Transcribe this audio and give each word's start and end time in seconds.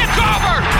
It's 0.00 0.16
over. 0.16 0.77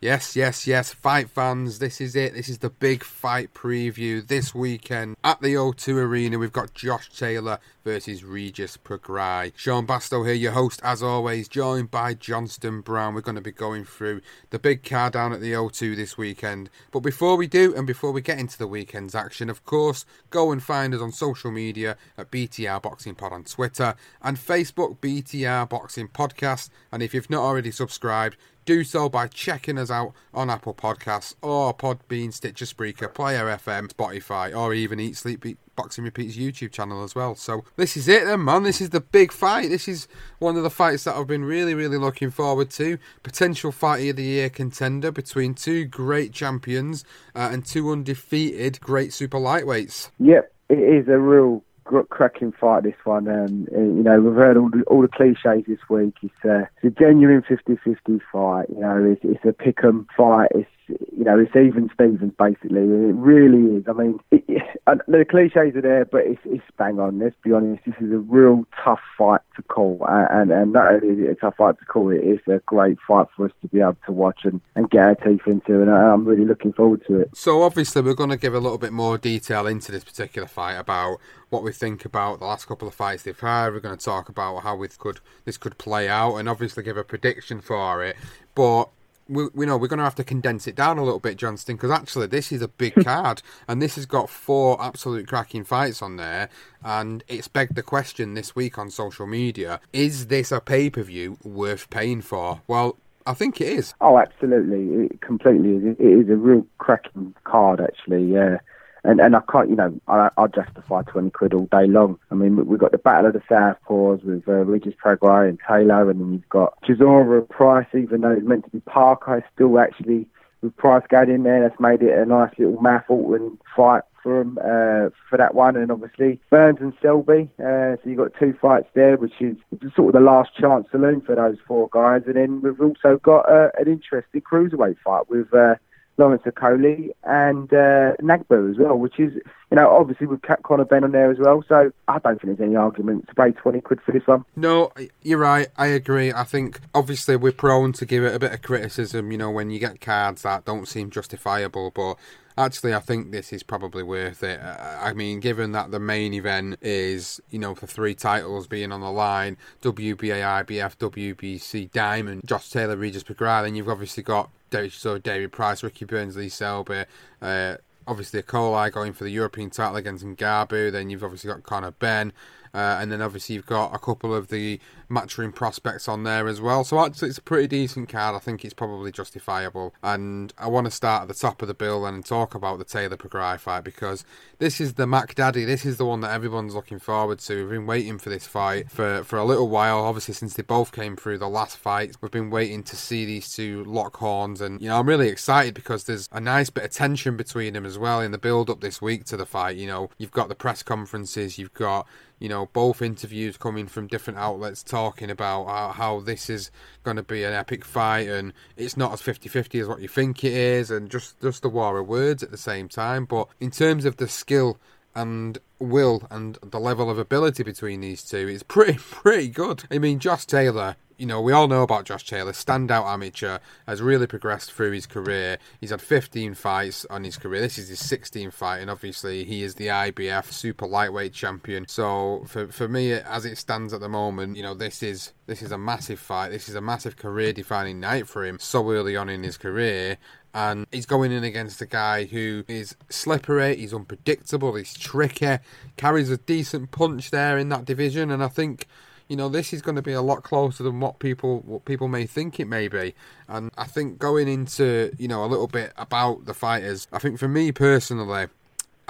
Yes, 0.00 0.36
yes, 0.36 0.64
yes, 0.64 0.94
fight 0.94 1.28
fans, 1.28 1.80
this 1.80 2.00
is 2.00 2.14
it. 2.14 2.32
This 2.32 2.48
is 2.48 2.58
the 2.58 2.70
big 2.70 3.02
fight 3.02 3.52
preview 3.52 4.24
this 4.24 4.54
weekend 4.54 5.16
at 5.24 5.40
the 5.40 5.54
O2 5.54 5.96
Arena. 5.96 6.38
We've 6.38 6.52
got 6.52 6.72
Josh 6.72 7.10
Taylor 7.10 7.58
versus 7.82 8.22
Regis 8.22 8.76
Prograis. 8.76 9.50
Sean 9.56 9.88
Bastow 9.88 10.24
here, 10.24 10.36
your 10.36 10.52
host, 10.52 10.80
as 10.84 11.02
always, 11.02 11.48
joined 11.48 11.90
by 11.90 12.14
Johnston 12.14 12.80
Brown. 12.80 13.12
We're 13.12 13.22
going 13.22 13.34
to 13.34 13.40
be 13.40 13.50
going 13.50 13.84
through 13.84 14.20
the 14.50 14.60
big 14.60 14.84
car 14.84 15.10
down 15.10 15.32
at 15.32 15.40
the 15.40 15.52
O2 15.54 15.96
this 15.96 16.16
weekend. 16.16 16.70
But 16.92 17.00
before 17.00 17.36
we 17.36 17.48
do, 17.48 17.74
and 17.74 17.84
before 17.84 18.12
we 18.12 18.20
get 18.20 18.38
into 18.38 18.56
the 18.56 18.68
weekend's 18.68 19.16
action, 19.16 19.50
of 19.50 19.64
course, 19.64 20.04
go 20.30 20.52
and 20.52 20.62
find 20.62 20.94
us 20.94 21.00
on 21.00 21.10
social 21.10 21.50
media 21.50 21.96
at 22.16 22.30
BTR 22.30 22.80
Boxing 22.80 23.16
Pod 23.16 23.32
on 23.32 23.42
Twitter 23.42 23.96
and 24.22 24.36
Facebook 24.36 24.98
BTR 24.98 25.68
Boxing 25.68 26.06
Podcast. 26.06 26.70
And 26.92 27.02
if 27.02 27.14
you've 27.14 27.30
not 27.30 27.42
already 27.42 27.72
subscribed, 27.72 28.36
do 28.68 28.84
so 28.84 29.08
by 29.08 29.26
checking 29.26 29.78
us 29.78 29.90
out 29.90 30.12
on 30.34 30.50
Apple 30.50 30.74
Podcasts 30.74 31.34
or 31.40 31.72
Podbean, 31.72 32.30
Stitcher 32.30 32.66
Spreaker, 32.66 33.12
Player 33.12 33.46
FM, 33.46 33.90
Spotify, 33.90 34.54
or 34.54 34.74
even 34.74 35.00
Eat 35.00 35.16
Sleep 35.16 35.42
Boxing 35.74 36.04
Repeats 36.04 36.36
YouTube 36.36 36.70
channel 36.70 37.02
as 37.02 37.14
well. 37.14 37.34
So 37.34 37.64
this 37.76 37.96
is 37.96 38.08
it 38.08 38.26
then, 38.26 38.44
man. 38.44 38.64
This 38.64 38.82
is 38.82 38.90
the 38.90 39.00
big 39.00 39.32
fight. 39.32 39.70
This 39.70 39.88
is 39.88 40.06
one 40.38 40.58
of 40.58 40.64
the 40.64 40.68
fights 40.68 41.04
that 41.04 41.16
I've 41.16 41.26
been 41.26 41.46
really, 41.46 41.72
really 41.72 41.96
looking 41.96 42.30
forward 42.30 42.68
to. 42.72 42.98
Potential 43.22 43.72
fight 43.72 44.06
of 44.10 44.16
the 44.16 44.22
year 44.22 44.50
contender 44.50 45.10
between 45.10 45.54
two 45.54 45.86
great 45.86 46.34
champions 46.34 47.06
uh, 47.34 47.48
and 47.50 47.64
two 47.64 47.90
undefeated 47.90 48.82
great 48.82 49.14
super 49.14 49.38
lightweights. 49.38 50.10
Yep, 50.18 50.52
it 50.68 50.74
is 50.74 51.08
a 51.08 51.16
real 51.16 51.64
cracking 52.10 52.52
fight. 52.52 52.84
This 52.84 52.94
one, 53.04 53.28
um, 53.28 53.66
you 53.72 54.02
know, 54.02 54.20
we've 54.20 54.34
heard 54.34 54.56
all 54.56 54.70
the, 54.70 54.82
all 54.86 55.02
the 55.02 55.08
cliches 55.08 55.64
this 55.66 55.78
week. 55.88 56.14
It's, 56.22 56.34
uh, 56.44 56.66
it's 56.82 56.96
a 56.96 57.00
genuine 57.00 57.42
50-50 57.42 58.20
fight. 58.32 58.66
You 58.70 58.80
know, 58.80 59.04
it's, 59.04 59.20
it's 59.24 59.44
a 59.44 59.52
pick 59.52 59.84
'em 59.84 60.06
fight. 60.16 60.50
It's 60.54 60.70
you 60.88 61.24
know, 61.24 61.38
it's 61.38 61.54
even 61.54 61.90
Stevens 61.94 62.32
basically. 62.38 62.80
It 62.80 63.14
really 63.14 63.76
is. 63.76 63.84
I 63.88 63.92
mean, 63.92 64.20
it, 64.30 64.44
it, 64.48 64.62
the 65.06 65.24
cliches 65.28 65.76
are 65.76 65.82
there, 65.82 66.04
but 66.04 66.26
it's, 66.26 66.40
it's 66.44 66.64
bang 66.76 66.98
on. 66.98 67.18
Let's 67.18 67.36
be 67.42 67.52
honest. 67.52 67.84
This 67.84 67.94
is 68.00 68.12
a 68.12 68.18
real 68.18 68.64
tough 68.84 69.00
fight 69.16 69.40
to 69.56 69.62
call, 69.62 70.04
and 70.08 70.50
and 70.50 70.72
not 70.72 70.94
only 70.94 71.08
is 71.08 71.18
it 71.18 71.30
a 71.30 71.34
tough 71.34 71.56
fight 71.56 71.78
to 71.78 71.84
call, 71.84 72.10
it 72.10 72.24
is 72.24 72.40
a 72.46 72.60
great 72.66 72.98
fight 73.06 73.26
for 73.36 73.46
us 73.46 73.52
to 73.62 73.68
be 73.68 73.80
able 73.80 73.96
to 74.06 74.12
watch 74.12 74.40
and, 74.44 74.60
and 74.74 74.90
get 74.90 75.00
our 75.00 75.14
teeth 75.16 75.46
into, 75.46 75.80
and 75.80 75.90
I'm 75.90 76.24
really 76.24 76.44
looking 76.44 76.72
forward 76.72 77.04
to 77.08 77.20
it. 77.20 77.30
So 77.34 77.62
obviously 77.62 78.02
we're 78.02 78.14
going 78.14 78.30
to 78.30 78.36
give 78.36 78.54
a 78.54 78.60
little 78.60 78.78
bit 78.78 78.92
more 78.92 79.18
detail 79.18 79.66
into 79.66 79.92
this 79.92 80.04
particular 80.04 80.48
fight 80.48 80.76
about 80.76 81.18
what 81.50 81.62
we 81.62 81.72
think 81.72 82.04
about 82.04 82.38
the 82.38 82.46
last 82.46 82.66
couple 82.66 82.88
of 82.88 82.94
fights 82.94 83.22
they've 83.22 83.38
had. 83.38 83.72
We're 83.72 83.80
going 83.80 83.96
to 83.96 84.04
talk 84.04 84.28
about 84.28 84.62
how 84.62 84.76
we 84.76 84.88
could 84.88 85.20
this 85.44 85.56
could 85.56 85.78
play 85.78 86.08
out, 86.08 86.36
and 86.36 86.48
obviously 86.48 86.82
give 86.82 86.96
a 86.96 87.04
prediction 87.04 87.60
for 87.60 88.04
it. 88.04 88.16
But 88.54 88.88
we, 89.28 89.48
we 89.54 89.66
know 89.66 89.76
we're 89.76 89.88
going 89.88 89.98
to 89.98 90.04
have 90.04 90.14
to 90.16 90.24
condense 90.24 90.66
it 90.66 90.74
down 90.74 90.98
a 90.98 91.04
little 91.04 91.20
bit, 91.20 91.36
Johnston, 91.36 91.76
because 91.76 91.90
actually 91.90 92.26
this 92.26 92.52
is 92.52 92.62
a 92.62 92.68
big 92.68 92.94
card, 93.04 93.42
and 93.66 93.80
this 93.80 93.96
has 93.96 94.06
got 94.06 94.30
four 94.30 94.82
absolute 94.82 95.28
cracking 95.28 95.64
fights 95.64 96.02
on 96.02 96.16
there, 96.16 96.48
and 96.82 97.22
it's 97.28 97.48
begged 97.48 97.74
the 97.74 97.82
question 97.82 98.34
this 98.34 98.56
week 98.56 98.78
on 98.78 98.90
social 98.90 99.26
media: 99.26 99.80
Is 99.92 100.26
this 100.26 100.52
a 100.52 100.60
pay 100.60 100.90
per 100.90 101.02
view 101.02 101.38
worth 101.42 101.90
paying 101.90 102.22
for? 102.22 102.62
Well. 102.66 102.96
I 103.26 103.34
think 103.34 103.60
it 103.60 103.68
is. 103.68 103.92
Oh, 104.00 104.18
absolutely, 104.18 105.04
it 105.04 105.20
completely 105.20 105.72
is. 105.72 105.96
It 105.98 106.02
is 106.02 106.30
a 106.30 106.36
real 106.36 106.66
cracking 106.78 107.34
card, 107.44 107.78
actually. 107.78 108.24
Yeah, 108.24 108.56
and 109.04 109.20
and 109.20 109.36
I 109.36 109.40
can't, 109.50 109.70
you 109.70 109.76
know, 109.76 109.98
I 110.08 110.30
I 110.36 110.46
justify 110.46 111.02
twenty 111.02 111.30
quid 111.30 111.54
all 111.54 111.66
day 111.66 111.86
long. 111.86 112.18
I 112.30 112.34
mean, 112.34 112.66
we've 112.66 112.78
got 112.78 112.92
the 112.92 112.98
Battle 112.98 113.26
of 113.26 113.32
the 113.32 113.40
Southpaws 113.40 114.24
with 114.24 114.48
uh, 114.48 114.64
Regis 114.64 114.94
Prograis 115.02 115.48
and 115.48 115.58
Taylor, 115.66 116.10
and 116.10 116.20
then 116.20 116.32
you've 116.32 116.48
got 116.48 116.80
Chisora 116.82 117.48
Price, 117.48 117.86
even 117.94 118.22
though 118.22 118.32
it's 118.32 118.46
meant 118.46 118.64
to 118.64 118.70
be 118.70 118.80
Parker, 118.80 119.44
still 119.54 119.78
actually 119.78 120.26
with 120.62 120.76
Price 120.76 121.04
going 121.08 121.30
in 121.30 121.44
there, 121.44 121.60
that's 121.60 121.80
made 121.80 122.02
it 122.02 122.18
a 122.18 122.26
nice 122.26 122.52
little 122.58 122.80
Matt 122.80 123.04
Alton 123.08 123.58
fight 123.76 124.02
for 124.22 124.40
him 124.40 124.58
uh, 124.58 125.10
for 125.30 125.36
that 125.38 125.54
one, 125.54 125.76
and 125.76 125.92
obviously 125.92 126.40
Burns 126.50 126.78
and 126.80 126.92
Selby. 127.00 127.48
Uh, 127.60 127.94
so 127.94 128.00
you've 128.04 128.18
got 128.18 128.32
two 128.38 128.54
fights 128.60 128.88
there, 128.94 129.16
which 129.16 129.34
is 129.40 129.56
sort 129.94 130.08
of 130.08 130.12
the 130.14 130.20
last 130.20 130.54
chance 130.56 130.88
saloon 130.90 131.20
for 131.20 131.36
those 131.36 131.56
four 131.66 131.88
guys, 131.92 132.22
and 132.26 132.34
then 132.34 132.60
we've 132.60 132.80
also 132.80 133.18
got 133.22 133.48
uh, 133.48 133.70
an 133.78 133.86
interesting 133.86 134.40
cruiserweight 134.40 134.96
fight 135.04 135.28
with. 135.30 135.52
Uh, 135.54 135.76
Lawrence 136.18 136.42
Okolie 136.44 137.10
and 137.24 137.72
uh, 137.72 138.12
Ngabu 138.20 138.70
as 138.70 138.78
well, 138.78 138.96
which 138.96 139.18
is, 139.18 139.32
you 139.70 139.76
know, 139.76 139.88
obviously 139.88 140.26
with 140.26 140.42
Cat 140.42 140.62
Conor 140.64 140.84
Benn 140.84 141.04
on 141.04 141.12
there 141.12 141.30
as 141.30 141.38
well. 141.38 141.64
So 141.68 141.92
I 142.08 142.18
don't 142.18 142.40
think 142.40 142.58
there's 142.58 142.68
any 142.68 142.76
argument 142.76 143.28
to 143.28 143.34
pay 143.34 143.52
20 143.52 143.80
quid 143.80 144.00
for 144.04 144.12
this 144.12 144.26
one. 144.26 144.44
No, 144.56 144.90
you're 145.22 145.38
right. 145.38 145.68
I 145.76 145.86
agree. 145.86 146.32
I 146.32 146.44
think 146.44 146.80
obviously 146.94 147.36
we're 147.36 147.52
prone 147.52 147.92
to 147.94 148.04
give 148.04 148.24
it 148.24 148.34
a 148.34 148.38
bit 148.38 148.52
of 148.52 148.62
criticism, 148.62 149.30
you 149.32 149.38
know, 149.38 149.50
when 149.50 149.70
you 149.70 149.78
get 149.78 150.00
cards 150.00 150.42
that 150.42 150.64
don't 150.64 150.88
seem 150.88 151.10
justifiable, 151.10 151.92
but 151.92 152.18
actually 152.58 152.94
I 152.94 153.00
think 153.00 153.30
this 153.32 153.52
is 153.52 153.62
probably 153.62 154.02
worth 154.02 154.42
it. 154.42 154.60
Uh, 154.60 154.98
I 155.00 155.12
mean, 155.12 155.40
given 155.40 155.72
that 155.72 155.90
the 155.90 156.00
main 156.00 156.34
event 156.34 156.78
is, 156.82 157.40
you 157.50 157.58
know, 157.58 157.74
for 157.74 157.86
three 157.86 158.14
titles 158.14 158.66
being 158.66 158.92
on 158.92 159.00
the 159.00 159.10
line, 159.10 159.56
WBA, 159.82 160.64
IBF, 160.66 160.96
WBC, 160.96 161.90
Diamond, 161.92 162.42
Josh 162.44 162.70
Taylor, 162.70 162.96
Regis 162.96 163.22
Prograis, 163.22 163.64
then 163.64 163.74
you've 163.74 163.88
obviously 163.88 164.22
got 164.22 164.50
David, 164.70 165.52
Price, 165.52 165.82
Ricky 165.82 166.04
Burns, 166.04 166.36
Lee 166.36 166.48
Selby, 166.48 167.04
uh, 167.40 167.76
obviously 168.06 168.42
Okolie 168.42 168.90
going 168.92 169.12
for 169.12 169.24
the 169.24 169.30
European 169.30 169.70
title 169.70 169.96
against 169.96 170.24
Ngabu. 170.24 170.90
Then 170.90 171.10
you've 171.10 171.22
obviously 171.22 171.48
got 171.48 171.62
Conor 171.62 171.92
Benn, 171.92 172.32
Uh, 172.74 172.98
and 173.00 173.10
then 173.10 173.22
obviously 173.22 173.54
you've 173.54 173.66
got 173.66 173.94
a 173.94 173.98
couple 173.98 174.34
of 174.34 174.48
the 174.48 174.80
matchroom 175.10 175.54
prospects 175.54 176.08
on 176.08 176.24
there 176.24 176.48
as 176.48 176.60
well. 176.60 176.84
So 176.84 177.04
actually, 177.04 177.30
it's 177.30 177.38
a 177.38 177.42
pretty 177.42 177.66
decent 177.66 178.08
card. 178.08 178.34
I 178.34 178.38
think 178.38 178.64
it's 178.64 178.74
probably 178.74 179.10
justifiable. 179.10 179.94
And 180.02 180.52
I 180.58 180.68
want 180.68 180.86
to 180.86 180.90
start 180.90 181.22
at 181.22 181.28
the 181.28 181.34
top 181.34 181.62
of 181.62 181.68
the 181.68 181.74
bill 181.74 182.06
and 182.06 182.24
talk 182.24 182.54
about 182.54 182.78
the 182.78 182.84
Taylor 182.84 183.16
Prograis 183.16 183.60
fight 183.60 183.84
because 183.84 184.24
this 184.58 184.80
is 184.80 184.94
the 184.94 185.06
Mac 185.06 185.34
Daddy. 185.34 185.64
This 185.64 185.84
is 185.84 185.96
the 185.96 186.06
one 186.06 186.20
that 186.20 186.32
everyone's 186.32 186.74
looking 186.74 186.98
forward 186.98 187.38
to. 187.40 187.62
We've 187.62 187.70
been 187.70 187.86
waiting 187.86 188.18
for 188.18 188.30
this 188.30 188.46
fight 188.46 188.90
for, 188.90 189.24
for 189.24 189.38
a 189.38 189.44
little 189.44 189.68
while. 189.68 189.98
Obviously, 189.98 190.34
since 190.34 190.54
they 190.54 190.62
both 190.62 190.92
came 190.92 191.16
through 191.16 191.38
the 191.38 191.48
last 191.48 191.76
fight, 191.76 192.16
we've 192.20 192.30
been 192.30 192.50
waiting 192.50 192.82
to 192.84 192.96
see 192.96 193.24
these 193.24 193.52
two 193.54 193.84
lock 193.84 194.16
horns. 194.16 194.60
And, 194.60 194.80
you 194.80 194.88
know, 194.88 194.98
I'm 194.98 195.08
really 195.08 195.28
excited 195.28 195.74
because 195.74 196.04
there's 196.04 196.28
a 196.32 196.40
nice 196.40 196.70
bit 196.70 196.84
of 196.84 196.90
tension 196.90 197.36
between 197.36 197.72
them 197.72 197.86
as 197.86 197.98
well 197.98 198.20
in 198.20 198.32
the 198.32 198.38
build 198.38 198.70
up 198.70 198.80
this 198.80 199.00
week 199.00 199.24
to 199.26 199.36
the 199.36 199.46
fight. 199.46 199.76
You 199.76 199.86
know, 199.86 200.10
you've 200.18 200.30
got 200.30 200.48
the 200.48 200.54
press 200.54 200.82
conferences, 200.82 201.58
you've 201.58 201.74
got 201.74 202.06
you 202.38 202.48
know, 202.48 202.66
both 202.72 203.02
interviews 203.02 203.56
coming 203.56 203.86
from 203.86 204.06
different 204.06 204.38
outlets 204.38 204.82
talking 204.82 205.30
about 205.30 205.66
how, 205.66 205.88
how 205.90 206.20
this 206.20 206.48
is 206.48 206.70
going 207.02 207.16
to 207.16 207.22
be 207.22 207.44
an 207.44 207.52
epic 207.52 207.84
fight 207.84 208.28
and 208.28 208.52
it's 208.76 208.96
not 208.96 209.12
as 209.12 209.22
50-50 209.22 209.82
as 209.82 209.88
what 209.88 210.00
you 210.00 210.08
think 210.08 210.44
it 210.44 210.52
is 210.52 210.90
and 210.90 211.10
just, 211.10 211.40
just 211.40 211.62
the 211.62 211.68
war 211.68 211.98
of 211.98 212.06
words 212.06 212.42
at 212.42 212.50
the 212.50 212.56
same 212.56 212.88
time. 212.88 213.24
But 213.24 213.48
in 213.60 213.70
terms 213.70 214.04
of 214.04 214.16
the 214.16 214.28
skill 214.28 214.78
and 215.14 215.58
will 215.78 216.26
and 216.30 216.58
the 216.62 216.80
level 216.80 217.10
of 217.10 217.18
ability 217.18 217.62
between 217.62 218.00
these 218.00 218.22
two, 218.22 218.48
it's 218.48 218.62
pretty, 218.62 218.98
pretty 219.10 219.48
good. 219.48 219.84
I 219.90 219.98
mean, 219.98 220.18
Josh 220.18 220.44
Taylor 220.44 220.96
you 221.18 221.26
know, 221.26 221.40
we 221.40 221.52
all 221.52 221.68
know 221.68 221.82
about 221.82 222.04
Josh 222.04 222.24
Taylor, 222.24 222.52
standout 222.52 223.06
amateur, 223.06 223.58
has 223.86 224.00
really 224.00 224.26
progressed 224.26 224.72
through 224.72 224.92
his 224.92 225.06
career. 225.06 225.58
He's 225.80 225.90
had 225.90 226.00
15 226.00 226.54
fights 226.54 227.04
on 227.10 227.24
his 227.24 227.36
career. 227.36 227.60
This 227.60 227.76
is 227.76 227.88
his 227.88 228.00
16th 228.00 228.52
fight, 228.52 228.78
and 228.78 228.90
obviously 228.90 229.44
he 229.44 229.62
is 229.62 229.74
the 229.74 229.88
IBF 229.88 230.52
super 230.52 230.86
lightweight 230.86 231.32
champion. 231.32 231.86
So 231.88 232.44
for 232.46 232.68
for 232.68 232.88
me, 232.88 233.12
as 233.12 233.44
it 233.44 233.58
stands 233.58 233.92
at 233.92 234.00
the 234.00 234.08
moment, 234.08 234.56
you 234.56 234.62
know, 234.62 234.74
this 234.74 235.02
is 235.02 235.32
this 235.46 235.62
is 235.62 235.72
a 235.72 235.78
massive 235.78 236.20
fight. 236.20 236.50
This 236.50 236.68
is 236.68 236.74
a 236.74 236.80
massive 236.80 237.16
career 237.16 237.52
defining 237.52 238.00
night 238.00 238.28
for 238.28 238.44
him 238.44 238.58
so 238.60 238.90
early 238.90 239.16
on 239.16 239.28
in 239.28 239.42
his 239.42 239.56
career 239.56 240.18
and 240.54 240.86
he's 240.90 241.06
going 241.06 241.30
in 241.30 241.44
against 241.44 241.80
a 241.82 241.86
guy 241.86 242.24
who 242.24 242.64
is 242.68 242.96
slippery, 243.10 243.76
he's 243.76 243.92
unpredictable, 243.92 244.74
he's 244.74 244.94
tricky, 244.94 245.58
carries 245.96 246.30
a 246.30 246.38
decent 246.38 246.90
punch 246.90 247.30
there 247.30 247.58
in 247.58 247.68
that 247.68 247.84
division, 247.84 248.30
and 248.30 248.42
I 248.42 248.48
think 248.48 248.86
you 249.28 249.36
know 249.36 249.48
this 249.48 249.72
is 249.72 249.82
going 249.82 249.96
to 249.96 250.02
be 250.02 250.12
a 250.12 250.22
lot 250.22 250.42
closer 250.42 250.82
than 250.82 251.00
what 251.00 251.18
people 251.18 251.60
what 251.60 251.84
people 251.84 252.08
may 252.08 252.26
think 252.26 252.58
it 252.58 252.66
may 252.66 252.88
be 252.88 253.14
and 253.46 253.70
i 253.76 253.84
think 253.84 254.18
going 254.18 254.48
into 254.48 255.12
you 255.18 255.28
know 255.28 255.44
a 255.44 255.46
little 255.46 255.68
bit 255.68 255.92
about 255.96 256.46
the 256.46 256.54
fighters 256.54 257.06
i 257.12 257.18
think 257.18 257.38
for 257.38 257.48
me 257.48 257.70
personally 257.70 258.46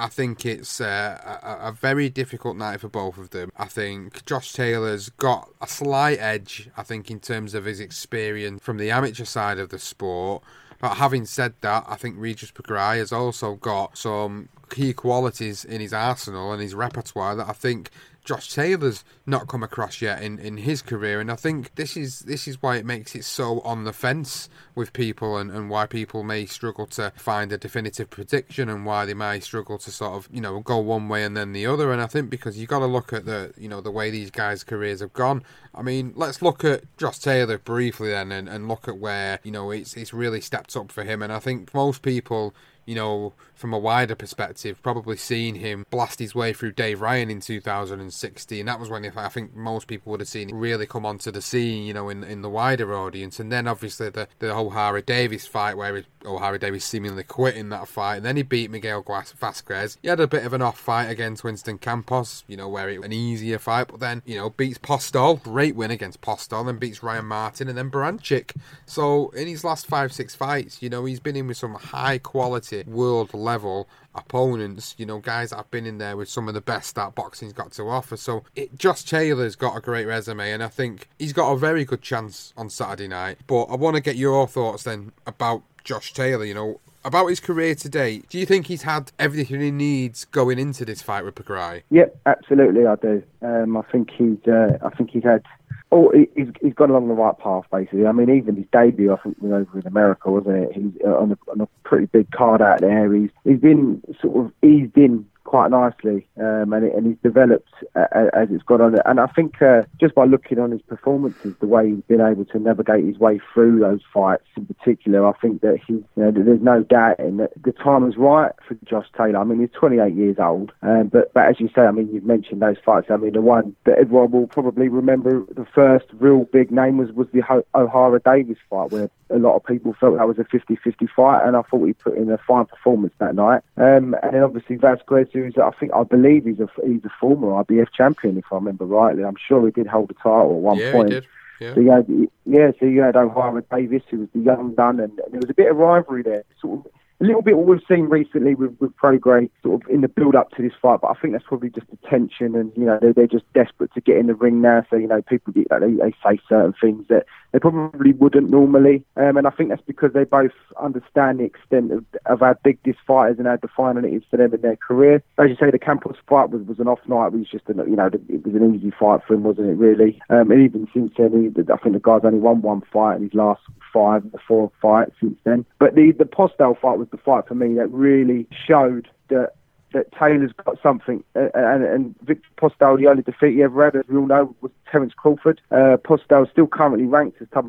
I 0.00 0.06
think 0.06 0.47
it's 0.47 0.81
uh, 0.81 1.41
a, 1.43 1.69
a, 1.70 1.73
very 1.73 2.09
difficult 2.09 2.56
night 2.56 2.81
for 2.81 2.88
both 2.88 3.19
of 3.19 3.31
them. 3.31 3.50
I 3.56 3.65
think 3.65 4.25
Josh 4.25 4.53
Taylor's 4.53 5.09
got 5.09 5.50
a 5.61 5.67
slight 5.67 6.20
edge, 6.20 6.70
I 6.76 6.85
think, 6.85 7.11
in 7.11 7.19
terms 7.19 7.53
of 7.53 7.65
his 7.65 7.81
experience 7.81 8.62
from 8.62 8.76
the 8.76 8.93
amateur 8.93 9.25
side 9.25 9.59
of 9.59 9.70
the 9.70 9.79
sport. 9.81 10.44
But 10.81 10.94
having 10.99 11.25
said 11.26 11.55
that, 11.62 11.85
I 11.88 11.97
think 11.97 12.15
Regis 12.17 12.53
Prograis 12.53 12.99
has 12.99 13.12
also 13.12 13.56
got 13.56 13.99
some 13.99 14.49
key 14.70 14.93
qualities 14.93 15.65
in 15.65 15.81
his 15.81 15.93
arsenal 15.93 16.53
and 16.53 16.62
his 16.62 16.76
repertoire 16.76 17.35
that 17.35 17.49
I 17.49 17.53
think 17.53 17.91
Josh 18.28 18.52
Taylor's 18.52 19.04
not 19.25 19.48
come 19.48 19.62
across 19.62 20.02
yet 20.02 20.22
in, 20.22 20.38
in 20.38 20.58
his 20.58 20.82
career, 20.82 21.19
and 21.19 21.30
I 21.30 21.34
think 21.34 21.75
this 21.76 21.96
is 21.96 22.20
this 22.20 22.46
is 22.46 22.60
why 22.60 22.76
it 22.76 22.84
makes 22.84 23.14
it 23.14 23.25
so 23.25 23.60
on 23.60 23.84
the 23.84 23.92
fence 23.94 24.50
with 24.75 24.92
people, 24.92 25.38
and, 25.38 25.50
and 25.50 25.70
why 25.70 25.86
people 25.86 26.22
may 26.22 26.44
struggle 26.44 26.84
to 26.88 27.10
find 27.16 27.50
a 27.52 27.56
definitive 27.56 28.10
prediction, 28.10 28.69
and 28.69 28.84
why 28.84 29.06
they 29.06 29.14
may 29.14 29.40
struggle 29.40 29.78
to 29.78 29.90
sort 29.90 30.12
of 30.12 30.28
you 30.30 30.42
know 30.42 30.60
go 30.60 30.76
one 30.76 31.08
way 31.08 31.25
and 31.25 31.38
then 31.38 31.54
the 31.54 31.64
other. 31.64 31.90
And 31.90 32.02
I 32.02 32.06
think 32.06 32.28
because 32.28 32.58
you've 32.58 32.69
got 32.69 32.80
to 32.80 32.86
look 32.86 33.14
at 33.14 33.25
the 33.25 33.54
you 33.56 33.66
know 33.66 33.80
the 33.80 33.90
way 33.90 34.10
these 34.10 34.31
guys' 34.31 34.62
careers 34.62 35.00
have 35.00 35.14
gone. 35.14 35.42
I 35.74 35.81
mean, 35.81 36.12
let's 36.14 36.42
look 36.42 36.66
at 36.66 36.84
Josh 36.98 37.20
Taylor 37.20 37.56
briefly 37.56 38.10
then, 38.10 38.31
and, 38.31 38.46
and 38.46 38.69
look 38.69 38.88
at 38.88 38.98
where 38.98 39.40
you 39.42 39.52
know 39.52 39.70
it's 39.70 39.96
it's 39.96 40.12
really 40.12 40.42
stepped 40.42 40.76
up 40.76 40.92
for 40.92 41.02
him. 41.02 41.22
And 41.22 41.32
I 41.32 41.38
think 41.38 41.72
most 41.72 42.02
people 42.02 42.54
you 42.88 42.94
know, 42.94 43.35
from 43.55 43.75
a 43.75 43.79
wider 43.79 44.14
perspective, 44.14 44.82
probably 44.82 45.19
seen 45.19 45.56
him 45.56 45.85
blast 45.90 46.20
his 46.20 46.35
way 46.35 46.55
through 46.55 46.73
Dave 46.73 47.02
Ryan 47.02 47.29
in 47.31 47.40
2016. 47.43 48.64
That 48.64 48.81
was 48.81 48.88
when 48.88 49.05
I 49.05 49.29
think 49.29 49.55
most 49.55 49.88
people 49.88 50.11
would 50.11 50.20
have 50.20 50.29
seen 50.29 50.49
him 50.49 50.58
really 50.58 50.87
come 50.87 51.05
onto 51.05 51.31
the 51.31 51.43
scene, 51.43 51.87
you 51.87 51.93
know, 51.93 52.08
in 52.08 52.25
in 52.25 52.40
the 52.40 52.49
wider 52.49 52.94
audience. 52.94 53.38
And 53.38 53.52
then 53.52 53.69
obviously 53.69 54.08
the 54.08 54.26
the 54.38 54.46
Ohara 54.46 55.05
Davies 55.05 55.46
fight 55.46 55.76
where 55.76 56.02
Ohara 56.23 56.58
Davies 56.58 56.85
seemingly 56.85 57.25
quit 57.25 57.56
in 57.56 57.69
that 57.69 57.88
fight, 57.88 58.17
and 58.17 58.25
then 58.25 58.37
he 58.37 58.43
beat 58.43 58.70
Miguel 58.70 59.05
Vasquez. 59.06 59.99
He 60.00 60.08
had 60.08 60.19
a 60.19 60.26
bit 60.26 60.46
of 60.46 60.55
an 60.55 60.62
off 60.62 60.79
fight 60.79 61.11
against 61.11 61.44
Winston 61.44 61.76
Campos, 61.76 62.44
you 62.49 62.56
know, 62.56 62.70
where 62.70 62.88
it 62.88 62.99
was 62.99 63.06
an 63.06 63.12
easier 63.12 63.58
fight, 63.58 63.88
but 63.88 64.00
then 64.00 64.23
you 64.25 64.37
know 64.37 64.49
beats 64.49 64.79
Postol, 64.79 65.43
great 65.43 65.76
win 65.76 65.91
against 65.91 66.23
Postol, 66.23 66.64
then 66.64 66.79
beats 66.79 67.02
Ryan 67.02 67.26
Martin, 67.26 67.69
and 67.69 67.76
then 67.76 67.91
Baranchyk. 67.91 68.56
So 68.87 69.29
in 69.31 69.46
his 69.46 69.62
last 69.62 69.87
five 69.87 70.11
six 70.11 70.34
fights, 70.34 70.81
you 70.81 70.88
know, 70.88 71.05
he's 71.05 71.20
been 71.20 71.37
in 71.37 71.49
with 71.49 71.58
some 71.58 71.75
high 71.75 72.17
quality 72.17 72.77
world 72.86 73.34
level 73.34 73.88
opponents, 74.14 74.94
you 74.98 75.06
know, 75.06 75.19
guys 75.19 75.50
that 75.50 75.56
have 75.56 75.70
been 75.70 75.86
in 75.86 75.98
there 75.98 76.16
with 76.16 76.28
some 76.28 76.48
of 76.48 76.54
the 76.54 76.60
best 76.60 76.94
that 76.96 77.14
boxing's 77.14 77.52
got 77.52 77.72
to 77.72 77.88
offer. 77.88 78.16
So 78.16 78.44
it, 78.56 78.76
Josh 78.78 79.04
Taylor's 79.04 79.56
got 79.56 79.76
a 79.76 79.80
great 79.80 80.06
resume, 80.06 80.52
and 80.52 80.62
I 80.62 80.69
think 80.69 81.08
he's 81.19 81.32
got 81.32 81.52
a 81.52 81.56
very 81.56 81.84
good 81.84 82.02
chance 82.02 82.52
on 82.56 82.70
Saturday 82.70 83.08
night. 83.08 83.38
But 83.46 83.64
I 83.64 83.76
want 83.76 83.96
to 83.96 84.02
get 84.02 84.16
your 84.16 84.46
thoughts 84.46 84.82
then 84.82 85.12
about 85.26 85.62
Josh 85.84 86.12
Taylor. 86.12 86.44
You 86.44 86.54
know, 86.54 86.80
about 87.04 87.26
his 87.28 87.40
career 87.40 87.75
to 87.75 87.88
date, 87.88 88.28
do 88.28 88.38
you 88.38 88.46
think 88.46 88.66
he's 88.66 88.82
had 88.82 89.12
everything 89.19 89.60
he 89.60 89.70
needs 89.70 90.24
going 90.26 90.58
into 90.58 90.84
this 90.84 91.00
fight 91.00 91.24
with 91.24 91.34
Prograis? 91.34 91.82
Yep, 91.90 92.20
absolutely, 92.26 92.86
I 92.86 92.96
do. 92.96 93.22
Um, 93.42 93.76
I 93.76 93.82
think 93.82 94.10
he's, 94.10 94.38
uh, 94.46 94.78
I 94.82 94.90
think 94.90 95.10
he's 95.10 95.24
had 95.24 95.42
Oh, 95.91 96.12
he's, 96.35 96.49
he's 96.61 96.75
gone 96.75 96.91
along 96.91 97.09
the 97.09 97.15
right 97.15 97.37
path, 97.38 97.65
basically. 97.73 98.06
I 98.06 98.12
mean, 98.12 98.29
even 98.31 98.56
his 98.56 98.67
debut, 98.73 99.12
I 99.12 99.17
think, 99.17 99.41
was 99.41 99.53
over 99.53 99.81
in 99.81 99.87
America, 99.87 100.31
wasn't 100.31 100.65
it? 100.65 100.73
He's 100.75 100.93
uh, 101.05 101.17
on, 101.17 101.32
a, 101.32 101.50
on 101.50 101.61
a 101.62 101.69
pretty 101.82 102.06
big 102.06 102.31
card 102.31 102.61
out 102.61 102.81
there. 102.81 103.12
He's 103.15 103.31
he's 103.44 103.59
been 103.61 104.03
sort 104.20 104.47
of 104.47 104.53
eased 104.62 104.97
in 104.99 105.26
quite 105.48 105.70
nicely, 105.70 106.26
um, 106.38 106.74
and, 106.74 106.84
it, 106.84 106.94
and 106.94 107.06
he's 107.06 107.16
developed 107.22 107.72
uh, 107.96 108.04
as 108.34 108.48
it's 108.50 108.62
gone 108.64 108.82
on. 108.82 108.98
And 109.06 109.18
I 109.18 109.26
think 109.28 109.62
uh, 109.62 109.84
just 109.98 110.14
by 110.14 110.26
looking 110.26 110.58
on 110.58 110.70
his 110.70 110.82
performances, 110.82 111.54
the 111.58 111.66
way 111.66 111.88
he's 111.88 112.04
been 112.06 112.20
able 112.20 112.44
to 112.44 112.58
navigate 112.58 113.06
his 113.06 113.18
way 113.18 113.40
through 113.54 113.80
those 113.80 114.02
fights 114.12 114.44
in 114.58 114.66
particular, 114.66 115.26
I 115.26 115.32
think 115.40 115.62
that 115.62 115.78
he, 115.86 115.94
you 115.94 116.06
know, 116.16 116.30
there's 116.30 116.60
no 116.60 116.82
doubt 116.82 117.18
in 117.18 117.38
that 117.38 117.52
the 117.64 117.72
time 117.72 118.06
is 118.06 118.18
right 118.18 118.52
for 118.66 118.76
Josh 118.84 119.06
Taylor. 119.16 119.38
I 119.38 119.44
mean, 119.44 119.60
he's 119.60 119.70
28 119.70 120.14
years 120.14 120.36
old, 120.38 120.70
um, 120.82 121.08
but 121.08 121.32
but 121.32 121.46
as 121.46 121.58
you 121.60 121.70
say, 121.74 121.82
I 121.82 121.92
mean, 121.92 122.10
you've 122.12 122.24
mentioned 122.24 122.60
those 122.60 122.76
fights. 122.84 123.06
I 123.10 123.16
mean, 123.16 123.32
the 123.32 123.40
one 123.40 123.74
that 123.84 123.98
everyone 123.98 124.30
will 124.30 124.48
probably 124.48 124.88
remember, 124.88 125.44
the 125.54 125.66
first 125.74 126.06
real 126.18 126.44
big 126.44 126.70
name 126.70 126.98
was 126.98 127.10
was 127.12 127.26
the 127.32 127.40
Ohara 127.74 128.22
Davies 128.22 128.58
fight, 128.68 128.90
where 128.90 129.08
a 129.30 129.38
lot 129.38 129.56
of 129.56 129.64
people 129.64 129.94
felt 129.98 130.16
that 130.16 130.26
was 130.28 130.38
a 130.38 130.44
50-50 130.44 131.08
fight, 131.14 131.46
and 131.46 131.56
I 131.56 131.62
thought 131.62 131.84
he 131.84 131.92
put 131.92 132.16
in 132.16 132.30
a 132.30 132.38
fine 132.38 132.66
performance 132.66 133.12
that 133.18 133.34
night. 133.34 133.62
Um, 133.76 134.14
and 134.22 134.34
then 134.34 134.42
obviously 134.42 134.76
Vasquez, 134.76 135.28
who's 135.44 135.55
I 135.56 135.70
think 135.79 135.93
I 135.94 136.02
believe 136.02 136.44
he's 136.44 136.61
a 136.61 136.69
he's 136.85 137.05
a 137.05 137.12
former 137.20 137.49
IBF 137.64 137.88
champion, 137.93 138.38
if 138.38 138.44
I 138.52 138.56
remember 138.56 138.84
rightly. 138.84 139.24
I'm 139.24 139.36
sure 139.36 139.65
he 139.65 139.72
did 139.72 139.86
hold 139.86 140.08
the 140.08 140.15
title 140.15 140.56
at 140.56 140.62
one 140.62 140.79
yeah, 140.79 140.93
point. 140.93 141.08
He 141.08 141.15
did. 141.15 141.27
Yeah. 141.60 141.74
So 141.74 141.81
you 141.81 141.91
had, 141.91 142.06
yeah, 142.46 142.70
so 142.79 142.86
you 142.86 143.01
had 143.01 143.17
Ohara 143.17 143.65
Davies, 143.69 144.03
who 144.08 144.20
was 144.20 144.29
the 144.32 144.41
young 144.41 144.74
gun, 144.74 145.01
and, 145.01 145.19
and 145.19 145.32
there 145.32 145.41
was 145.41 145.51
a 145.51 145.55
bit 145.55 145.70
of 145.70 145.77
rivalry 145.77 146.22
there. 146.22 146.44
Sort 146.60 146.86
of 146.86 146.93
a 147.20 147.25
little 147.25 147.43
bit 147.43 147.56
what 147.56 147.67
we've 147.67 147.81
seen 147.89 148.08
recently 148.08 148.55
with, 148.55 148.77
with 148.79 148.93
sort 149.01 149.82
of 149.82 149.91
in 149.91 150.03
the 150.03 150.08
build 150.08 150.37
up 150.37 150.51
to 150.53 150.63
this 150.63 150.72
fight, 150.81 151.01
but 151.03 151.08
I 151.08 151.15
think 151.15 151.32
that's 151.32 151.44
probably 151.44 151.70
just 151.70 151.89
the 151.91 151.98
tension 152.08 152.55
and, 152.55 152.72
you 152.77 152.84
know, 152.84 152.98
they're, 153.01 153.13
they're 153.13 153.27
just 153.27 153.53
desperate 153.55 153.93
to 153.94 154.01
get 154.01 154.19
in 154.19 154.29
the 154.29 154.34
ring 154.34 154.60
now. 154.60 154.84
So, 154.89 154.96
you 154.96 155.08
know, 155.08 155.20
people, 155.22 155.53
they, 155.53 155.65
they 155.65 156.15
say 156.25 156.39
certain 156.48 156.75
things 156.81 157.06
that 157.08 157.27
they 157.53 157.58
probably 157.58 158.13
wouldn't 158.13 158.51
normally. 158.51 159.05
Um, 159.17 159.37
and 159.37 159.46
I 159.46 159.51
think 159.51 159.70
that's 159.70 159.82
because 159.82 160.13
they 160.13 160.25
both 160.25 160.53
understand 160.81 161.41
the 161.41 161.44
extent 161.44 161.93
of, 161.93 162.05
of 162.27 162.41
how 162.41 162.55
big 162.63 162.79
this 162.84 162.96
fight 163.06 163.32
is 163.32 163.39
and 163.39 163.48
how 163.48 163.56
defining 163.56 164.05
it 164.05 164.17
is 164.17 164.22
for 164.31 164.37
them 164.37 164.55
in 164.55 164.60
their 164.60 164.77
career. 164.77 165.22
As 165.39 165.48
you 165.48 165.56
say, 165.58 165.70
the 165.70 165.79
Campos 165.79 166.17
fight 166.29 166.51
was, 166.51 166.63
was 166.67 166.79
an 166.79 166.87
off 166.87 167.01
night. 167.08 167.32
It 167.32 167.39
was 167.39 167.51
just, 167.51 167.69
a, 167.69 167.75
you 167.75 167.96
know, 167.96 168.06
it 168.06 168.46
was 168.46 168.55
an 168.55 168.75
easy 168.75 168.93
fight 168.93 169.20
for 169.27 169.34
him, 169.34 169.43
wasn't 169.43 169.70
it, 169.70 169.75
really? 169.75 170.20
Um, 170.31 170.53
and 170.53 170.63
even 170.63 170.87
since 170.94 171.13
then, 171.19 171.32
he, 171.32 171.72
I 171.72 171.77
think 171.79 171.94
the 171.94 172.01
guy's 172.01 172.20
only 172.25 172.39
won 172.39 172.63
one 172.63 172.82
fight 172.93 173.17
in 173.17 173.22
his 173.22 173.34
last 173.34 173.63
five, 173.93 174.22
four 174.46 174.70
fights 174.81 175.13
since 175.20 175.39
then. 175.44 175.65
But 175.79 175.94
the, 175.94 176.13
the 176.13 176.25
Postol 176.25 176.79
fight 176.79 176.98
was 176.98 177.07
the 177.10 177.19
fight 177.19 177.46
for 177.46 177.55
me 177.55 177.74
that 177.74 177.88
really 177.88 178.46
showed 178.67 179.08
that 179.29 179.55
that 179.93 180.12
Taylor's 180.12 180.53
got 180.65 180.81
something, 180.82 181.24
uh, 181.34 181.48
and, 181.55 181.82
and 181.82 182.15
Victor 182.20 182.48
Postol, 182.58 182.98
the 182.98 183.06
only 183.06 183.22
defeat 183.22 183.55
he 183.55 183.62
ever 183.62 183.84
had, 183.84 183.96
as 183.96 184.05
we 184.08 184.19
all 184.19 184.27
know, 184.27 184.55
was 184.60 184.70
Terence 184.91 185.15
Crawford. 185.15 185.60
Uh, 185.70 185.96
Postol 185.96 186.50
still 186.50 186.67
currently 186.67 187.06
ranked 187.06 187.41
as 187.41 187.48
uh, 187.55 187.62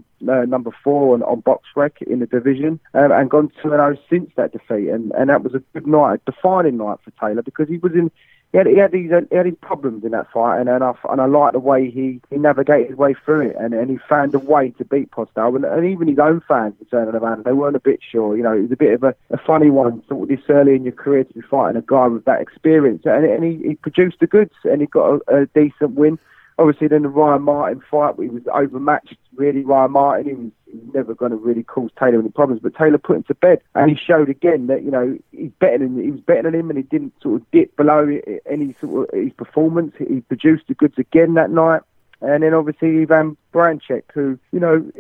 number 0.45 0.71
four 0.83 1.13
on, 1.13 1.23
on 1.23 1.41
BoxRec 1.41 2.01
in 2.01 2.19
the 2.19 2.25
division, 2.25 2.79
um, 2.93 3.11
and 3.11 3.29
gone 3.29 3.51
2 3.63 3.69
0 3.69 3.97
since 4.09 4.31
that 4.35 4.51
defeat, 4.51 4.89
and, 4.89 5.11
and 5.13 5.29
that 5.29 5.43
was 5.43 5.53
a 5.53 5.59
good 5.73 5.87
night, 5.87 6.19
a 6.27 6.31
defining 6.31 6.77
night 6.77 6.99
for 7.03 7.11
Taylor 7.11 7.41
because 7.41 7.69
he 7.69 7.77
was 7.77 7.93
in 7.93 8.11
he 8.51 8.57
had, 8.57 8.67
he 8.67 8.77
had 8.77 8.91
these 8.91 9.11
he 9.29 9.35
had 9.35 9.45
his 9.45 9.55
problems 9.61 10.03
in 10.03 10.11
that 10.11 10.31
fight, 10.31 10.59
and 10.59 10.69
and 10.69 10.83
I 10.83 10.93
and 11.09 11.21
I 11.21 11.25
like 11.25 11.53
the 11.53 11.59
way 11.59 11.89
he, 11.89 12.19
he 12.31 12.37
navigated 12.37 12.89
his 12.89 12.97
way 12.97 13.13
through 13.13 13.49
it, 13.49 13.55
and, 13.59 13.73
and 13.75 13.91
he 13.91 13.97
found 14.09 14.33
a 14.33 14.39
way 14.39 14.71
to 14.71 14.85
beat 14.85 15.11
Postol, 15.11 15.55
and, 15.55 15.65
and 15.65 15.85
even 15.85 16.07
his 16.07 16.17
own 16.17 16.41
fans 16.47 16.73
were 16.79 16.85
turning 16.85 17.13
around. 17.13 17.43
They 17.43 17.53
weren't 17.53 17.75
a 17.75 17.79
bit 17.79 17.99
sure, 18.01 18.35
you 18.35 18.41
know. 18.41 18.53
It 18.53 18.63
was 18.63 18.71
a 18.71 18.77
bit 18.77 18.93
of 18.93 19.03
a, 19.03 19.15
a 19.29 19.37
funny 19.37 19.69
one, 19.69 20.03
sort 20.07 20.23
of 20.23 20.29
this 20.29 20.45
early 20.49 20.75
in 20.75 20.83
your 20.83 20.93
career 20.93 21.23
to 21.23 21.33
be 21.33 21.41
fighting 21.41 21.77
a 21.77 21.83
guy 21.85 22.07
with 22.07 22.25
that 22.25 22.41
experience, 22.41 23.03
and, 23.05 23.23
and 23.23 23.43
he, 23.43 23.67
he 23.67 23.75
produced 23.75 24.19
the 24.19 24.27
goods, 24.27 24.53
and 24.63 24.81
he 24.81 24.87
got 24.87 25.21
a, 25.27 25.41
a 25.41 25.45
decent 25.47 25.91
win 25.91 26.17
obviously 26.59 26.87
then 26.87 27.01
the 27.01 27.09
Ryan 27.09 27.41
Martin 27.41 27.81
fight, 27.89 28.15
he 28.19 28.27
was 28.27 28.43
overmatched. 28.53 29.15
Really, 29.35 29.63
Ryan 29.63 29.91
Martin, 29.91 30.25
he 30.27 30.33
was, 30.33 30.51
he 30.65 30.77
was 30.77 30.93
never 30.93 31.15
going 31.15 31.31
to 31.31 31.37
really 31.37 31.63
cause 31.63 31.89
Taylor 31.97 32.19
any 32.19 32.29
problems. 32.29 32.61
But 32.61 32.75
Taylor 32.75 32.97
put 32.97 33.17
him 33.17 33.23
to 33.23 33.35
bed, 33.35 33.61
and 33.73 33.89
he 33.89 33.95
showed 33.95 34.29
again 34.29 34.67
that 34.67 34.83
you 34.83 34.91
know 34.91 35.17
he's 35.31 35.51
better 35.59 35.79
than 35.79 36.01
he 36.03 36.11
was 36.11 36.21
better 36.21 36.43
than 36.43 36.59
him, 36.59 36.69
and 36.69 36.77
he 36.77 36.83
didn't 36.83 37.13
sort 37.21 37.41
of 37.41 37.51
dip 37.51 37.75
below 37.75 38.19
any 38.45 38.75
sort 38.79 39.09
of 39.09 39.19
his 39.19 39.33
performance. 39.33 39.95
He 39.97 40.21
produced 40.21 40.67
the 40.67 40.75
goods 40.75 40.97
again 40.97 41.33
that 41.35 41.49
night. 41.49 41.81
And 42.21 42.43
then 42.43 42.53
obviously 42.53 43.01
Ivan 43.01 43.37
Baranchyk, 43.53 44.03
who, 44.13 44.37
you 44.51 44.59
know, 44.59 44.91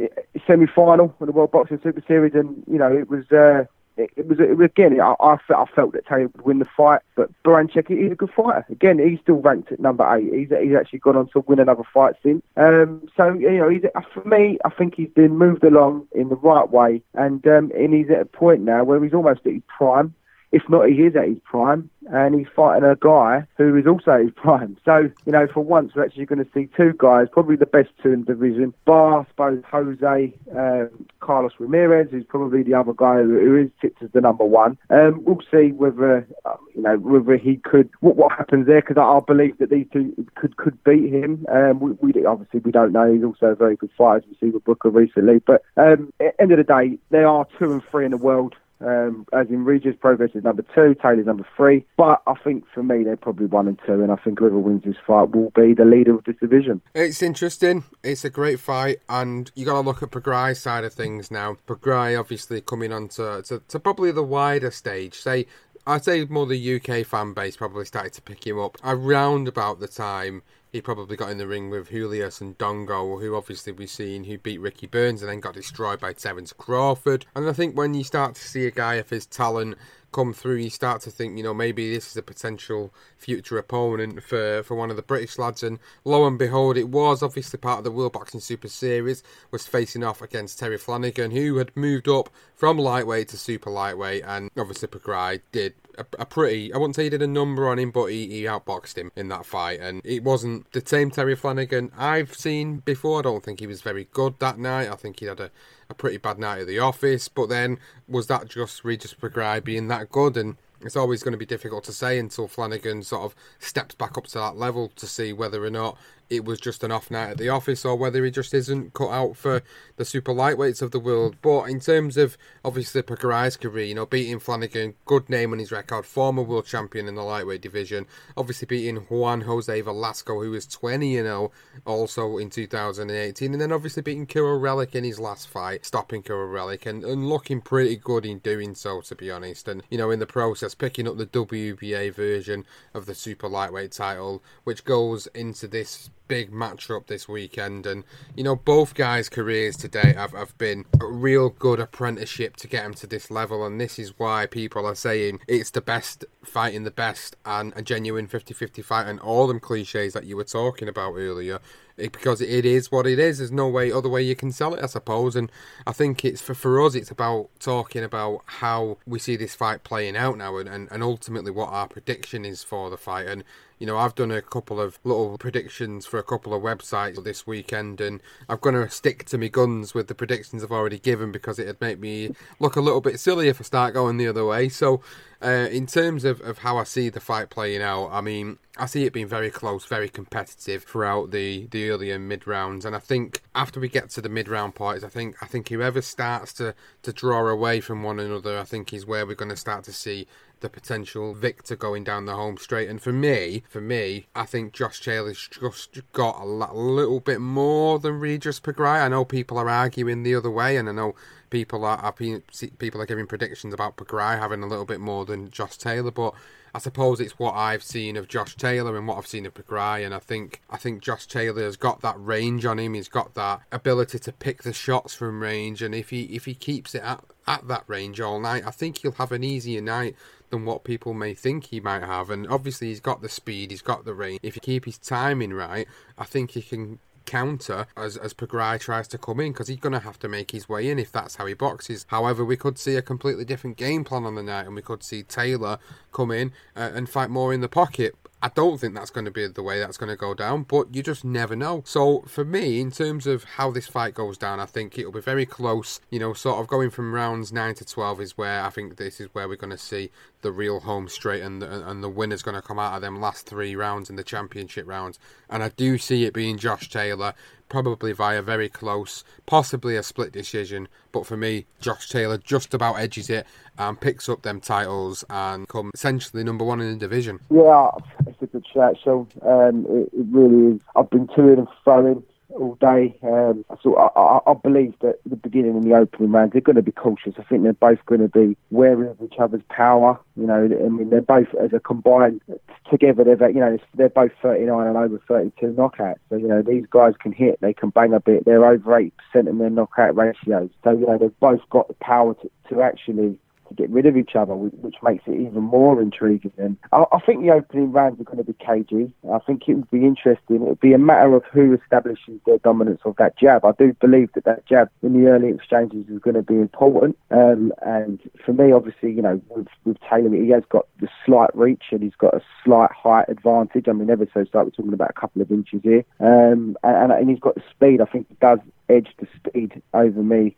semi-final 0.47 1.13
of 1.19 1.25
the 1.25 1.33
World 1.33 1.51
Boxing 1.51 1.81
Super 1.83 2.01
Series, 2.07 2.33
and, 2.33 2.63
you 2.65 2.77
know, 2.77 2.95
it 2.95 3.09
was, 3.09 3.29
uh, 3.29 3.65
it, 3.99 4.11
it 4.15 4.27
was, 4.27 4.39
again. 4.39 4.99
I, 4.99 5.15
I, 5.19 5.37
felt, 5.47 5.69
I 5.69 5.75
felt 5.75 5.93
that 5.93 6.07
Taylor 6.07 6.29
would 6.35 6.41
win 6.41 6.59
the 6.59 6.65
fight, 6.65 7.01
but 7.15 7.29
Baranchyk, 7.43 7.87
he's 7.87 8.11
a 8.11 8.15
good 8.15 8.31
fighter. 8.31 8.65
Again, 8.69 8.99
he's 8.99 9.19
still 9.19 9.35
ranked 9.35 9.71
at 9.71 9.79
number 9.79 10.07
eight. 10.15 10.33
He's 10.33 10.49
he's 10.49 10.75
actually 10.75 10.99
gone 10.99 11.17
on 11.17 11.29
to 11.29 11.39
win 11.41 11.59
another 11.59 11.83
fight 11.93 12.15
since. 12.23 12.41
Um, 12.57 13.07
so 13.15 13.33
you 13.33 13.57
know, 13.57 13.69
he's 13.69 13.83
for 14.13 14.23
me, 14.23 14.57
I 14.65 14.69
think 14.69 14.95
he's 14.95 15.09
been 15.09 15.37
moved 15.37 15.63
along 15.63 16.07
in 16.13 16.29
the 16.29 16.35
right 16.35 16.69
way, 16.69 17.01
and 17.13 17.45
um, 17.47 17.71
and 17.75 17.93
he's 17.93 18.09
at 18.09 18.21
a 18.21 18.25
point 18.25 18.61
now 18.61 18.83
where 18.83 19.03
he's 19.03 19.13
almost 19.13 19.41
at 19.45 19.53
his 19.53 19.61
prime. 19.67 20.13
If 20.51 20.63
not, 20.67 20.89
he 20.89 21.03
is 21.03 21.15
at 21.15 21.27
his 21.27 21.37
prime, 21.43 21.89
and 22.11 22.33
he's 22.33 22.47
fighting 22.55 22.83
a 22.83 22.95
guy 22.95 23.45
who 23.57 23.75
is 23.75 23.85
also 23.85 24.11
at 24.11 24.21
his 24.21 24.31
prime. 24.31 24.77
So, 24.83 25.09
you 25.25 25.31
know, 25.31 25.47
for 25.47 25.63
once, 25.63 25.93
we're 25.95 26.03
actually 26.03 26.25
going 26.25 26.43
to 26.43 26.51
see 26.53 26.67
two 26.75 26.93
guys, 26.97 27.27
probably 27.31 27.55
the 27.55 27.67
best 27.67 27.89
two 28.01 28.11
in 28.11 28.21
the 28.21 28.33
division, 28.33 28.73
bar, 28.85 29.21
I 29.21 29.25
suppose, 29.29 29.63
Jose 29.69 30.33
um, 30.55 31.07
Carlos 31.19 31.51
Ramirez, 31.59 32.07
who's 32.09 32.25
probably 32.25 32.63
the 32.63 32.73
other 32.73 32.93
guy 32.93 33.17
who 33.17 33.55
is 33.55 33.69
tipped 33.79 34.01
as 34.01 34.09
the 34.11 34.21
number 34.21 34.43
one. 34.43 34.77
Um, 34.89 35.23
we'll 35.23 35.41
see 35.51 35.71
whether, 35.71 36.27
uh, 36.45 36.55
you 36.75 36.81
know, 36.81 36.97
whether 36.97 37.37
he 37.37 37.57
could, 37.57 37.89
what, 37.99 38.15
what 38.15 38.31
happens 38.31 38.65
there, 38.65 38.81
because 38.81 38.97
I, 38.97 39.03
I, 39.03 39.19
believe 39.19 39.59
that 39.59 39.69
these 39.69 39.85
two 39.93 40.27
could 40.35 40.57
could 40.57 40.83
beat 40.83 41.13
him. 41.13 41.45
Um, 41.51 41.79
we, 41.79 41.91
we, 42.01 42.25
Obviously, 42.25 42.59
we 42.59 42.71
don't 42.71 42.91
know. 42.91 43.11
He's 43.11 43.23
also 43.23 43.47
a 43.47 43.55
very 43.55 43.75
good 43.75 43.91
fighter, 43.97 44.17
as 44.17 44.23
we 44.27 44.35
see 44.39 44.51
with 44.51 44.65
Hooker 44.65 44.89
recently. 44.89 45.39
But 45.39 45.63
um, 45.77 46.11
at 46.19 46.35
the 46.37 46.41
end 46.41 46.51
of 46.51 46.57
the 46.57 46.63
day, 46.63 46.97
there 47.11 47.27
are 47.27 47.45
two 47.57 47.71
and 47.71 47.83
three 47.91 48.05
in 48.05 48.11
the 48.11 48.17
world 48.17 48.55
um, 48.81 49.25
as 49.33 49.47
in 49.49 49.65
Regis 49.65 49.95
Prograis 49.95 50.35
is 50.35 50.43
number 50.43 50.63
two, 50.73 50.95
Taylor's 51.01 51.25
number 51.25 51.47
three. 51.55 51.85
But 51.97 52.21
I 52.27 52.33
think 52.43 52.65
for 52.73 52.83
me, 52.83 53.03
they're 53.03 53.17
probably 53.17 53.47
one 53.47 53.67
and 53.67 53.79
two, 53.85 54.01
and 54.01 54.11
I 54.11 54.15
think 54.15 54.39
whoever 54.39 54.57
wins 54.57 54.83
this 54.83 54.95
fight 55.05 55.31
will 55.31 55.51
be 55.51 55.73
the 55.73 55.85
leader 55.85 56.15
of 56.15 56.23
this 56.23 56.35
division. 56.39 56.81
It's 56.93 57.21
interesting. 57.21 57.83
It's 58.03 58.23
a 58.23 58.29
great 58.29 58.59
fight, 58.59 58.99
and 59.09 59.51
you 59.55 59.65
got 59.65 59.73
to 59.73 59.81
look 59.81 60.03
at 60.03 60.11
Prograis' 60.11 60.57
side 60.57 60.83
of 60.83 60.93
things 60.93 61.29
now. 61.29 61.57
Prograis 61.67 62.19
obviously 62.19 62.61
coming 62.61 62.93
on 62.93 63.09
to, 63.09 63.41
to, 63.47 63.61
to 63.67 63.79
probably 63.79 64.11
the 64.11 64.23
wider 64.23 64.71
stage. 64.71 65.15
Say 65.15 65.45
I'd 65.87 66.03
say 66.03 66.23
more 66.25 66.45
the 66.45 66.75
UK 66.75 67.05
fan 67.05 67.33
base 67.33 67.57
probably 67.57 67.85
started 67.85 68.13
to 68.13 68.21
pick 68.21 68.45
him 68.45 68.59
up 68.59 68.77
around 68.83 69.47
about 69.47 69.79
the 69.79 69.87
time 69.87 70.43
he 70.71 70.81
probably 70.81 71.17
got 71.17 71.31
in 71.31 71.37
the 71.37 71.47
ring 71.47 71.69
with 71.69 71.89
Julius 71.89 72.39
Indongo, 72.39 73.19
who 73.19 73.35
obviously 73.35 73.73
we've 73.73 73.89
seen 73.89 74.23
who 74.23 74.37
beat 74.37 74.61
Ricky 74.61 74.87
Burns 74.87 75.21
and 75.21 75.29
then 75.29 75.39
got 75.39 75.55
destroyed 75.55 75.99
by 75.99 76.13
Terence 76.13 76.53
Crawford. 76.53 77.25
And 77.35 77.49
I 77.49 77.53
think 77.53 77.75
when 77.75 77.93
you 77.93 78.03
start 78.03 78.35
to 78.35 78.41
see 78.41 78.67
a 78.67 78.71
guy 78.71 78.95
of 78.95 79.09
his 79.09 79.25
talent 79.25 79.77
come 80.11 80.33
through, 80.33 80.55
you 80.55 80.69
start 80.69 81.01
to 81.01 81.11
think, 81.11 81.37
you 81.37 81.43
know, 81.43 81.53
maybe 81.53 81.93
this 81.93 82.11
is 82.11 82.17
a 82.17 82.21
potential 82.21 82.93
future 83.17 83.57
opponent 83.57 84.23
for, 84.23 84.63
for 84.63 84.75
one 84.75 84.89
of 84.89 84.95
the 84.95 85.01
British 85.01 85.37
lads. 85.37 85.63
And 85.63 85.79
lo 86.03 86.25
and 86.25 86.37
behold, 86.37 86.77
it 86.77 86.89
was 86.89 87.21
obviously 87.21 87.59
part 87.59 87.79
of 87.79 87.83
the 87.83 87.91
World 87.91 88.13
Boxing 88.13 88.39
Super 88.39 88.67
Series, 88.67 89.23
was 89.51 89.67
facing 89.67 90.03
off 90.03 90.21
against 90.21 90.59
Terry 90.59 90.77
Flanagan, 90.77 91.31
who 91.31 91.57
had 91.57 91.75
moved 91.75 92.07
up 92.07 92.29
from 92.55 92.77
lightweight 92.77 93.29
to 93.29 93.37
super 93.37 93.69
lightweight. 93.69 94.23
And 94.25 94.49
obviously, 94.57 94.87
Prograis 94.87 95.41
did 95.51 95.73
a, 95.97 96.05
a, 96.19 96.25
pretty, 96.25 96.73
I 96.73 96.77
wouldn't 96.77 96.95
say 96.95 97.03
he 97.03 97.09
did 97.09 97.21
a 97.21 97.27
number 97.27 97.67
on 97.67 97.77
him, 97.77 97.91
but 97.91 98.05
he, 98.07 98.27
he 98.27 98.43
outboxed 98.43 98.97
him 98.97 99.11
in 99.15 99.27
that 99.29 99.45
fight. 99.45 99.79
And 99.79 100.01
it 100.03 100.23
wasn't 100.23 100.71
the 100.71 100.81
same 100.85 101.11
Terry 101.11 101.35
Flanagan 101.35 101.91
I've 101.97 102.33
seen 102.33 102.77
before. 102.77 103.19
I 103.19 103.23
don't 103.23 103.43
think 103.43 103.59
he 103.59 103.67
was 103.67 103.81
very 103.81 104.07
good 104.11 104.39
that 104.39 104.57
night. 104.57 104.89
I 104.89 104.95
think 104.95 105.19
he 105.19 105.25
had 105.25 105.39
a 105.39 105.51
a 105.89 105.93
pretty 105.93 106.17
bad 106.17 106.39
night 106.39 106.61
at 106.61 106.67
the 106.67 106.79
office. 106.79 107.27
But 107.27 107.49
then, 107.49 107.79
was 108.07 108.27
that 108.27 108.47
just 108.47 108.83
Regis 108.83 109.13
Prograis 109.13 109.63
being 109.63 109.87
that 109.87 110.09
good? 110.09 110.37
And 110.37 110.57
it's 110.81 110.95
always 110.95 111.23
going 111.23 111.33
to 111.33 111.37
be 111.37 111.45
difficult 111.45 111.83
to 111.85 111.93
say 111.93 112.19
until 112.19 112.47
Flanagan 112.47 113.03
sort 113.03 113.23
of 113.23 113.35
steps 113.59 113.95
back 113.95 114.17
up 114.17 114.27
to 114.27 114.37
that 114.37 114.55
level 114.55 114.89
to 114.95 115.07
see 115.07 115.33
whether 115.33 115.63
or 115.63 115.69
not 115.69 115.97
it 116.29 116.45
was 116.45 116.59
just 116.59 116.83
an 116.83 116.91
off 116.91 117.11
night 117.11 117.31
at 117.31 117.37
the 117.37 117.49
office 117.49 117.83
or 117.83 117.95
whether 117.95 118.23
he 118.23 118.31
just 118.31 118.53
isn't 118.53 118.93
cut 118.93 119.09
out 119.09 119.35
for 119.35 119.61
the 119.97 120.05
super 120.05 120.33
lightweights 120.33 120.81
of 120.81 120.91
the 120.91 120.99
world. 120.99 121.35
But 121.41 121.65
in 121.65 121.79
terms 121.79 122.17
of 122.17 122.37
obviously 122.63 123.01
Prograis' 123.01 123.59
career, 123.59 123.85
you 123.85 123.95
know, 123.95 124.05
beating 124.05 124.39
Flanagan, 124.39 124.95
good 125.05 125.29
name 125.29 125.51
on 125.53 125.59
his 125.59 125.71
record, 125.71 126.05
former 126.05 126.43
world 126.43 126.65
champion 126.65 127.07
in 127.07 127.15
the 127.15 127.23
lightweight 127.23 127.61
division, 127.61 128.05
obviously 128.37 128.65
beating 128.65 128.97
Juan 129.09 129.41
Jose 129.41 129.81
Velasco, 129.81 130.41
who 130.41 130.51
was 130.51 130.65
20 130.65 131.09
you 131.09 131.21
oh 131.21 131.23
know, 131.23 131.51
also 131.85 132.37
in 132.37 132.49
2018, 132.49 133.51
and 133.51 133.61
then 133.61 133.71
obviously 133.71 134.01
beating 134.01 134.27
Kiryl 134.27 134.59
Relikh 134.59 134.95
in 134.95 135.03
his 135.03 135.19
last 135.19 135.47
fight, 135.47 135.85
stopping 135.85 136.21
Kiryl 136.21 136.51
Relikh, 136.51 136.85
and, 136.85 137.03
and 137.03 137.27
looking 137.27 137.61
pretty 137.61 137.95
good 137.95 138.25
in 138.25 138.39
doing 138.39 138.75
so, 138.75 139.01
to 139.01 139.15
be 139.15 139.31
honest. 139.31 139.67
And, 139.67 139.83
you 139.89 139.97
know, 139.97 140.11
in 140.11 140.19
the 140.19 140.27
process, 140.27 140.75
picking 140.75 141.07
up 141.07 141.17
the 141.17 141.25
WBA 141.25 142.13
version 142.13 142.65
of 142.93 143.05
the 143.05 143.15
super 143.15 143.47
lightweight 143.47 143.91
title, 143.91 144.43
which 144.63 144.83
goes 144.83 145.27
into 145.27 145.67
this 145.67 146.09
big 146.29 146.51
matchup 146.51 147.07
this 147.07 147.27
weekend. 147.27 147.85
And, 147.85 148.05
you 148.35 148.43
know, 148.45 148.55
both 148.55 148.93
guys' 148.93 149.27
careers 149.27 149.75
today 149.75 150.13
have, 150.15 150.31
have 150.31 150.57
been 150.57 150.85
a 151.01 151.05
real 151.05 151.49
good 151.49 151.81
apprenticeship 151.81 152.55
to 152.57 152.67
get 152.67 152.83
them 152.83 152.93
to 152.93 153.07
this 153.07 153.29
level. 153.29 153.65
And 153.65 153.81
this 153.81 153.99
is 153.99 154.17
why 154.17 154.45
people 154.45 154.85
are 154.85 154.95
saying 154.95 155.41
it's 155.49 155.71
the 155.71 155.81
best 155.81 156.23
fighting 156.45 156.83
the 156.83 156.91
best 156.91 157.35
and 157.45 157.73
a 157.75 157.81
genuine 157.81 158.27
50 158.27 158.53
50 158.53 158.81
fight 158.81 159.07
and 159.07 159.19
all 159.19 159.47
them 159.47 159.59
cliches 159.59 160.13
that 160.13 160.25
you 160.25 160.37
were 160.37 160.45
talking 160.45 160.87
about 160.87 161.15
earlier 161.15 161.59
because 161.97 162.41
it 162.41 162.65
is 162.65 162.91
what 162.91 163.05
it 163.05 163.19
is. 163.19 163.39
There's 163.39 163.51
no 163.51 163.67
way 163.67 163.91
other 163.91 164.09
way 164.09 164.21
you 164.21 164.35
can 164.35 164.51
sell 164.51 164.73
it, 164.73 164.83
I 164.83 164.87
suppose. 164.87 165.35
And 165.35 165.51
I 165.85 165.91
think 165.91 166.23
it's 166.23 166.41
for 166.41 166.53
for 166.53 166.81
us, 166.81 166.95
it's 166.95 167.11
about 167.11 167.49
talking 167.59 168.03
about 168.03 168.41
how 168.45 168.97
we 169.05 169.19
see 169.19 169.35
this 169.35 169.55
fight 169.55 169.83
playing 169.83 170.15
out 170.15 170.37
now, 170.37 170.57
and, 170.57 170.69
and, 170.69 170.87
and 170.91 171.03
ultimately 171.03 171.51
what 171.51 171.69
our 171.69 171.87
prediction 171.87 172.45
is 172.45 172.63
for 172.63 172.89
the 172.89 172.97
fight. 172.97 173.27
And 173.27 173.43
you 173.79 173.87
know, 173.87 173.97
I've 173.97 174.13
done 174.13 174.29
a 174.29 174.41
couple 174.41 174.79
of 174.79 174.99
little 175.05 175.37
predictions 175.37 176.05
for 176.05 176.19
a 176.19 176.23
couple 176.23 176.53
of 176.53 176.61
websites 176.61 177.23
this 177.23 177.47
weekend, 177.47 178.01
and 178.01 178.21
I'm 178.49 178.59
going 178.59 178.75
to 178.75 178.89
stick 178.89 179.23
to 179.25 179.37
my 179.37 179.47
guns 179.47 179.93
with 179.93 180.07
the 180.07 180.15
predictions 180.15 180.63
I've 180.63 180.71
already 180.71 180.99
given 180.99 181.31
because 181.31 181.57
it'd 181.57 181.79
make 181.79 181.97
me 181.97 182.35
look 182.59 182.75
a 182.75 182.81
little 182.81 182.99
bit 182.99 183.21
silly 183.21 183.47
if 183.47 183.61
I 183.61 183.63
start 183.63 183.93
going 183.93 184.17
the 184.17 184.27
other 184.27 184.45
way. 184.45 184.67
So, 184.67 185.01
uh, 185.41 185.69
in 185.71 185.87
terms 185.87 186.25
of, 186.25 186.41
of 186.41 186.57
how 186.57 186.77
I 186.77 186.83
see 186.83 187.07
the 187.07 187.21
fight 187.21 187.49
playing 187.49 187.81
out, 187.81 188.09
I 188.11 188.19
mean, 188.19 188.57
I 188.77 188.85
see 188.85 189.05
it 189.05 189.13
being 189.13 189.27
very 189.27 189.49
close, 189.49 189.85
very 189.85 190.09
competitive 190.09 190.83
throughout 190.83 191.31
the, 191.31 191.67
the 191.67 191.89
early 191.89 192.11
and 192.11 192.27
mid 192.27 192.45
rounds, 192.45 192.83
and 192.83 192.93
I 192.93 192.99
think 192.99 193.41
after 193.55 193.79
we 193.79 193.87
get 193.87 194.09
to 194.11 194.21
the 194.21 194.27
mid 194.27 194.49
round 194.49 194.75
parts, 194.75 195.05
I 195.05 195.07
think 195.07 195.37
I 195.41 195.45
think 195.45 195.69
whoever 195.69 196.01
starts 196.01 196.51
to, 196.53 196.75
to 197.03 197.13
draw 197.13 197.47
away 197.47 197.79
from 197.79 198.03
one 198.03 198.19
another, 198.19 198.59
I 198.59 198.65
think 198.65 198.91
is 198.91 199.05
where 199.05 199.25
we're 199.25 199.35
going 199.35 199.49
to 199.49 199.55
start 199.55 199.85
to 199.85 199.93
see 199.93 200.27
the 200.61 200.69
potential 200.69 201.33
victor 201.33 201.75
going 201.75 202.03
down 202.03 202.25
the 202.25 202.35
home 202.35 202.57
straight. 202.57 202.89
And 202.89 203.01
for 203.01 203.13
me, 203.13 203.63
for 203.69 203.81
me, 203.81 204.27
I 204.35 204.45
think 204.45 204.73
Josh 204.73 205.01
Taylor's 205.01 205.47
just 205.47 205.99
got 206.13 206.41
a, 206.41 206.45
little 206.45 207.19
bit 207.19 207.41
more 207.41 207.99
than 207.99 208.19
Regis 208.19 208.59
Prograis. 208.59 209.01
I 209.01 209.07
know 209.07 209.25
people 209.25 209.57
are 209.57 209.69
arguing 209.69 210.23
the 210.23 210.35
other 210.35 210.51
way, 210.51 210.77
and 210.77 210.89
I 210.89 210.91
know 210.91 211.15
people 211.49 211.85
are, 211.85 211.97
are 211.97 212.13
people 212.13 213.01
are 213.01 213.05
giving 213.05 213.27
predictions 213.27 213.73
about 213.73 213.97
Prograis 213.97 214.39
having 214.39 214.63
a 214.63 214.67
little 214.67 214.85
bit 214.85 214.99
more 214.99 215.25
than 215.25 215.49
Josh 215.49 215.77
Taylor, 215.77 216.11
but. 216.11 216.33
I 216.71 216.77
suppose 216.77 217.19
it's 217.19 217.39
what 217.39 217.55
I've 217.55 217.81
seen 217.81 218.15
of 218.15 218.27
Josh 218.27 218.55
Taylor 218.55 218.95
and 218.95 219.07
what 219.07 219.17
I've 219.17 219.25
seen 219.25 219.47
of 219.47 219.55
Prograis, 219.55 220.05
and 220.05 220.13
I 220.13 220.19
think 220.19 220.61
I 220.69 220.77
think 220.77 221.01
Josh 221.01 221.25
Taylor 221.25 221.63
has 221.63 221.77
got 221.77 222.01
that 222.01 222.15
range 222.19 222.63
on 222.63 222.77
him. 222.77 222.93
He's 222.93 223.07
got 223.07 223.33
that 223.33 223.61
ability 223.71 224.19
to 224.19 224.31
pick 224.31 224.61
the 224.61 224.71
shots 224.71 225.15
from 225.15 225.41
range, 225.41 225.81
and 225.81 225.95
if 225.95 226.11
he 226.11 226.23
if 226.25 226.45
he 226.45 226.53
keeps 226.53 226.93
it 226.93 227.01
at, 227.01 227.23
at 227.47 227.67
that 227.67 227.85
range 227.87 228.21
all 228.21 228.39
night, 228.39 228.63
I 228.65 228.71
think 228.71 228.99
he'll 228.99 229.13
have 229.13 229.31
an 229.31 229.43
easier 229.43 229.81
night 229.81 230.15
than 230.49 230.65
what 230.65 230.83
people 230.83 231.13
may 231.13 231.33
think 231.33 231.65
he 231.65 231.79
might 231.79 232.03
have. 232.03 232.29
And 232.29 232.47
obviously, 232.47 232.87
he's 232.87 232.99
got 232.99 233.21
the 233.21 233.29
speed, 233.29 233.71
he's 233.71 233.81
got 233.81 234.05
the 234.05 234.13
range. 234.13 234.39
If 234.43 234.55
you 234.55 234.61
keep 234.61 234.85
his 234.85 234.97
timing 234.97 235.53
right, 235.53 235.87
I 236.17 236.25
think 236.25 236.51
he 236.51 236.61
can 236.61 236.99
counter 237.25 237.85
as 237.95 238.17
as 238.17 238.33
Prograis 238.33 238.79
tries 238.79 239.07
to 239.07 239.17
come 239.17 239.39
in 239.39 239.51
because 239.51 239.67
he's 239.67 239.79
going 239.79 239.93
to 239.93 239.99
have 239.99 240.17
to 240.17 240.27
make 240.27 240.49
his 240.49 240.67
way 240.67 240.89
in 240.89 240.97
if 240.97 241.11
that's 241.11 241.35
how 241.35 241.45
he 241.45 241.53
boxes. 241.53 242.05
However, 242.09 242.43
we 242.43 242.57
could 242.57 242.79
see 242.79 242.95
a 242.95 243.03
completely 243.03 243.45
different 243.45 243.77
game 243.77 244.03
plan 244.03 244.25
on 244.25 244.35
the 244.35 244.43
night, 244.43 244.65
and 244.65 244.75
we 244.75 244.81
could 244.81 245.03
see 245.03 245.21
Taylor 245.23 245.77
come 246.11 246.31
in 246.31 246.51
uh, 246.75 246.89
and 246.93 247.07
fight 247.07 247.29
more 247.29 247.53
in 247.53 247.61
the 247.61 247.69
pocket. 247.69 248.15
I 248.41 248.47
don't 248.47 248.79
think 248.79 248.95
that's 248.95 249.09
going 249.11 249.25
to 249.25 249.31
be 249.31 249.45
the 249.47 249.61
way 249.61 249.79
that's 249.79 249.97
going 249.97 250.09
to 250.09 250.15
go 250.15 250.33
down, 250.33 250.63
but 250.63 250.95
you 250.95 251.03
just 251.03 251.25
never 251.25 251.57
know. 251.57 251.83
So 251.85 252.21
for 252.21 252.45
me, 252.45 252.79
in 252.79 252.89
terms 252.89 253.27
of 253.27 253.43
how 253.43 253.69
this 253.69 253.87
fight 253.87 254.13
goes 254.13 254.37
down, 254.37 254.61
I 254.61 254.65
think 254.65 254.97
it'll 254.97 255.11
be 255.11 255.19
very 255.19 255.45
close. 255.45 255.99
You 256.09 256.19
know, 256.19 256.33
sort 256.33 256.59
of 256.59 256.67
going 256.67 256.89
from 256.89 257.13
rounds 257.13 257.51
nine 257.51 257.75
to 257.75 257.85
twelve 257.85 258.21
is 258.21 258.37
where 258.37 258.63
I 258.63 258.69
think 258.69 258.95
this 258.95 259.19
is 259.19 259.27
where 259.33 259.47
we're 259.47 259.57
going 259.57 259.71
to 259.71 259.77
see 259.77 260.09
the 260.41 260.51
real 260.51 260.79
home 260.79 261.07
straight 261.07 261.41
and 261.41 261.61
the, 261.61 261.89
and 261.89 262.03
the 262.03 262.09
winner's 262.09 262.41
going 262.41 262.55
to 262.55 262.61
come 262.61 262.79
out 262.79 262.95
of 262.95 263.01
them 263.01 263.19
last 263.19 263.45
three 263.45 263.75
rounds 263.75 264.09
in 264.09 264.15
the 264.15 264.23
championship 264.23 264.87
rounds. 264.87 265.19
And 265.49 265.63
I 265.63 265.69
do 265.69 265.97
see 265.97 266.25
it 266.25 266.33
being 266.33 266.57
Josh 266.57 266.89
Taylor, 266.89 267.33
probably 267.67 268.11
via 268.13 268.41
very 268.41 268.69
close, 268.69 269.23
possibly 269.45 269.95
a 269.95 270.03
split 270.03 270.31
decision. 270.31 270.87
But 271.11 271.25
for 271.25 271.37
me, 271.37 271.65
Josh 271.81 272.09
Taylor 272.09 272.37
just 272.37 272.73
about 272.73 272.95
edges 272.95 273.29
it 273.29 273.45
and 273.77 273.99
picks 273.99 274.29
up 274.29 274.41
them 274.41 274.59
titles 274.59 275.23
and 275.29 275.67
come 275.67 275.91
essentially 275.93 276.43
number 276.43 276.65
one 276.65 276.81
in 276.81 276.91
the 276.91 276.97
division. 276.97 277.39
Yeah, 277.49 277.89
it's 278.27 278.41
a 278.41 278.47
good 278.47 278.65
shout, 278.73 278.97
Sean. 279.03 279.27
Um, 279.41 279.85
it, 279.89 280.09
it 280.13 280.25
really 280.31 280.75
is. 280.75 280.81
I've 280.95 281.09
been 281.09 281.27
to 281.27 281.47
it 281.51 281.59
and 281.59 281.67
fro 281.83 282.23
all 282.49 282.75
day. 282.75 283.17
Um, 283.23 283.65
so 283.81 283.95
I, 283.95 284.07
I, 284.19 284.51
I 284.51 284.53
believe 284.53 284.93
that 285.01 285.19
the 285.25 285.35
beginning 285.35 285.75
and 285.75 285.83
the 285.83 285.95
opening 285.95 286.31
rounds 286.31 286.53
they're 286.53 286.61
going 286.61 286.75
to 286.75 286.81
be 286.81 286.91
cautious. 286.91 287.35
I 287.37 287.43
think 287.43 287.63
they're 287.63 287.73
both 287.73 288.03
going 288.05 288.21
to 288.21 288.27
be 288.27 288.57
wary 288.71 289.07
of 289.09 289.21
each 289.21 289.39
other's 289.39 289.61
power. 289.69 290.19
You 290.35 290.47
know, 290.47 290.63
I 290.63 290.89
mean 290.89 291.09
they're 291.09 291.21
both 291.21 291.53
as 291.55 291.73
a 291.73 291.79
combined 291.79 292.41
together. 292.89 293.23
They're 293.23 293.49
you 293.49 293.59
know 293.59 293.77
they're 293.95 294.09
both 294.09 294.31
39 294.41 294.87
and 294.87 294.97
over 294.97 295.19
32 295.27 295.67
knockouts. 295.67 296.19
So 296.29 296.37
you 296.37 296.47
know 296.47 296.61
these 296.61 296.85
guys 296.89 297.13
can 297.19 297.31
hit, 297.31 297.59
they 297.61 297.73
can 297.73 297.89
bang 297.89 298.13
a 298.13 298.19
bit. 298.19 298.45
They're 298.45 298.65
over 298.65 298.97
8 298.97 299.13
percent 299.17 299.47
in 299.47 299.57
their 299.57 299.69
knockout 299.69 300.15
ratios. 300.15 300.69
So 300.83 300.91
you 300.91 301.05
know 301.05 301.17
they've 301.17 301.39
both 301.39 301.61
got 301.69 301.87
the 301.87 301.95
power 301.95 302.33
to, 302.35 302.51
to 302.69 302.81
actually 302.81 303.37
to 303.69 303.75
get 303.75 303.89
rid 303.89 304.05
of 304.05 304.17
each 304.17 304.35
other, 304.35 304.53
which 304.55 304.95
makes 305.01 305.23
it 305.27 305.39
even 305.39 305.63
more 305.63 306.01
intriguing. 306.01 306.51
And 306.57 306.77
I, 306.91 307.05
I 307.11 307.19
think 307.19 307.41
the 307.41 307.51
opening 307.51 307.91
rounds 307.91 308.19
are 308.19 308.23
going 308.23 308.37
to 308.37 308.43
be 308.43 308.53
cagey. 308.53 309.13
I 309.31 309.39
think 309.39 309.67
it 309.67 309.75
would 309.75 309.91
be 309.91 310.05
interesting. 310.05 310.57
It 310.57 310.61
would 310.61 310.79
be 310.79 310.93
a 310.93 310.97
matter 310.97 311.33
of 311.35 311.43
who 311.45 311.73
establishes 311.73 312.39
their 312.45 312.57
dominance 312.59 313.01
of 313.05 313.15
that 313.17 313.37
jab. 313.37 313.65
I 313.65 313.71
do 313.71 313.93
believe 313.93 314.31
that 314.33 314.45
that 314.45 314.65
jab 314.65 314.89
in 315.01 315.13
the 315.13 315.29
early 315.29 315.49
exchanges 315.49 316.07
is 316.09 316.19
going 316.19 316.35
to 316.35 316.41
be 316.41 316.55
important. 316.55 317.17
Um, 317.31 317.71
and 317.81 318.19
for 318.45 318.53
me, 318.53 318.71
obviously, 318.71 319.11
you 319.11 319.21
know, 319.21 319.41
with, 319.49 319.67
with 319.85 319.97
Taylor, 320.09 320.35
he 320.35 320.49
has 320.49 320.63
got 320.69 320.87
the 320.99 321.07
slight 321.25 321.55
reach 321.55 321.83
and 321.91 322.03
he's 322.03 322.15
got 322.15 322.33
a 322.33 322.41
slight 322.63 322.91
height 322.91 323.25
advantage. 323.29 323.87
I 323.87 323.93
mean, 323.93 324.09
ever 324.09 324.27
so 324.33 324.45
slight, 324.51 324.65
we're 324.65 324.71
talking 324.71 324.93
about 324.93 325.11
a 325.11 325.19
couple 325.19 325.41
of 325.41 325.51
inches 325.51 325.81
here. 325.83 326.03
Um, 326.19 326.77
and, 326.83 327.11
and 327.11 327.29
he's 327.29 327.39
got 327.39 327.55
the 327.55 327.63
speed. 327.69 328.01
I 328.01 328.05
think 328.05 328.27
he 328.29 328.35
does 328.41 328.59
edge 328.89 329.09
the 329.19 329.27
speed 329.37 329.81
over 329.93 330.21
me 330.21 330.55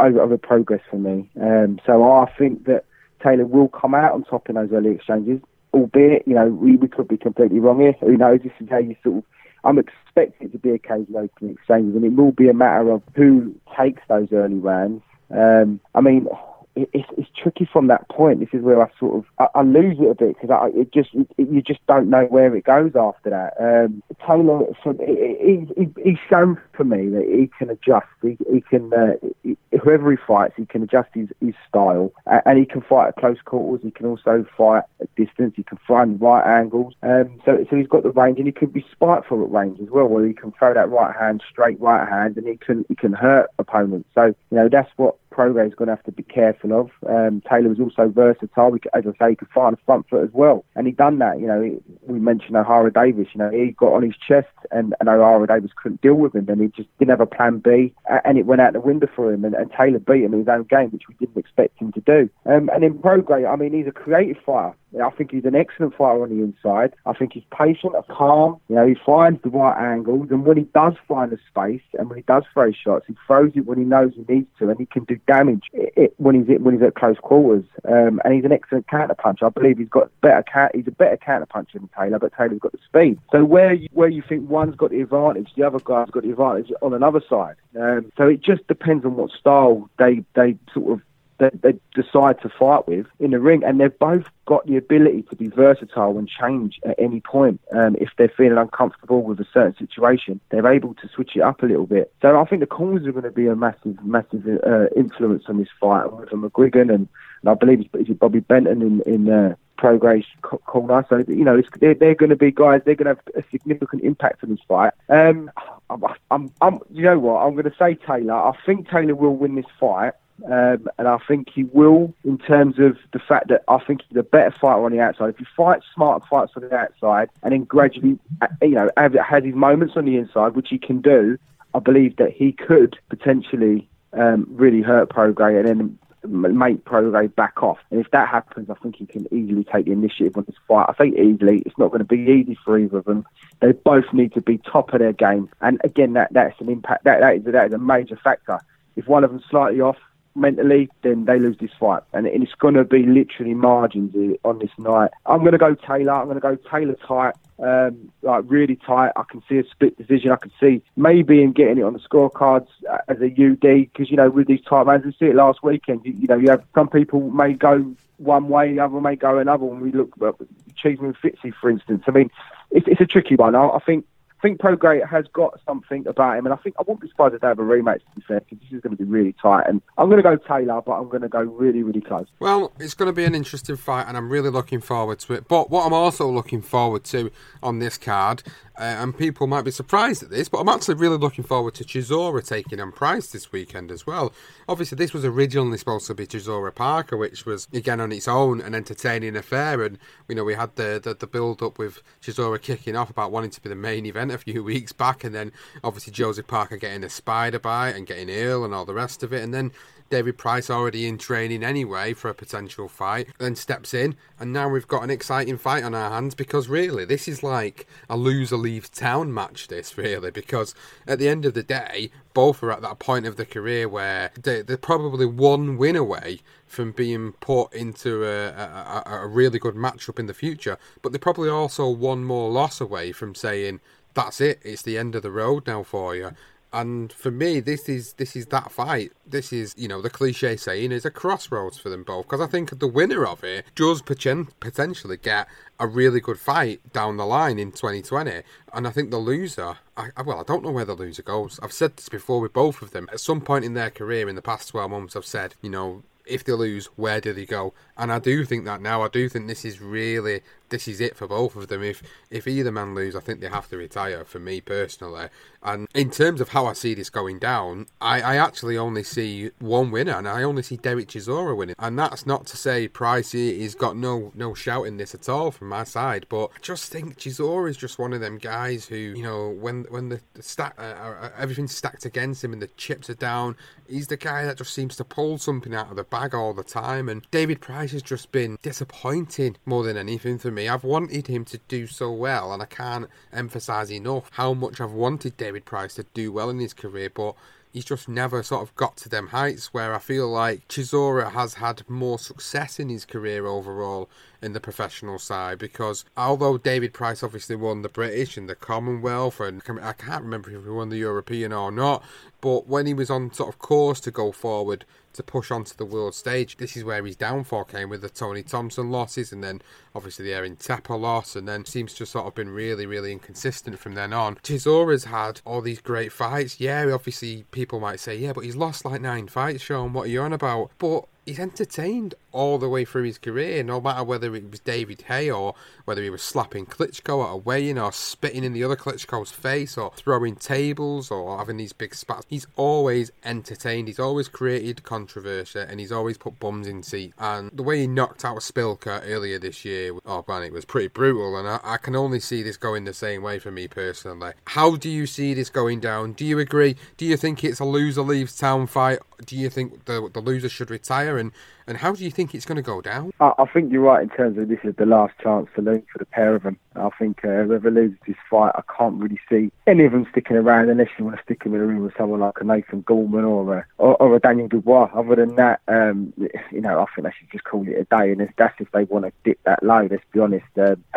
over, 0.00 0.38
Prograis 0.38 0.80
for 0.90 0.96
me. 0.96 1.28
Um, 1.40 1.80
so 1.86 2.10
I 2.10 2.30
think 2.38 2.64
that 2.66 2.84
Taylor 3.22 3.46
will 3.46 3.68
come 3.68 3.94
out 3.94 4.12
on 4.12 4.24
top 4.24 4.48
in 4.48 4.54
those 4.54 4.72
early 4.72 4.90
exchanges, 4.90 5.40
albeit, 5.72 6.26
you 6.26 6.34
know, 6.34 6.48
we, 6.48 6.76
we 6.76 6.88
could 6.88 7.08
be 7.08 7.16
completely 7.16 7.60
wrong 7.60 7.80
here. 7.80 7.94
Who 8.00 8.16
knows? 8.16 8.40
This 8.42 8.52
is 8.60 8.68
how 8.70 8.78
you 8.78 8.96
sort 9.02 9.18
of. 9.18 9.24
I'm 9.64 9.78
expecting 9.78 10.48
it 10.48 10.52
to 10.52 10.58
be 10.58 10.70
a 10.70 10.78
case 10.78 11.08
of 11.08 11.16
opening 11.16 11.54
exchanges, 11.54 11.96
and 11.96 12.04
it 12.04 12.12
will 12.14 12.32
be 12.32 12.48
a 12.48 12.54
matter 12.54 12.90
of 12.90 13.02
who 13.16 13.54
takes 13.76 14.02
those 14.08 14.28
early 14.32 14.58
rounds. 14.58 15.02
Um, 15.30 15.80
I 15.94 16.00
mean, 16.00 16.28
it's, 16.76 17.08
it's 17.16 17.28
tricky 17.34 17.68
from 17.70 17.86
that 17.88 18.08
point. 18.08 18.40
This 18.40 18.50
is 18.52 18.62
where 18.62 18.82
I 18.82 18.90
sort 19.00 19.16
of 19.16 19.24
I, 19.38 19.60
I 19.60 19.62
lose 19.62 19.96
it 19.98 20.10
a 20.10 20.14
bit 20.14 20.36
because 20.40 20.50
I 20.50 20.78
it 20.78 20.92
just 20.92 21.10
it, 21.14 21.28
you 21.38 21.62
just 21.62 21.84
don't 21.86 22.10
know 22.10 22.24
where 22.26 22.54
it 22.54 22.64
goes 22.64 22.92
after 22.94 23.30
that. 23.30 23.54
Um, 23.58 24.02
Taylor, 24.26 24.66
from, 24.82 24.98
he, 24.98 25.66
he, 25.76 25.88
he's 26.04 26.18
shown 26.28 26.60
for 26.72 26.84
me 26.84 27.08
that 27.08 27.24
he 27.24 27.50
can 27.58 27.70
adjust. 27.70 28.06
He, 28.22 28.36
he 28.52 28.60
can 28.60 28.92
uh, 28.92 29.14
he, 29.42 29.56
whoever 29.82 30.10
he 30.10 30.18
fights, 30.26 30.54
he 30.56 30.66
can 30.66 30.82
adjust 30.82 31.08
his, 31.14 31.28
his 31.40 31.54
style, 31.68 32.12
and 32.26 32.58
he 32.58 32.66
can 32.66 32.82
fight 32.82 33.08
at 33.08 33.16
close 33.16 33.38
quarters. 33.44 33.82
He 33.82 33.90
can 33.90 34.06
also 34.06 34.44
fight 34.56 34.84
at 35.00 35.14
distance. 35.16 35.54
He 35.56 35.62
can 35.62 35.78
find 35.88 36.20
right 36.20 36.58
angles. 36.58 36.94
Um, 37.02 37.40
so 37.44 37.64
so 37.70 37.76
he's 37.76 37.88
got 37.88 38.02
the 38.02 38.10
range, 38.10 38.38
and 38.38 38.46
he 38.46 38.52
can 38.52 38.68
be 38.68 38.84
spiteful 38.92 39.42
at 39.42 39.50
range 39.50 39.80
as 39.80 39.88
well, 39.88 40.06
where 40.06 40.26
he 40.26 40.34
can 40.34 40.52
throw 40.52 40.74
that 40.74 40.90
right 40.90 41.16
hand 41.16 41.42
straight 41.50 41.80
right 41.80 42.06
hand, 42.06 42.36
and 42.36 42.46
he 42.46 42.56
can 42.58 42.84
he 42.88 42.94
can 42.94 43.14
hurt 43.14 43.48
opponents. 43.58 44.08
So 44.14 44.26
you 44.26 44.56
know 44.56 44.68
that's 44.68 44.90
what 44.96 45.16
Prograis 45.36 45.68
is 45.68 45.74
going 45.74 45.88
to 45.88 45.94
have 45.94 46.04
to 46.04 46.12
be 46.12 46.22
careful 46.22 46.72
of. 46.72 46.90
Um, 47.08 47.42
Taylor 47.48 47.68
was 47.68 47.80
also 47.80 48.08
versatile. 48.08 48.70
We, 48.70 48.80
as 48.94 49.04
I 49.06 49.12
say, 49.18 49.30
he 49.30 49.36
could 49.36 49.48
fight 49.48 49.66
on 49.66 49.72
the 49.72 49.78
front 49.84 50.08
foot 50.08 50.24
as 50.24 50.30
well, 50.32 50.64
and 50.74 50.86
he 50.86 50.92
done 50.92 51.18
that. 51.18 51.40
You 51.40 51.46
know, 51.46 51.62
he, 51.62 51.76
we 52.02 52.18
mentioned 52.18 52.56
Ohara 52.56 52.92
Davies. 52.92 53.28
You 53.34 53.38
know, 53.38 53.50
he 53.50 53.72
got 53.72 53.92
on 53.92 54.02
his 54.02 54.16
chest, 54.16 54.48
and, 54.70 54.94
and 55.00 55.08
Ohara 55.08 55.46
Davies 55.46 55.72
couldn't 55.76 56.00
deal 56.00 56.14
with 56.14 56.34
him, 56.34 56.48
and 56.48 56.60
he 56.60 56.68
just 56.68 56.88
didn't 56.98 57.10
have 57.10 57.20
a 57.20 57.26
plan 57.26 57.58
B, 57.58 57.92
and 58.24 58.38
it 58.38 58.46
went 58.46 58.62
out 58.62 58.72
the 58.72 58.80
window 58.80 59.08
for 59.14 59.32
him. 59.32 59.44
And, 59.44 59.54
and 59.54 59.70
Taylor 59.72 59.98
beat 59.98 60.24
him 60.24 60.32
in 60.32 60.40
his 60.40 60.48
own 60.48 60.64
game, 60.64 60.90
which 60.90 61.08
we 61.08 61.14
didn't 61.16 61.36
expect 61.36 61.78
him 61.78 61.92
to 61.92 62.00
do. 62.00 62.30
Um, 62.46 62.70
and 62.72 62.82
in 62.82 62.94
Prograis, 62.94 63.50
I 63.50 63.56
mean, 63.56 63.72
he's 63.74 63.86
a 63.86 63.92
creative 63.92 64.42
fighter. 64.44 64.74
I 65.02 65.10
think 65.10 65.32
he's 65.32 65.44
an 65.44 65.54
excellent 65.54 65.94
fighter 65.96 66.22
on 66.22 66.30
the 66.30 66.42
inside. 66.42 66.94
I 67.04 67.12
think 67.12 67.32
he's 67.32 67.44
patient, 67.56 67.94
a 67.96 68.02
calm. 68.12 68.60
You 68.68 68.76
know, 68.76 68.86
he 68.86 68.94
finds 68.94 69.42
the 69.42 69.50
right 69.50 69.92
angles, 69.92 70.28
and 70.30 70.44
when 70.44 70.56
he 70.56 70.64
does 70.74 70.94
find 71.08 71.30
the 71.30 71.38
space, 71.48 71.82
and 71.98 72.08
when 72.08 72.16
he 72.16 72.22
does 72.22 72.44
throw 72.52 72.72
shots, 72.72 73.04
he 73.06 73.14
throws 73.26 73.52
it 73.54 73.66
when 73.66 73.78
he 73.78 73.84
knows 73.84 74.12
he 74.14 74.24
needs 74.32 74.48
to, 74.58 74.70
and 74.70 74.78
he 74.78 74.86
can 74.86 75.04
do 75.04 75.18
damage 75.26 75.64
it, 75.72 76.14
when 76.18 76.34
he's 76.34 76.58
when 76.60 76.74
he's 76.74 76.82
at 76.82 76.94
close 76.94 77.18
quarters. 77.18 77.64
Um, 77.86 78.20
and 78.24 78.34
he's 78.34 78.44
an 78.44 78.52
excellent 78.52 78.88
counter 78.88 79.14
puncher. 79.14 79.46
I 79.46 79.50
believe 79.50 79.78
he's 79.78 79.88
got 79.88 80.10
better 80.20 80.44
he's 80.74 80.86
a 80.86 80.92
better 80.92 81.16
counter 81.16 81.46
puncher 81.46 81.78
than 81.78 81.90
Taylor, 81.98 82.18
but 82.18 82.32
Taylor's 82.36 82.60
got 82.60 82.72
the 82.72 82.78
speed. 82.86 83.18
So 83.32 83.44
where 83.44 83.74
you, 83.74 83.88
where 83.92 84.08
you 84.08 84.22
think 84.26 84.48
one's 84.48 84.76
got 84.76 84.90
the 84.90 85.00
advantage, 85.00 85.50
the 85.56 85.64
other 85.64 85.80
guy's 85.80 86.10
got 86.10 86.22
the 86.22 86.30
advantage 86.30 86.72
on 86.82 86.94
another 86.94 87.22
side. 87.28 87.56
Um, 87.78 88.12
so 88.16 88.28
it 88.28 88.42
just 88.42 88.66
depends 88.68 89.04
on 89.04 89.16
what 89.16 89.30
style 89.30 89.90
they 89.98 90.24
they 90.34 90.56
sort 90.72 90.92
of 90.92 91.05
that 91.38 91.62
they 91.62 91.74
decide 91.94 92.40
to 92.42 92.48
fight 92.48 92.86
with 92.86 93.06
in 93.20 93.30
the 93.30 93.40
ring, 93.40 93.62
and 93.64 93.80
they've 93.80 93.98
both 93.98 94.28
got 94.46 94.66
the 94.66 94.76
ability 94.76 95.22
to 95.22 95.36
be 95.36 95.48
versatile 95.48 96.18
and 96.18 96.28
change 96.28 96.80
at 96.84 96.94
any 96.98 97.20
point. 97.20 97.60
Um, 97.72 97.96
if 98.00 98.10
they're 98.16 98.28
feeling 98.28 98.58
uncomfortable 98.58 99.22
with 99.22 99.40
a 99.40 99.46
certain 99.52 99.76
situation, 99.76 100.40
they're 100.50 100.66
able 100.66 100.94
to 100.94 101.08
switch 101.08 101.36
it 101.36 101.42
up 101.42 101.62
a 101.62 101.66
little 101.66 101.86
bit. 101.86 102.12
So 102.22 102.40
I 102.40 102.44
think 102.44 102.60
the 102.60 102.66
corners 102.66 103.06
are 103.06 103.12
going 103.12 103.24
to 103.24 103.30
be 103.30 103.46
a 103.46 103.56
massive, 103.56 104.02
massive 104.04 104.46
uh, 104.66 104.86
influence 104.96 105.44
on 105.48 105.58
this 105.58 105.68
fight. 105.80 106.12
With 106.12 106.30
McGuigan 106.30 106.94
and, 106.94 107.08
and 107.42 107.48
I 107.48 107.54
believe 107.54 107.88
it's 107.92 108.10
Bobby 108.10 108.40
Benton 108.40 108.82
in 108.82 109.00
in. 109.02 109.28
Uh, 109.28 109.54
Prograis 109.76 110.24
corner. 110.42 111.04
So 111.08 111.24
you 111.28 111.44
know 111.44 111.62
they're, 111.80 111.94
they're 111.94 112.14
going 112.14 112.30
to 112.30 112.36
be 112.36 112.50
guys. 112.50 112.82
They're 112.84 112.94
going 112.94 113.14
to 113.14 113.20
have 113.20 113.44
a 113.44 113.48
significant 113.50 114.02
impact 114.02 114.42
on 114.42 114.50
this 114.50 114.60
fight. 114.66 114.92
Um, 115.08 115.50
I'm, 115.90 116.04
I'm, 116.30 116.52
I'm, 116.60 116.80
you 116.90 117.02
know 117.02 117.18
what? 117.18 117.42
I'm 117.42 117.52
going 117.52 117.70
to 117.70 117.74
say 117.78 117.94
Taylor. 117.94 118.34
I 118.34 118.52
think 118.64 118.88
Taylor 118.88 119.14
will 119.14 119.36
win 119.36 119.54
this 119.54 119.66
fight. 119.78 120.14
Um, 120.44 120.88
and 120.98 121.08
I 121.08 121.18
think 121.26 121.48
he 121.50 121.64
will 121.64 122.12
in 122.24 122.38
terms 122.38 122.78
of 122.78 122.98
the 123.12 123.18
fact 123.18 123.48
that 123.48 123.64
I 123.68 123.78
think 123.78 124.02
he's 124.08 124.18
a 124.18 124.22
better 124.22 124.50
fighter 124.50 124.84
on 124.84 124.92
the 124.92 125.00
outside. 125.00 125.30
If 125.30 125.38
he 125.38 125.46
fights 125.56 125.86
smart 125.94 126.22
fights 126.28 126.52
on 126.56 126.62
the 126.62 126.74
outside 126.74 127.30
and 127.42 127.52
then 127.52 127.64
gradually, 127.64 128.18
uh, 128.42 128.48
you 128.62 128.70
know, 128.70 128.90
has 128.96 129.44
his 129.44 129.54
moments 129.54 129.96
on 129.96 130.04
the 130.04 130.16
inside, 130.16 130.54
which 130.54 130.68
he 130.68 130.78
can 130.78 131.00
do, 131.00 131.38
I 131.74 131.78
believe 131.78 132.16
that 132.16 132.32
he 132.32 132.52
could 132.52 132.98
potentially 133.08 133.88
um, 134.12 134.46
really 134.50 134.82
hurt 134.82 135.08
Prograis 135.08 135.58
and 135.58 135.68
then 135.68 135.98
make 136.28 136.84
Prograis 136.84 137.34
back 137.34 137.62
off. 137.62 137.78
And 137.90 138.00
if 138.00 138.10
that 138.10 138.28
happens, 138.28 138.68
I 138.70 138.74
think 138.74 138.96
he 138.96 139.06
can 139.06 139.26
easily 139.32 139.64
take 139.64 139.86
the 139.86 139.92
initiative 139.92 140.36
on 140.36 140.44
this 140.46 140.56
fight. 140.68 140.86
I 140.88 140.92
think 140.92 141.16
easily. 141.16 141.62
It's 141.64 141.78
not 141.78 141.88
going 141.88 142.00
to 142.00 142.04
be 142.04 142.30
easy 142.30 142.58
for 142.64 142.78
either 142.78 142.98
of 142.98 143.04
them. 143.04 143.26
They 143.60 143.72
both 143.72 144.12
need 144.12 144.34
to 144.34 144.40
be 144.40 144.58
top 144.58 144.92
of 144.92 145.00
their 145.00 145.12
game. 145.12 145.48
And 145.60 145.80
again, 145.84 146.12
that 146.14 146.32
that's 146.32 146.60
an 146.60 146.68
impact. 146.68 147.04
That 147.04 147.20
that 147.20 147.36
is, 147.36 147.44
that 147.44 147.66
is 147.68 147.72
a 147.72 147.78
major 147.78 148.16
factor. 148.16 148.60
If 148.96 149.06
one 149.06 149.24
of 149.24 149.30
them 149.30 149.42
slightly 149.50 149.80
off, 149.80 149.98
mentally, 150.36 150.88
then 151.02 151.24
they 151.24 151.38
lose 151.38 151.56
this 151.58 151.70
fight. 151.78 152.02
And 152.12 152.26
it's 152.26 152.54
going 152.54 152.74
to 152.74 152.84
be 152.84 153.04
literally 153.04 153.54
margins 153.54 154.14
on 154.44 154.58
this 154.58 154.70
night. 154.78 155.10
I'm 155.24 155.40
going 155.40 155.52
to 155.52 155.58
go 155.58 155.74
Taylor. 155.74 156.12
I'm 156.12 156.26
going 156.26 156.36
to 156.36 156.40
go 156.40 156.56
Taylor 156.70 156.96
tight. 157.06 157.34
Um, 157.58 158.12
like 158.20 158.44
really 158.46 158.76
tight. 158.76 159.12
I 159.16 159.22
can 159.30 159.42
see 159.48 159.56
a 159.56 159.64
split 159.64 159.96
decision. 159.96 160.30
I 160.30 160.36
can 160.36 160.52
see 160.60 160.82
maybe 160.94 161.42
him 161.42 161.52
getting 161.52 161.78
it 161.78 161.84
on 161.84 161.94
the 161.94 161.98
scorecards 162.00 162.68
as 163.08 163.16
a 163.22 163.28
UD 163.28 163.60
because 163.60 164.10
you 164.10 164.16
know 164.18 164.28
with 164.28 164.46
these 164.46 164.60
tight 164.68 164.82
rounds, 164.82 165.06
we 165.06 165.12
see 165.12 165.30
it 165.30 165.34
last 165.34 165.62
weekend. 165.62 166.02
You, 166.04 166.12
you, 166.12 166.26
know, 166.26 166.36
you 166.36 166.50
have 166.50 166.62
some 166.74 166.90
people 166.90 167.30
may 167.30 167.54
go 167.54 167.96
one 168.18 168.48
way, 168.48 168.74
the 168.74 168.80
other 168.80 169.00
may 169.00 169.16
go 169.16 169.38
another. 169.38 169.64
When 169.64 169.80
we 169.80 169.90
look 169.90 170.12
at 170.22 170.34
Cheeseman 170.76 171.14
Fitzy, 171.14 171.54
for 171.58 171.70
instance, 171.70 172.02
I 172.06 172.10
mean, 172.10 172.30
it's, 172.70 172.86
it's 172.88 173.00
a 173.00 173.06
tricky 173.06 173.36
one. 173.36 173.54
I, 173.54 173.68
I 173.68 173.78
think 173.78 174.04
think 174.46 174.60
Prograis 174.60 175.08
has 175.08 175.24
got 175.32 175.58
something 175.66 176.06
about 176.06 176.38
him, 176.38 176.46
and 176.46 176.52
I 176.52 176.56
think 176.58 176.76
I 176.78 176.84
won't 176.86 177.00
be 177.00 177.08
surprised 177.08 177.34
if 177.34 177.40
they 177.40 177.48
have 177.48 177.58
a 177.58 177.62
rematch. 177.62 177.98
To 177.98 178.14
be 178.14 178.22
fair, 178.26 178.40
because 178.40 178.58
this 178.58 178.76
is 178.76 178.80
going 178.80 178.96
to 178.96 179.02
be 179.02 179.08
really 179.08 179.34
tight. 179.42 179.64
And 179.66 179.82
I'm 179.98 180.08
going 180.08 180.22
to 180.22 180.22
go 180.22 180.36
Taylor, 180.36 180.80
but 180.84 180.92
I'm 180.92 181.08
going 181.08 181.22
to 181.22 181.28
go 181.28 181.40
really, 181.40 181.82
really 181.82 182.00
close. 182.00 182.26
Well, 182.38 182.72
it's 182.78 182.94
going 182.94 183.08
to 183.08 183.12
be 183.12 183.24
an 183.24 183.34
interesting 183.34 183.76
fight, 183.76 184.06
and 184.06 184.16
I'm 184.16 184.30
really 184.30 184.50
looking 184.50 184.80
forward 184.80 185.18
to 185.20 185.34
it. 185.34 185.48
But 185.48 185.70
what 185.70 185.84
I'm 185.84 185.92
also 185.92 186.30
looking 186.30 186.62
forward 186.62 187.04
to 187.04 187.30
on 187.62 187.80
this 187.80 187.98
card, 187.98 188.42
uh, 188.78 188.82
and 188.82 189.16
people 189.16 189.46
might 189.46 189.62
be 189.62 189.70
surprised 189.70 190.22
at 190.22 190.30
this, 190.30 190.48
but 190.48 190.58
I'm 190.58 190.68
actually 190.68 190.94
really 190.94 191.16
looking 191.16 191.44
forward 191.44 191.74
to 191.74 191.84
Chisora 191.84 192.46
taking 192.46 192.78
on 192.80 192.92
Price 192.92 193.28
this 193.28 193.50
weekend 193.50 193.90
as 193.90 194.06
well. 194.06 194.32
Obviously, 194.68 194.96
this 194.96 195.12
was 195.12 195.24
originally 195.24 195.78
supposed 195.78 196.06
to 196.06 196.14
be 196.14 196.26
Chisora 196.26 196.74
Parker, 196.74 197.16
which 197.16 197.46
was 197.46 197.66
again 197.72 198.00
on 198.00 198.12
its 198.12 198.28
own 198.28 198.60
an 198.60 198.74
entertaining 198.74 199.34
affair, 199.34 199.82
and 199.82 199.98
you 200.28 200.34
know 200.34 200.44
we 200.44 200.54
had 200.54 200.76
the 200.76 201.00
the, 201.02 201.14
the 201.14 201.26
build 201.26 201.62
up 201.62 201.78
with 201.78 202.02
Chisora 202.22 202.60
kicking 202.60 202.96
off 202.96 203.10
about 203.10 203.32
wanting 203.32 203.50
to 203.50 203.60
be 203.60 203.68
the 203.68 203.74
main 203.74 204.06
event 204.06 204.30
a 204.36 204.38
few 204.38 204.62
weeks 204.62 204.92
back, 204.92 205.24
and 205.24 205.34
then 205.34 205.52
obviously 205.82 206.12
Joseph 206.12 206.46
Parker 206.46 206.76
getting 206.76 207.02
a 207.02 207.10
spider 207.10 207.58
bite 207.58 207.96
and 207.96 208.06
getting 208.06 208.28
ill 208.28 208.64
and 208.64 208.72
all 208.72 208.84
the 208.84 208.94
rest 208.94 209.22
of 209.22 209.32
it, 209.32 209.42
and 209.42 209.52
then 209.52 209.72
David 210.08 210.38
Price 210.38 210.70
already 210.70 211.06
in 211.06 211.18
training 211.18 211.64
anyway 211.64 212.14
for 212.14 212.28
a 212.28 212.34
potential 212.34 212.88
fight, 212.88 213.28
then 213.38 213.56
steps 213.56 213.92
in, 213.92 214.14
and 214.38 214.52
now 214.52 214.68
we've 214.68 214.86
got 214.86 215.02
an 215.02 215.10
exciting 215.10 215.58
fight 215.58 215.82
on 215.82 215.94
our 215.94 216.10
hands 216.10 216.34
because 216.34 216.68
really 216.68 217.04
this 217.04 217.26
is 217.26 217.42
like 217.42 217.88
a 218.08 218.16
loser 218.16 218.56
leaves 218.56 218.88
town 218.88 219.34
match. 219.34 219.66
This 219.66 219.98
really 219.98 220.30
because 220.30 220.74
at 221.06 221.18
the 221.18 221.28
end 221.28 221.44
of 221.44 221.54
the 221.54 221.62
day, 221.62 222.10
both 222.34 222.62
are 222.62 222.70
at 222.70 222.82
that 222.82 222.98
point 222.98 223.26
of 223.26 223.36
the 223.36 223.46
career 223.46 223.88
where 223.88 224.30
they, 224.40 224.62
they're 224.62 224.76
probably 224.76 225.26
one 225.26 225.76
win 225.76 225.96
away 225.96 226.40
from 226.66 226.92
being 226.92 227.32
put 227.32 227.72
into 227.72 228.24
a, 228.24 228.48
a, 228.48 229.02
a 229.06 229.26
really 229.26 229.58
good 229.58 229.74
matchup 229.74 230.18
in 230.18 230.26
the 230.26 230.34
future, 230.34 230.78
but 231.02 231.10
they're 231.10 231.18
probably 231.18 231.48
also 231.48 231.88
one 231.88 232.24
more 232.24 232.50
loss 232.50 232.80
away 232.80 233.10
from 233.10 233.34
saying 233.34 233.80
that's 234.16 234.40
it, 234.40 234.58
it's 234.64 234.82
the 234.82 234.98
end 234.98 235.14
of 235.14 235.22
the 235.22 235.30
road 235.30 235.66
now 235.66 235.84
for 235.84 236.16
you. 236.16 236.32
And 236.72 237.12
for 237.12 237.30
me, 237.30 237.60
this 237.60 237.88
is 237.88 238.14
this 238.14 238.34
is 238.36 238.46
that 238.46 238.72
fight. 238.72 239.12
This 239.26 239.52
is 239.52 239.72
you 239.78 239.88
know 239.88 240.02
the 240.02 240.10
cliche 240.10 240.56
saying 240.56 240.92
is 240.92 241.04
a 241.04 241.10
crossroads 241.10 241.78
for 241.78 241.88
them 241.88 242.02
both 242.02 242.26
because 242.26 242.40
I 242.40 242.48
think 242.48 242.78
the 242.78 242.88
winner 242.88 243.24
of 243.24 243.44
it 243.44 243.64
does 243.74 244.02
potentially 244.02 245.16
get 245.16 245.48
a 245.78 245.86
really 245.86 246.20
good 246.20 246.38
fight 246.38 246.80
down 246.92 247.16
the 247.16 247.24
line 247.24 247.58
in 247.58 247.70
2020. 247.70 248.42
And 248.72 248.86
I 248.86 248.90
think 248.90 249.10
the 249.10 249.18
loser, 249.18 249.76
I, 249.96 250.10
well, 250.22 250.40
I 250.40 250.42
don't 250.42 250.64
know 250.64 250.72
where 250.72 250.84
the 250.84 250.94
loser 250.94 251.22
goes. 251.22 251.60
I've 251.62 251.72
said 251.72 251.96
this 251.96 252.08
before 252.08 252.40
with 252.40 252.52
both 252.52 252.82
of 252.82 252.90
them. 252.90 253.08
At 253.12 253.20
some 253.20 253.40
point 253.40 253.64
in 253.64 253.74
their 253.74 253.90
career 253.90 254.28
in 254.28 254.36
the 254.36 254.42
past 254.42 254.68
12 254.68 254.90
months, 254.90 255.16
I've 255.16 255.24
said, 255.24 255.54
you 255.62 255.70
know, 255.70 256.02
if 256.26 256.44
they 256.44 256.52
lose, 256.52 256.86
where 256.96 257.20
do 257.20 257.32
they 257.32 257.46
go? 257.46 257.72
And 257.96 258.12
I 258.12 258.18
do 258.18 258.44
think 258.44 258.64
that 258.64 258.82
now. 258.82 259.02
I 259.02 259.08
do 259.08 259.28
think 259.28 259.46
this 259.46 259.64
is 259.64 259.80
really 259.80 260.42
this 260.68 260.88
is 260.88 261.00
it 261.00 261.16
for 261.16 261.26
both 261.26 261.56
of 261.56 261.68
them. 261.68 261.82
If 261.82 262.02
if 262.30 262.46
either 262.46 262.72
man 262.72 262.94
lose, 262.94 263.16
I 263.16 263.20
think 263.20 263.40
they 263.40 263.48
have 263.48 263.68
to 263.70 263.76
retire. 263.76 264.24
For 264.24 264.38
me 264.38 264.60
personally, 264.60 265.28
and 265.62 265.88
in 265.94 266.10
terms 266.10 266.40
of 266.40 266.50
how 266.50 266.66
I 266.66 266.72
see 266.72 266.94
this 266.94 267.10
going 267.10 267.38
down, 267.38 267.86
I, 268.00 268.20
I 268.20 268.36
actually 268.36 268.78
only 268.78 269.02
see 269.02 269.50
one 269.58 269.90
winner, 269.90 270.14
and 270.14 270.28
I 270.28 270.42
only 270.42 270.62
see 270.62 270.76
Derek 270.76 271.08
Chisora 271.08 271.56
winning. 271.56 271.76
And 271.78 271.98
that's 271.98 272.26
not 272.26 272.46
to 272.46 272.56
say 272.56 272.88
Pricey 272.88 273.58
he's 273.58 273.74
got 273.74 273.96
no 273.96 274.32
no 274.34 274.54
shout 274.54 274.86
in 274.86 274.96
this 274.96 275.14
at 275.14 275.28
all 275.28 275.50
from 275.50 275.68
my 275.68 275.84
side, 275.84 276.26
but 276.28 276.50
I 276.54 276.58
just 276.60 276.90
think 276.90 277.18
Chisora 277.18 277.68
is 277.68 277.76
just 277.76 277.98
one 277.98 278.12
of 278.12 278.20
them 278.20 278.38
guys 278.38 278.86
who 278.86 278.96
you 278.96 279.22
know 279.22 279.50
when 279.50 279.84
when 279.88 280.08
the, 280.08 280.20
stack 280.40 280.74
uh, 280.78 280.82
uh, 280.82 281.30
everything's 281.36 281.74
stacked 281.74 282.04
against 282.04 282.44
him 282.44 282.52
and 282.52 282.62
the 282.62 282.68
chips 282.68 283.10
are 283.10 283.14
down, 283.14 283.56
he's 283.88 284.08
the 284.08 284.16
guy 284.16 284.44
that 284.44 284.58
just 284.58 284.72
seems 284.72 284.96
to 284.96 285.04
pull 285.04 285.38
something 285.38 285.74
out 285.74 285.90
of 285.90 285.96
the 285.96 286.04
bag 286.04 286.34
all 286.34 286.52
the 286.52 286.64
time. 286.64 287.08
And 287.08 287.28
David 287.30 287.60
Price 287.60 287.92
has 287.92 288.02
just 288.02 288.32
been 288.32 288.58
disappointing 288.62 289.56
more 289.64 289.82
than 289.84 289.96
anything 289.96 290.38
for 290.38 290.50
me. 290.50 290.55
I've 290.58 290.84
wanted 290.84 291.26
him 291.26 291.44
to 291.46 291.58
do 291.68 291.86
so 291.86 292.10
well, 292.12 292.52
and 292.52 292.62
I 292.62 292.66
can't 292.66 293.08
emphasize 293.32 293.90
enough 293.90 294.30
how 294.32 294.54
much 294.54 294.80
I've 294.80 294.92
wanted 294.92 295.36
David 295.36 295.64
Price 295.64 295.94
to 295.94 296.06
do 296.14 296.32
well 296.32 296.50
in 296.50 296.58
his 296.58 296.72
career, 296.72 297.10
but 297.10 297.34
he's 297.76 297.84
just 297.84 298.08
never 298.08 298.42
sort 298.42 298.62
of 298.62 298.74
got 298.74 298.96
to 298.96 299.06
them 299.06 299.26
heights 299.26 299.74
where 299.74 299.94
I 299.94 299.98
feel 299.98 300.28
like 300.30 300.66
Chisora 300.66 301.32
has 301.32 301.54
had 301.54 301.82
more 301.90 302.18
success 302.18 302.80
in 302.80 302.88
his 302.88 303.04
career 303.04 303.44
overall 303.44 304.08
in 304.40 304.54
the 304.54 304.60
professional 304.60 305.18
side 305.18 305.58
because 305.58 306.06
although 306.16 306.56
David 306.56 306.94
Price 306.94 307.22
obviously 307.22 307.54
won 307.54 307.82
the 307.82 307.90
British 307.90 308.38
and 308.38 308.48
the 308.48 308.54
Commonwealth 308.54 309.40
and 309.40 309.60
I 309.82 309.92
can't 309.92 310.24
remember 310.24 310.50
if 310.50 310.64
he 310.64 310.70
won 310.70 310.88
the 310.88 310.96
European 310.96 311.52
or 311.52 311.70
not 311.70 312.02
but 312.40 312.66
when 312.66 312.86
he 312.86 312.94
was 312.94 313.10
on 313.10 313.34
sort 313.34 313.50
of 313.50 313.58
course 313.58 314.00
to 314.00 314.10
go 314.10 314.32
forward 314.32 314.86
to 315.16 315.22
push 315.22 315.50
onto 315.50 315.74
the 315.74 315.84
world 315.84 316.14
stage. 316.14 316.56
This 316.56 316.76
is 316.76 316.84
where 316.84 317.04
his 317.04 317.16
downfall 317.16 317.64
came 317.64 317.88
with 317.88 318.02
the 318.02 318.08
Tony 318.08 318.42
Thompson 318.42 318.90
losses, 318.90 319.32
and 319.32 319.42
then 319.42 319.60
obviously 319.94 320.24
the 320.24 320.32
Erkan 320.32 320.58
Teper 320.58 320.98
loss, 320.98 321.36
and 321.36 321.46
then 321.48 321.64
seems 321.64 321.94
to 321.94 322.06
sort 322.06 322.26
of 322.26 322.34
been 322.34 322.50
really, 322.50 322.86
really 322.86 323.12
inconsistent 323.12 323.78
from 323.78 323.94
then 323.94 324.12
on. 324.12 324.36
Chisora's 324.36 325.04
had 325.04 325.40
all 325.44 325.60
these 325.60 325.80
great 325.80 326.12
fights. 326.12 326.60
Yeah, 326.60 326.90
obviously 326.92 327.44
people 327.50 327.80
might 327.80 328.00
say, 328.00 328.16
yeah, 328.16 328.32
but 328.32 328.44
he's 328.44 328.56
lost 328.56 328.84
like 328.84 329.00
nine 329.00 329.28
fights, 329.28 329.62
Sean. 329.62 329.92
What 329.92 330.06
are 330.06 330.10
you 330.10 330.22
on 330.22 330.32
about? 330.32 330.70
But 330.78 331.06
he's 331.26 331.40
entertained 331.40 332.14
all 332.30 332.56
the 332.58 332.68
way 332.68 332.84
through 332.84 333.02
his 333.02 333.18
career, 333.18 333.62
no 333.62 333.80
matter 333.80 334.04
whether 334.04 334.34
it 334.34 334.50
was 334.50 334.60
David 334.60 335.02
Haye 335.02 335.30
or 335.30 335.54
whether 335.84 336.02
he 336.02 336.10
was 336.10 336.22
slapping 336.22 336.66
Klitschko 336.66 337.24
at 337.24 337.32
a 337.32 337.36
weigh-in 337.36 337.78
or 337.78 337.92
spitting 337.92 338.44
in 338.44 338.52
the 338.52 338.62
other 338.62 338.76
Klitschko's 338.76 339.32
face 339.32 339.76
or 339.76 339.92
throwing 339.96 340.36
tables 340.36 341.10
or 341.10 341.36
having 341.38 341.56
these 341.56 341.72
big 341.72 341.94
spats. 341.94 342.26
He's 342.28 342.46
always 342.56 343.10
entertained. 343.24 343.88
He's 343.88 343.98
always 343.98 344.28
created 344.28 344.84
controversy 344.84 345.60
and 345.60 345.80
he's 345.80 345.92
always 345.92 346.16
put 346.16 346.38
bums 346.38 346.68
in 346.68 346.82
seats. 346.82 347.14
And 347.18 347.50
the 347.52 347.62
way 347.62 347.80
he 347.80 347.86
knocked 347.86 348.24
out 348.24 348.38
Szpilka 348.38 349.02
earlier 349.06 349.38
this 349.38 349.64
year, 349.64 349.92
oh 350.06 350.24
man, 350.28 350.44
it 350.44 350.52
was 350.52 350.64
pretty 350.64 350.88
brutal. 350.88 351.36
And 351.36 351.48
I, 351.48 351.60
I 351.64 351.76
can 351.78 351.96
only 351.96 352.20
see 352.20 352.42
this 352.42 352.56
going 352.56 352.84
the 352.84 352.94
same 352.94 353.22
way 353.22 353.38
for 353.38 353.50
me 353.50 353.66
personally. 353.66 354.32
How 354.44 354.76
do 354.76 354.88
you 354.88 355.06
see 355.06 355.34
this 355.34 355.50
going 355.50 355.80
down? 355.80 356.12
Do 356.12 356.24
you 356.24 356.38
agree? 356.38 356.76
Do 356.98 357.04
you 357.04 357.16
think 357.16 357.42
it's 357.42 357.60
a 357.60 357.64
loser 357.64 358.02
leaves 358.02 358.36
town 358.36 358.66
fight? 358.66 359.00
Do 359.24 359.34
you 359.34 359.48
think 359.48 359.86
the 359.86 360.10
the 360.12 360.20
loser 360.20 360.50
should 360.50 360.70
retire? 360.70 361.15
And 361.16 361.32
and 361.66 361.76
how 361.76 361.92
do 361.92 362.04
you 362.04 362.10
think 362.10 362.34
it's 362.34 362.44
going 362.44 362.56
to 362.56 362.62
go 362.62 362.80
down? 362.80 363.12
I, 363.20 363.32
I 363.38 363.46
think 363.46 363.72
you're 363.72 363.82
right 363.82 364.02
in 364.02 364.08
terms 364.08 364.38
of 364.38 364.48
this 364.48 364.60
is 364.62 364.76
the 364.76 364.86
last 364.86 365.14
chance 365.20 365.48
saloon 365.54 365.84
for 365.92 365.98
the 365.98 366.06
pair 366.06 366.34
of 366.34 366.44
them. 366.44 366.58
I 366.76 366.90
think 366.98 367.24
uh, 367.24 367.42
whoever 367.42 367.70
loses 367.70 367.98
this 368.06 368.16
fight, 368.30 368.52
I 368.54 368.62
can't 368.76 369.00
really 369.00 369.18
see 369.28 369.50
any 369.66 369.84
of 369.84 369.92
them 369.92 370.06
sticking 370.10 370.36
around 370.36 370.68
unless 370.68 370.88
you 370.98 371.04
want 371.04 371.16
to 371.16 371.22
stick 371.22 371.42
them 371.42 371.54
in 371.54 371.60
a 371.60 371.64
room 371.64 371.82
with 371.82 371.96
someone 371.96 372.20
like 372.20 372.40
a 372.40 372.44
Nathan 372.44 372.82
Gorman 372.82 373.24
or 373.24 373.58
a, 373.58 373.66
or, 373.78 373.96
or 373.96 374.16
a 374.16 374.20
Daniel 374.20 374.48
Dubois. 374.48 374.90
Other 374.94 375.16
than 375.16 375.36
that, 375.36 375.60
um, 375.68 376.12
you 376.50 376.60
know, 376.60 376.80
I 376.80 376.86
think 376.94 377.06
they 377.06 377.14
should 377.18 377.30
just 377.32 377.44
call 377.44 377.66
it 377.66 377.74
a 377.74 377.84
day. 377.84 378.12
And 378.12 378.28
that's 378.36 378.60
if 378.60 378.70
they 378.72 378.84
want 378.84 379.06
to 379.06 379.12
dip 379.24 379.42
that 379.44 379.62
low. 379.62 379.88
Let's 379.90 380.04
be 380.12 380.20
honest. 380.20 380.46
Uh, 380.56 380.76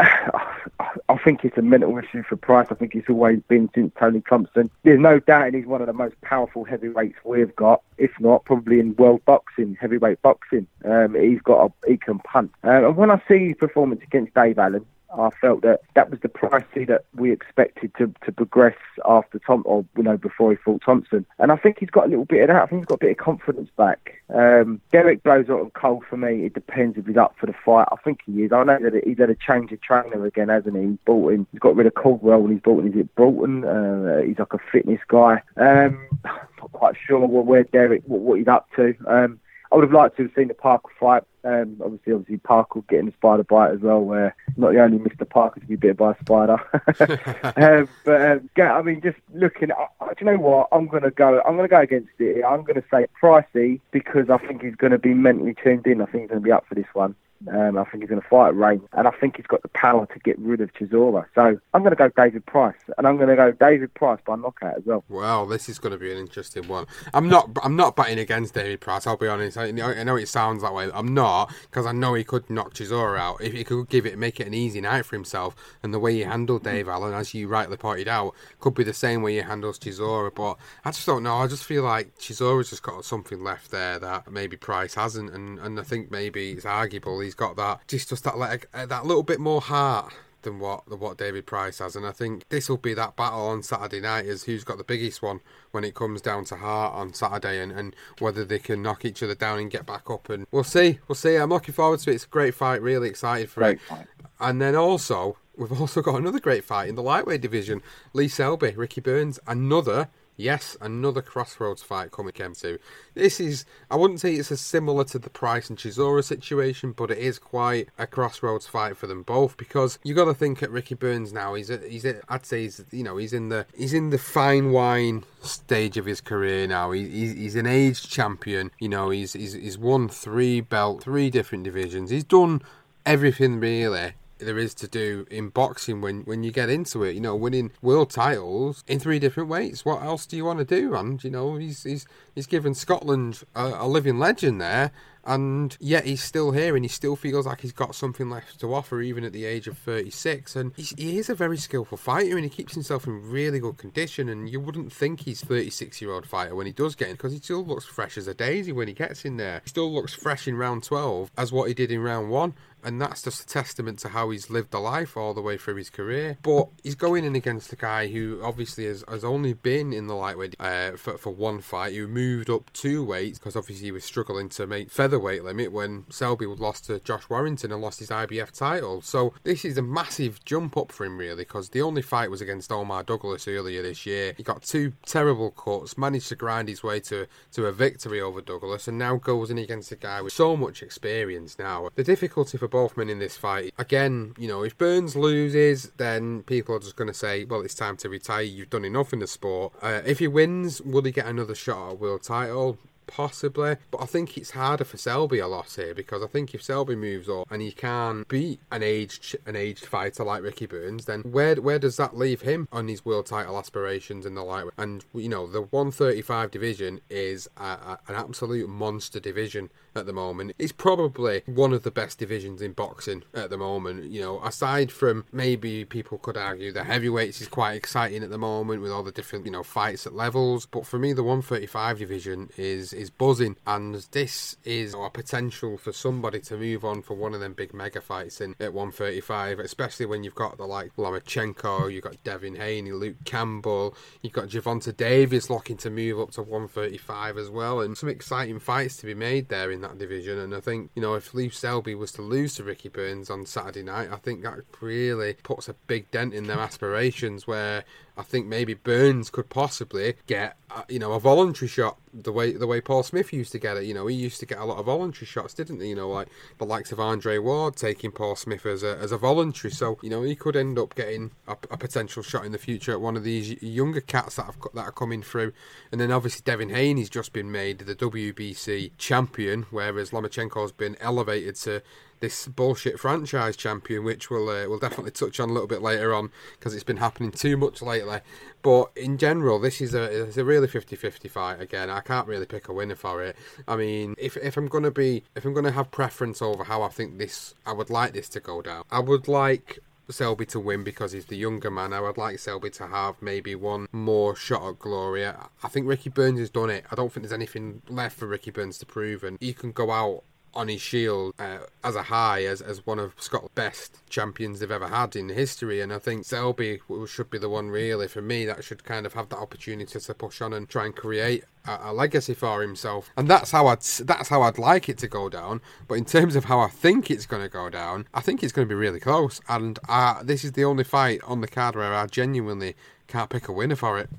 I 1.10 1.18
think 1.24 1.44
it's 1.44 1.58
a 1.58 1.62
mental 1.62 1.98
issue 1.98 2.24
for 2.24 2.36
Price. 2.36 2.68
I 2.70 2.76
think 2.76 2.96
it's 2.96 3.10
always 3.10 3.40
been 3.48 3.70
since 3.74 3.92
Tony 4.00 4.22
Thompson. 4.28 4.70
There's 4.84 5.00
no 5.00 5.20
doubt 5.20 5.54
he's 5.54 5.66
one 5.66 5.82
of 5.82 5.88
the 5.88 5.94
most 5.94 6.20
powerful 6.22 6.64
heavyweights 6.64 7.18
we've 7.24 7.56
got, 7.56 7.82
if 7.98 8.12
not 8.20 8.46
probably 8.46 8.80
in 8.80 8.96
world 8.96 9.24
boxing, 9.26 9.78
heavyweight 9.80 10.09
boxing. 10.16 10.68
Um, 10.86 11.16
he's 11.20 11.42
got 11.42 11.66
a, 11.66 11.90
he 11.90 11.98
can 11.98 12.20
punt. 12.20 12.52
Um, 12.64 12.86
and 12.86 12.98
when 12.98 13.12
I 13.12 13.22
see 13.28 13.50
his 13.50 13.58
performance 13.58 14.02
against 14.04 14.34
Dave 14.34 14.60
Allen, 14.60 14.86
I 15.18 15.30
felt 15.42 15.62
that 15.64 15.82
that 15.96 16.12
was 16.12 16.20
the 16.20 16.28
pricey 16.30 16.88
that 16.88 17.06
we 17.16 17.32
expected 17.32 17.92
to, 17.98 18.14
to 18.26 18.32
progress 18.32 18.78
after 19.08 19.40
Tom, 19.40 19.64
or 19.66 19.86
you 19.98 20.04
know, 20.04 20.18
before 20.18 20.52
he 20.52 20.58
fought 20.58 20.82
Thompson. 20.86 21.26
And 21.40 21.52
I 21.52 21.56
think 21.56 21.80
he's 21.80 21.90
got 21.90 22.06
a 22.06 22.10
little 22.10 22.26
bit 22.26 22.42
of 22.42 22.48
that. 22.50 22.62
I 22.62 22.66
think 22.68 22.82
he's 22.82 22.88
got 22.88 22.96
a 22.96 23.06
bit 23.06 23.12
of 23.12 23.18
confidence 23.18 23.70
back. 23.76 24.22
Um, 24.34 24.82
Derek 24.92 25.24
blows 25.24 25.50
out 25.50 25.62
of 25.62 25.74
cold 25.74 26.04
for 26.08 26.18
me. 26.18 26.46
It 26.46 26.54
depends 26.54 26.98
if 26.98 27.08
he's 27.08 27.18
up 27.18 27.36
for 27.40 27.48
the 27.48 27.56
fight. 27.66 27.88
I 27.92 27.96
think 28.04 28.20
he 28.26 28.44
is. 28.44 28.52
I 28.52 28.64
know 28.64 28.78
that 28.80 29.04
he's 29.04 29.18
had 29.18 29.30
a 29.30 29.36
change 29.36 29.72
of 29.72 29.82
trainer 29.82 30.26
again, 30.26 30.50
hasn't 30.50 30.76
he? 30.76 30.84
He's 30.84 31.00
brought 31.06 31.34
in. 31.34 31.48
He's 31.52 31.60
got 31.60 31.76
rid 31.76 31.88
of 31.88 31.96
Coldwell 31.96 32.42
and 32.42 32.52
he's 32.52 32.62
brought 32.62 32.84
in. 32.84 32.92
Is 32.92 33.00
it 33.00 33.16
Broughton? 33.16 33.66
Uh, 33.66 34.22
he's 34.22 34.38
like 34.38 34.54
a 34.54 34.60
fitness 34.72 35.02
guy. 35.08 35.42
Um, 35.58 36.08
not 36.24 36.72
quite 36.72 36.96
sure 37.08 37.20
where 37.20 37.64
Derek 37.64 38.04
what, 38.06 38.22
what 38.22 38.38
he's 38.38 38.48
up 38.48 38.68
to. 38.76 38.96
Um, 39.08 39.40
I 39.72 39.76
would 39.76 39.84
have 39.84 39.94
liked 39.94 40.18
to 40.18 40.24
have 40.24 40.32
seen 40.36 40.48
the 40.48 40.56
Parker 40.56 40.92
fight. 41.00 41.24
Um, 41.44 41.78
obviously, 41.84 42.14
obviously 42.14 42.38
Parker 42.38 42.82
getting 42.90 43.06
the 43.06 43.12
spider 43.14 43.44
bite 43.44 43.72
as 43.72 43.80
well, 43.80 44.02
where 44.02 44.36
not 44.58 44.74
the 44.74 44.82
only 44.82 44.98
Mr. 44.98 45.30
Parker 45.30 45.60
to 45.60 45.66
be 45.66 45.76
bitten 45.76 45.96
by 45.96 46.12
a 46.12 46.20
spider. 46.20 46.58
um, 47.56 47.88
but 48.04 48.22
um, 48.22 48.50
yeah, 48.58 48.74
I 48.74 48.82
mean, 48.82 49.00
just 49.02 49.18
looking, 49.34 49.72
uh, 49.72 50.06
do 50.08 50.16
you 50.20 50.26
know 50.26 50.38
what? 50.38 50.70
I'm 50.72 50.88
gonna 50.88 51.12
go. 51.12 51.42
I'm 51.46 51.56
gonna 51.56 51.68
go 51.68 51.80
against 51.80 52.10
it. 52.18 52.44
I'm 52.44 52.64
gonna 52.64 52.84
say 52.92 53.06
pricey 53.22 53.80
because 53.92 54.30
I 54.30 54.38
think 54.40 54.64
he's 54.64 54.76
gonna 54.76 54.98
be 54.98 55.14
mentally 55.14 55.56
tuned 55.64 55.86
in. 55.86 56.02
I 56.02 56.06
think 56.06 56.24
he's 56.24 56.30
gonna 56.30 56.42
be 56.42 56.52
up 56.52 56.66
for 56.68 56.76
this 56.76 56.88
one. 56.94 57.16
Um, 57.48 57.78
I 57.78 57.86
think 57.86 58.04
he's 58.04 58.10
going 58.10 58.22
to 58.22 58.28
fight 58.28 58.56
Rain, 58.56 58.82
and 58.94 59.08
I 59.08 59.12
think 59.12 59.38
he's 59.38 59.48
got 59.48 59.62
the 59.62 59.70
power 59.70 60.06
to 60.06 60.20
get 60.20 60.38
rid 60.40 60.60
of 60.60 60.74
Chisora. 60.74 61.26
So 61.36 61.60
I'm 61.74 61.82
going 61.82 61.92
to 61.92 61.96
go 61.96 62.10
David 62.10 62.46
Price, 62.46 62.76
and 62.98 63.08
I'm 63.08 63.16
going 63.16 63.30
to 63.30 63.36
go 63.36 63.52
David 63.52 63.94
Price 63.94 64.20
by 64.26 64.36
knockout 64.36 64.78
as 64.78 64.84
well. 64.86 65.04
Well, 65.08 65.46
this 65.46 65.70
is 65.70 65.80
going 65.80 65.94
to 65.94 65.98
be 65.98 66.12
an 66.12 66.18
interesting 66.18 66.68
one. 66.68 66.86
I'm 67.14 67.30
not. 67.30 67.50
I'm 67.64 67.76
not 67.76 67.96
batting 67.96 68.20
against 68.20 68.54
David 68.54 68.82
Price. 68.82 69.08
I'll 69.08 69.18
be 69.18 69.28
honest. 69.28 69.58
I 69.58 69.72
know, 69.72 69.88
I 69.88 70.04
know 70.04 70.18
it 70.18 70.28
sounds 70.28 70.62
that 70.64 70.74
way. 70.74 70.90
I'm 70.94 71.14
not 71.14 71.54
because 71.64 71.86
I 71.86 71.94
know 71.94 72.14
he 72.14 72.24
could 72.24 72.50
knock 72.50 72.74
Chisora 72.74 73.18
out 73.18 73.42
if 73.42 73.54
he 73.54 73.64
could 73.64 73.88
give 73.90 74.06
it, 74.06 74.18
make 74.18 74.40
it 74.40 74.48
an 74.48 74.54
easy 74.54 74.82
night 74.82 75.06
for 75.06 75.16
himself. 75.16 75.56
And 75.82 75.94
the 75.94 76.00
way 76.00 76.16
he 76.16 76.22
handled 76.22 76.64
Dave 76.64 76.90
Allen, 76.90 77.14
as 77.14 77.34
you 77.34 77.48
rightly 77.48 77.78
pointed 77.78 78.10
out, 78.10 78.36
could 78.60 78.76
be 78.76 78.84
the 78.84 78.94
same 78.94 79.22
way 79.22 79.36
he 79.36 79.42
handles 79.42 79.80
Chisora. 79.80 80.34
But 80.34 80.58
I 80.84 80.92
just 80.92 81.06
don't 81.06 81.24
know. 81.24 81.38
I 81.38 81.48
just 81.48 81.64
feel 81.64 81.84
like 81.84 82.18
Chisora's 82.18 82.70
just 82.70 82.84
got 82.84 83.06
something 83.06 83.42
left 83.44 83.72
there 83.72 83.98
that 84.00 84.30
maybe 84.30 84.58
Price 84.58 84.96
hasn't, 84.96 85.30
and 85.32 85.58
and 85.60 85.80
I 85.80 85.84
think 85.84 86.12
maybe 86.12 86.52
it's 86.52 86.66
arguable 86.66 87.22
he's 87.30 87.36
got 87.36 87.56
that 87.58 87.80
just 87.88 88.10
just 88.10 88.24
that 88.24 88.38
like 88.40 88.68
uh, 88.74 88.88
that 88.88 89.06
little 89.06 89.22
bit 89.22 89.40
more 89.40 89.62
heart 89.62 90.12
than 90.42 90.58
what 90.60 90.84
than 90.88 91.00
what 91.00 91.18
David 91.18 91.46
Price 91.46 91.78
has, 91.78 91.96
and 91.96 92.08
I 92.08 92.12
think 92.12 92.48
this 92.50 92.70
will 92.70 92.78
be 92.78 92.94
that 92.96 93.16
battle 93.16 93.48
on 93.48 93.62
Saturday 93.62 94.00
night 94.00 94.26
is 94.26 94.46
who's 94.46 94.64
got 94.64 94.78
the 94.78 94.84
biggest 94.84 95.22
one 95.22 95.42
when 95.72 95.84
it 95.84 95.94
comes 95.94 96.22
down 96.22 96.46
to 96.46 96.56
heart 96.56 96.96
on 96.96 97.14
Saturday, 97.14 97.62
and, 97.62 97.72
and 97.72 97.96
whether 98.20 98.44
they 98.44 98.58
can 98.58 98.82
knock 98.82 99.06
each 99.06 99.22
other 99.22 99.36
down 99.36 99.60
and 99.60 99.70
get 99.70 99.86
back 99.86 100.10
up, 100.10 100.30
and 100.30 100.48
we'll 100.52 100.64
see, 100.64 101.00
we'll 101.08 101.16
see. 101.16 101.36
I'm 101.36 101.50
looking 101.50 101.74
forward 101.74 102.00
to 102.00 102.12
it. 102.12 102.16
It's 102.16 102.24
a 102.24 102.28
great 102.28 102.56
fight, 102.56 102.82
really 102.82 103.10
excited 103.10 103.50
for 103.50 103.62
great 103.62 103.78
it. 103.78 103.82
Fight. 103.82 104.08
And 104.40 104.62
then 104.62 104.76
also 104.76 105.38
we've 105.56 105.80
also 105.80 106.02
got 106.02 106.16
another 106.16 106.40
great 106.40 106.64
fight 106.64 106.90
in 106.90 106.96
the 106.96 107.04
lightweight 107.04 107.42
division: 107.42 107.84
Lee 108.14 108.28
Selby, 108.28 108.72
Ricky 108.72 109.02
Burns, 109.02 109.40
another 109.46 110.08
Yes, 110.40 110.78
another 110.80 111.22
crossroads 111.22 111.84
fight 111.84 112.12
coming 112.12 112.32
to. 112.32 112.80
This 113.14 113.42
is, 113.42 113.66
I 113.92 113.98
wouldn't 113.98 114.22
say 114.22 114.36
it's 114.36 114.54
as 114.54 114.62
similar 114.62 115.04
to 115.04 115.20
the 115.20 115.30
Price 115.30 115.70
and 115.70 115.78
Chisora 115.78 116.24
situation, 116.24 116.94
but 116.94 117.12
it 117.12 117.18
is 117.18 117.40
quite 117.40 117.90
a 117.98 118.08
crossroads 118.08 118.66
fight 118.66 118.96
for 118.96 119.06
them 119.06 119.22
both 119.22 119.58
because 119.58 120.00
you 120.02 120.14
got 120.14 120.26
to 120.26 120.34
think 120.34 120.64
at 120.64 120.72
Ricky 120.72 120.96
Burns 120.96 121.34
now. 121.34 121.56
He's, 121.56 121.70
at, 121.70 121.84
he's, 121.84 122.06
I'd 122.06 122.46
say 122.46 122.62
he's, 122.62 122.82
you 122.90 123.04
know, 123.04 123.18
he's 123.18 123.34
in 123.34 123.50
the, 123.50 123.66
he's 123.76 123.94
in 123.94 124.12
the 124.12 124.18
fine 124.18 124.72
wine 124.72 125.26
stage 125.42 125.98
of 125.98 126.06
his 126.06 126.22
career 126.22 126.68
now. 126.68 126.92
He, 126.92 127.10
he's, 127.10 127.34
he's 127.34 127.56
an 127.58 127.68
aged 127.68 128.10
champion. 128.10 128.72
You 128.80 128.88
know, 128.88 129.10
he's, 129.10 129.34
he's, 129.34 129.52
he's 129.52 129.78
won 129.78 130.08
three 130.08 130.62
belt, 130.62 131.04
three 131.04 131.30
different 131.30 131.66
divisions. 131.66 132.12
He's 132.12 132.24
done 132.24 132.62
everything 133.06 133.60
really 133.60 134.14
there 134.40 134.58
is 134.58 134.74
to 134.76 134.88
do 134.88 135.26
in 135.30 135.50
boxing 135.50 136.02
when, 136.02 136.22
when 136.22 136.44
you 136.44 136.52
get 136.52 136.70
into 136.70 137.04
it. 137.04 137.14
You 137.14 137.22
know, 137.22 137.36
winning 137.36 137.72
world 137.82 138.10
titles 138.10 138.84
in 138.88 139.00
three 139.00 139.20
different 139.20 139.50
weights. 139.50 139.86
What 139.86 140.02
else 140.02 140.26
do 140.26 140.38
you 140.38 140.46
want 140.46 140.60
to 140.60 140.66
do? 140.66 140.96
And 140.96 141.24
you 141.24 141.30
know, 141.30 141.58
he's 141.58 141.84
he's 141.84 142.06
he's 142.36 142.48
given 142.48 142.74
Scotland 142.74 143.44
a, 143.56 143.74
a 143.80 143.88
living 143.88 144.20
legend 144.20 144.62
there, 144.62 144.92
and 145.26 145.78
yet 145.80 146.06
he's 146.06 146.24
still 146.24 146.52
here 146.52 146.76
and 146.76 146.84
he 146.84 146.90
still 146.90 147.16
feels 147.16 147.46
like 147.46 147.62
he's 147.62 147.72
got 147.72 147.94
something 147.94 148.30
left 148.30 148.60
to 148.60 148.74
offer 148.74 149.02
even 149.02 149.24
at 149.24 149.34
the 149.34 149.46
age 149.46 149.68
of 149.68 149.78
36 149.78 150.56
and 150.56 150.72
he 150.76 151.20
is 151.20 151.30
a 151.30 151.36
very 151.36 151.58
skillful 151.58 151.98
fighter 151.98 152.36
and 152.36 152.44
he 152.44 152.50
keeps 152.50 152.74
himself 152.74 153.06
in 153.06 153.30
really 153.30 153.60
good 153.60 153.78
condition 153.78 154.30
and 154.30 154.50
you 154.50 154.60
wouldn't 154.60 154.92
think 154.92 155.22
he's 155.22 155.42
36 155.44 156.02
year 156.02 156.12
old 156.12 156.26
fighter 156.26 156.56
when 156.56 156.66
he 156.66 156.72
does 156.72 156.96
get 156.96 157.10
in 157.10 157.16
because 157.16 157.34
he 157.34 157.40
still 157.40 157.64
looks 157.64 157.86
fresh 157.86 158.18
as 158.18 158.28
a 158.28 158.34
daisy 158.34 158.72
when 158.72 158.88
he 158.88 158.94
gets 158.94 159.26
in 159.26 159.38
there 159.38 159.62
he 159.64 159.70
still 159.70 159.94
looks 159.94 160.14
fresh 160.14 160.48
in 160.48 160.56
round 160.56 160.84
12 160.84 161.32
as 161.38 161.52
what 161.52 161.68
he 161.68 161.74
did 161.74 161.92
in 161.92 162.02
round 162.02 162.30
1 162.30 162.54
and 162.84 163.02
that's 163.02 163.22
just 163.24 163.44
a 163.44 163.48
testament 163.48 164.00
to 164.00 164.10
how 164.10 164.30
he's 164.30 164.50
lived 164.50 164.74
a 164.74 164.80
life 164.80 165.18
all 165.18 165.34
the 165.34 165.42
way 165.42 165.58
through 165.58 165.76
his 165.76 165.90
career. 165.90 166.38
But 166.42 166.70
he's 166.84 166.96
going 166.96 167.26
in 167.26 167.36
against 167.36 167.74
a 167.74 167.76
guy 167.76 168.08
who 168.08 168.40
obviously 168.44 168.86
has, 168.86 169.04
has 169.08 169.24
only 169.24 169.54
been 169.54 169.94
in 169.94 170.08
the 170.08 170.16
lightweight 170.16 170.56
uh, 170.60 170.92
for, 170.92 171.18
for 171.18 171.32
one 171.32 171.62
fight, 171.62 171.94
who 171.94 172.08
moved 172.08 172.50
up 172.50 172.72
two 172.74 173.04
weights 173.04 173.40
because 173.40 173.56
obviously 173.56 173.86
he 173.86 173.92
was 173.92 174.04
struggling 174.04 174.50
to 174.50 174.68
make 174.68 174.92
featherweight 174.92 175.44
limit 175.44 175.72
when 175.72 176.06
Selby 176.10 176.46
lost 176.46 176.86
to 176.86 177.00
Josh 177.00 177.30
Warrington 177.30 177.72
and 177.72 177.82
lost 177.82 178.00
his 178.00 178.10
IBF 178.10 178.52
title. 178.52 179.02
So 179.02 179.34
this 179.44 179.66
is 179.66 179.78
a 179.78 179.82
massive 179.82 180.44
jump 180.46 180.78
up 180.78 180.92
for 180.92 181.06
him, 181.06 181.18
really, 181.18 181.44
because 181.44 181.70
the 181.70 181.82
only 181.82 182.02
fight 182.02 182.32
was 182.32 182.42
against 182.42 182.72
Omar 182.72 183.04
Douglas 183.04 183.48
earlier 183.48 183.82
this 183.82 184.06
year. 184.06 184.34
He 184.38 184.44
got 184.44 184.64
two 184.64 184.94
terrible 185.06 185.52
cuts, 185.52 185.98
managed 185.98 186.30
to 186.30 186.36
grind 186.36 186.68
his 186.68 186.84
way 186.84 187.00
to, 187.02 187.28
to 187.54 187.66
a 187.66 187.72
victory 187.72 188.22
over 188.22 188.42
Douglas, 188.42 188.88
and 188.88 188.98
now 188.98 189.16
goes 189.18 189.50
in 189.50 189.58
against 189.58 189.92
a 189.92 189.96
guy 189.96 190.22
with 190.22 190.34
so 190.34 190.56
much 190.56 190.82
experience 190.82 191.58
now. 191.60 191.90
The 191.96 192.04
difficulty 192.04 192.58
for 192.58 192.68
both 192.70 192.98
men 192.98 193.10
in 193.10 193.20
this 193.20 193.38
fight. 193.38 193.74
Again, 193.78 194.34
you 194.38 194.48
know, 194.48 194.64
if 194.64 194.78
Burns 194.78 195.16
loses, 195.16 195.92
then 195.98 196.44
people 196.44 196.76
are 196.76 196.80
just 196.80 196.96
going 196.96 197.08
to 197.08 197.14
say, 197.14 197.46
well, 197.46 197.62
it's 197.62 197.76
time 197.76 197.98
to 197.98 198.10
retire. 198.10 198.44
You've 198.44 198.70
done 198.70 198.86
enough 198.86 199.14
in 199.14 199.20
the 199.20 199.28
sport. 199.28 199.74
Uh, 199.82 200.02
if 200.06 200.20
he 200.20 200.28
wins, 200.28 200.82
will 200.82 201.04
he 201.04 201.12
get 201.12 201.26
another 201.26 201.56
shot 201.56 201.92
at 201.92 202.00
world 202.00 202.24
title? 202.24 202.78
possibly. 203.10 203.76
But 203.92 204.02
I 204.02 204.06
think 204.06 204.38
it's 204.38 204.52
harder 204.52 204.84
for 204.84 204.98
Selby 204.98 205.40
a 205.40 205.48
lot 205.48 205.74
here 205.74 205.94
because 205.94 206.24
I 206.24 206.28
think 206.28 206.54
if 206.54 206.64
Selby 206.64 206.96
moves 206.96 207.28
up 207.28 207.52
and 207.52 207.62
he 207.62 207.72
can 207.72 208.26
beat 208.28 208.60
an 208.72 208.84
aged 208.84 209.36
an 209.46 209.56
aged 209.56 209.86
fighter 209.86 210.24
like 210.24 210.44
Ricky 210.44 210.66
Burns, 210.66 211.06
then 211.06 211.22
where 211.22 211.56
where 211.56 211.80
does 211.80 211.98
that 211.98 212.16
leave 212.16 212.42
him 212.42 212.68
on 212.72 212.88
his 212.88 213.04
world 213.04 213.26
title 213.26 213.58
aspirations 213.58 214.26
in 214.26 214.36
the 214.36 214.44
lightweight? 214.44 214.76
And 214.78 215.04
you 215.14 215.30
know 215.30 215.48
the 215.48 215.62
135 215.62 216.52
division 216.52 217.02
is 217.10 217.50
a, 217.58 217.64
a, 217.64 218.00
an 218.08 218.16
absolute 218.16 218.70
monster 218.70 219.20
division 219.20 219.70
at 219.96 220.06
the 220.06 220.14
moment. 220.14 220.54
It's 220.60 220.72
probably 220.72 221.42
one 221.46 221.74
of 221.74 221.84
the 221.84 221.92
best 221.92 222.20
divisions 222.20 222.62
in 222.62 222.74
boxing 222.74 223.24
at 223.34 223.50
the 223.50 223.58
moment. 223.58 224.12
You 224.12 224.22
know, 224.22 224.42
aside 224.44 224.92
from 224.92 225.26
maybe 225.32 225.86
people 225.86 226.18
could 226.18 226.38
argue 226.38 226.72
the 226.72 226.84
heavyweights 226.84 227.42
is 227.42 227.48
quite 227.48 227.74
exciting 227.74 228.24
at 228.24 228.30
the 228.30 228.38
moment 228.38 228.82
with 228.82 228.92
all 228.92 229.04
the 229.04 229.12
different 229.12 229.46
you 229.46 229.52
know 229.52 229.64
fights 229.64 230.06
at 230.06 230.14
levels, 230.14 230.66
but 230.66 230.86
for 230.86 231.00
me 231.00 231.14
the 231.14 231.24
135 231.24 232.00
division 232.00 232.50
is 232.58 232.94
is 232.94 233.10
buzzing, 233.10 233.56
and 233.66 233.96
this 234.12 234.58
is 234.64 234.94
a 234.94 235.10
potential 235.10 235.78
for 235.78 235.92
somebody 235.92 236.40
to 236.40 236.58
move 236.58 236.86
on 236.86 237.02
for 237.02 237.16
one 237.16 237.34
of 237.34 237.40
them 237.40 237.54
big 237.54 237.74
mega 237.74 238.02
fights 238.02 238.42
in 238.42 238.56
at 238.60 238.74
135, 238.74 239.60
especially 239.60 240.06
when 240.06 240.24
you've 240.24 240.36
got 240.36 240.58
the 240.58 240.66
like 240.66 240.96
Lomachenko, 240.96 241.92
you've 241.92 242.04
got 242.04 242.24
Devin 242.24 242.56
Haney, 242.56 242.92
Luke 242.92 243.24
Campbell, 243.26 243.96
you've 244.22 244.34
got 244.34 244.50
Gervonta 244.50 244.96
Davis 244.96 245.50
looking 245.50 245.78
to 245.78 245.90
move 245.90 246.20
up 246.20 246.32
to 246.32 246.42
135 246.42 247.38
as 247.38 247.50
well, 247.50 247.82
and 247.82 247.98
some 247.98 248.10
exciting 248.10 248.60
fights 248.60 248.98
to 248.98 249.06
be 249.06 249.14
made 249.14 249.50
there 249.50 249.72
in 249.72 249.79
that 249.82 249.98
division. 249.98 250.40
And 250.40 250.56
I 250.56 250.60
think 250.60 250.92
you 250.96 251.02
know 251.02 251.16
if 251.16 251.34
Lee 251.34 251.50
Selby 251.50 251.96
was 251.96 252.12
to 252.14 252.22
lose 252.22 252.56
to 252.56 252.64
Ricky 252.64 252.90
Burns 252.90 253.30
on 253.30 253.46
Saturday 253.46 253.84
night, 253.84 254.10
I 254.12 254.18
think 254.18 254.44
that 254.44 254.60
really 254.82 255.34
puts 255.34 255.68
a 255.70 255.74
big 255.74 256.10
dent 256.12 256.34
in 256.34 256.48
their 256.48 256.60
aspirations 256.60 257.48
where 257.48 257.84
I 258.20 258.24
think 258.24 258.48
maybe 258.48 258.74
Burns 258.74 259.30
could 259.30 259.50
possibly 259.50 260.16
get, 260.28 260.58
uh, 260.70 260.84
you 260.90 261.00
know, 261.00 261.14
a 261.14 261.22
voluntary 261.22 261.70
shot 261.70 261.98
the 262.14 262.34
way 262.34 262.52
the 262.52 262.68
way 262.68 262.82
Paul 262.82 263.04
Smith 263.04 263.32
used 263.32 263.54
to 263.54 263.60
get 263.60 263.78
it. 263.78 263.86
You 263.86 263.94
know, 263.94 264.08
he 264.08 264.16
used 264.16 264.42
to 264.42 264.46
get 264.46 264.58
a 264.58 264.66
lot 264.66 264.78
of 264.78 264.88
voluntary 264.88 265.26
shots, 265.26 265.54
didn't 265.54 265.80
he? 265.80 265.88
You 265.88 265.96
know, 265.96 266.10
like 266.10 266.28
the 266.58 266.66
likes 266.66 266.92
of 266.92 267.00
Andre 267.00 267.38
Ward 267.38 267.78
taking 267.78 268.12
Paul 268.12 268.36
Smith 268.36 268.66
as 268.66 268.84
a 268.84 268.98
as 268.98 269.14
a 269.14 269.18
voluntary. 269.18 269.72
So 269.72 269.98
you 270.02 270.10
know, 270.10 270.22
he 270.24 270.36
could 270.36 270.58
end 270.58 270.78
up 270.78 270.96
getting 270.96 271.32
a, 271.48 271.54
a 271.72 271.78
potential 271.78 272.22
shot 272.22 272.46
in 272.46 272.52
the 272.52 272.58
future 272.58 272.92
at 272.92 273.00
one 273.00 273.16
of 273.16 273.24
these 273.24 273.62
younger 273.64 274.02
cats 274.02 274.36
that 274.36 274.48
have 274.48 274.58
that 274.74 274.82
are 274.82 274.92
coming 274.92 275.24
through. 275.24 275.54
And 275.90 276.02
then 276.02 276.12
obviously 276.12 276.42
Devin 276.44 276.72
Haney's 276.72 277.10
just 277.10 277.32
been 277.32 277.54
made 277.54 277.80
the 277.80 277.96
WBC 277.96 278.92
champion, 278.98 279.66
whereas 279.72 280.10
Lomachenko's 280.10 280.74
been 280.74 280.98
elevated 281.00 281.56
to 281.56 281.82
this 282.20 282.48
bullshit 282.48 283.00
franchise 283.00 283.56
champion, 283.56 284.04
which 284.04 284.30
we'll 284.30 284.50
uh, 284.50 284.68
we'll 284.68 284.80
definitely 284.80 285.12
touch 285.12 285.40
on 285.40 285.50
a 285.50 285.54
little 285.54 285.68
bit 285.68 285.82
later 285.82 286.14
on 286.14 286.32
because 286.58 286.74
it's 286.74 286.84
been 286.84 286.98
happening 286.98 287.32
too 287.32 287.58
much 287.58 287.82
lately. 287.82 288.20
But 288.62 288.92
in 288.96 289.18
general, 289.18 289.60
this 289.60 289.82
is 289.82 289.94
a 289.94 290.26
it's 290.28 290.38
a 290.38 290.44
really 290.46 290.68
50-50 290.68 291.30
fight. 291.30 291.62
Again, 291.62 291.90
I 291.90 292.02
can't 292.02 292.28
really 292.28 292.46
pick 292.46 292.68
a 292.68 292.74
winner 292.74 292.96
for 292.96 293.24
it. 293.24 293.36
I 293.68 293.76
mean, 293.76 294.16
if 294.18 294.38
if 294.38 294.58
I'm 294.58 294.68
gonna 294.68 294.92
be 294.92 295.24
if 295.36 295.46
I'm 295.46 295.54
gonna 295.54 295.72
have 295.72 295.92
preference 295.92 296.42
over 296.42 296.64
how 296.64 296.82
I 296.82 296.90
think 296.90 297.18
this, 297.18 297.56
I 297.66 297.74
would 297.74 297.90
like 297.90 298.14
this 298.14 298.30
to 298.30 298.40
go 298.40 298.62
down. 298.62 298.84
I 298.92 299.00
would 299.00 299.28
like 299.28 299.80
Selby 300.12 300.46
to 300.48 300.60
win 300.60 300.84
because 300.84 301.12
he's 301.12 301.26
the 301.26 301.38
younger 301.38 301.70
man. 301.70 301.94
I 301.94 302.00
would 302.02 302.18
like 302.18 302.40
Selby 302.40 302.70
to 302.72 302.88
have 302.88 303.22
maybe 303.22 303.56
one 303.56 303.88
more 303.92 304.36
shot 304.36 304.68
at 304.68 304.80
glory. 304.80 305.26
I 305.26 305.68
think 305.68 305.88
Ricky 305.88 306.10
Burns 306.10 306.40
has 306.40 306.50
done 306.50 306.70
it. 306.70 306.86
I 306.92 306.96
don't 306.96 307.12
think 307.12 307.24
there's 307.24 307.34
anything 307.34 307.82
left 307.88 308.18
for 308.18 308.28
Ricky 308.28 308.52
Burns 308.52 308.78
to 308.80 308.86
prove, 308.86 309.24
and 309.24 309.38
he 309.40 309.54
can 309.54 309.72
go 309.72 309.92
out 309.92 310.24
on 310.54 310.68
his 310.68 310.82
shield 310.82 311.34
uh, 311.40 311.60
as 311.84 311.96
a 311.96 312.04
high 312.04 312.44
as, 312.44 312.62
as 312.62 312.86
one 312.86 313.00
of 313.00 313.14
Scotland's 313.18 313.54
best 313.56 313.98
champions 314.10 314.60
they've 314.60 314.72
ever 314.72 314.88
had 314.88 315.16
in 315.16 315.30
history. 315.30 315.82
And 315.82 315.94
I 315.94 316.00
think 316.00 316.26
Selby 316.26 316.82
should 317.08 317.30
be 317.30 317.38
the 317.38 317.50
one 317.50 317.70
really 317.70 318.08
for 318.08 318.22
me 318.22 318.46
that 318.46 318.64
should 318.64 318.84
kind 318.84 319.06
of 319.06 319.14
have 319.14 319.30
that 319.30 319.38
opportunity 319.38 320.00
to 320.00 320.14
push 320.14 320.42
on 320.42 320.54
and 320.54 320.68
try 320.68 320.86
and 320.86 320.96
create 320.96 321.44
a, 321.66 321.80
a, 321.84 321.94
legacy 321.94 322.34
for 322.34 322.62
himself. 322.62 323.10
And 323.16 323.28
that's 323.28 323.52
how 323.52 323.68
I'd 323.68 323.82
that's 323.82 324.30
how 324.30 324.42
I'd 324.42 324.58
like 324.58 324.90
it 324.90 324.98
to 325.00 325.08
go 325.08 325.30
down. 325.30 325.62
But 325.88 325.96
in 325.96 326.06
terms 326.06 326.36
of 326.36 326.46
how 326.46 326.60
I 326.60 326.70
think 326.70 327.12
it's 327.12 327.26
going 327.26 327.44
to 327.44 327.50
go 327.50 327.70
down, 327.70 328.08
I 328.14 328.22
think 328.22 328.44
it's 328.44 328.54
going 328.54 328.68
to 328.68 328.70
be 328.70 328.80
really 328.80 329.00
close. 329.00 329.42
And 329.48 329.80
uh, 329.88 330.24
this 330.24 330.44
is 330.44 330.54
the 330.54 330.66
only 330.66 330.84
fight 330.84 331.22
on 331.26 331.42
the 331.42 331.48
card 331.48 331.76
where 331.76 331.94
I 331.94 332.06
genuinely 332.08 332.76
can't 333.10 333.30
pick 333.30 333.48
a 333.48 333.52
winner 333.52 333.76
for 333.76 334.00
it. 334.00 334.10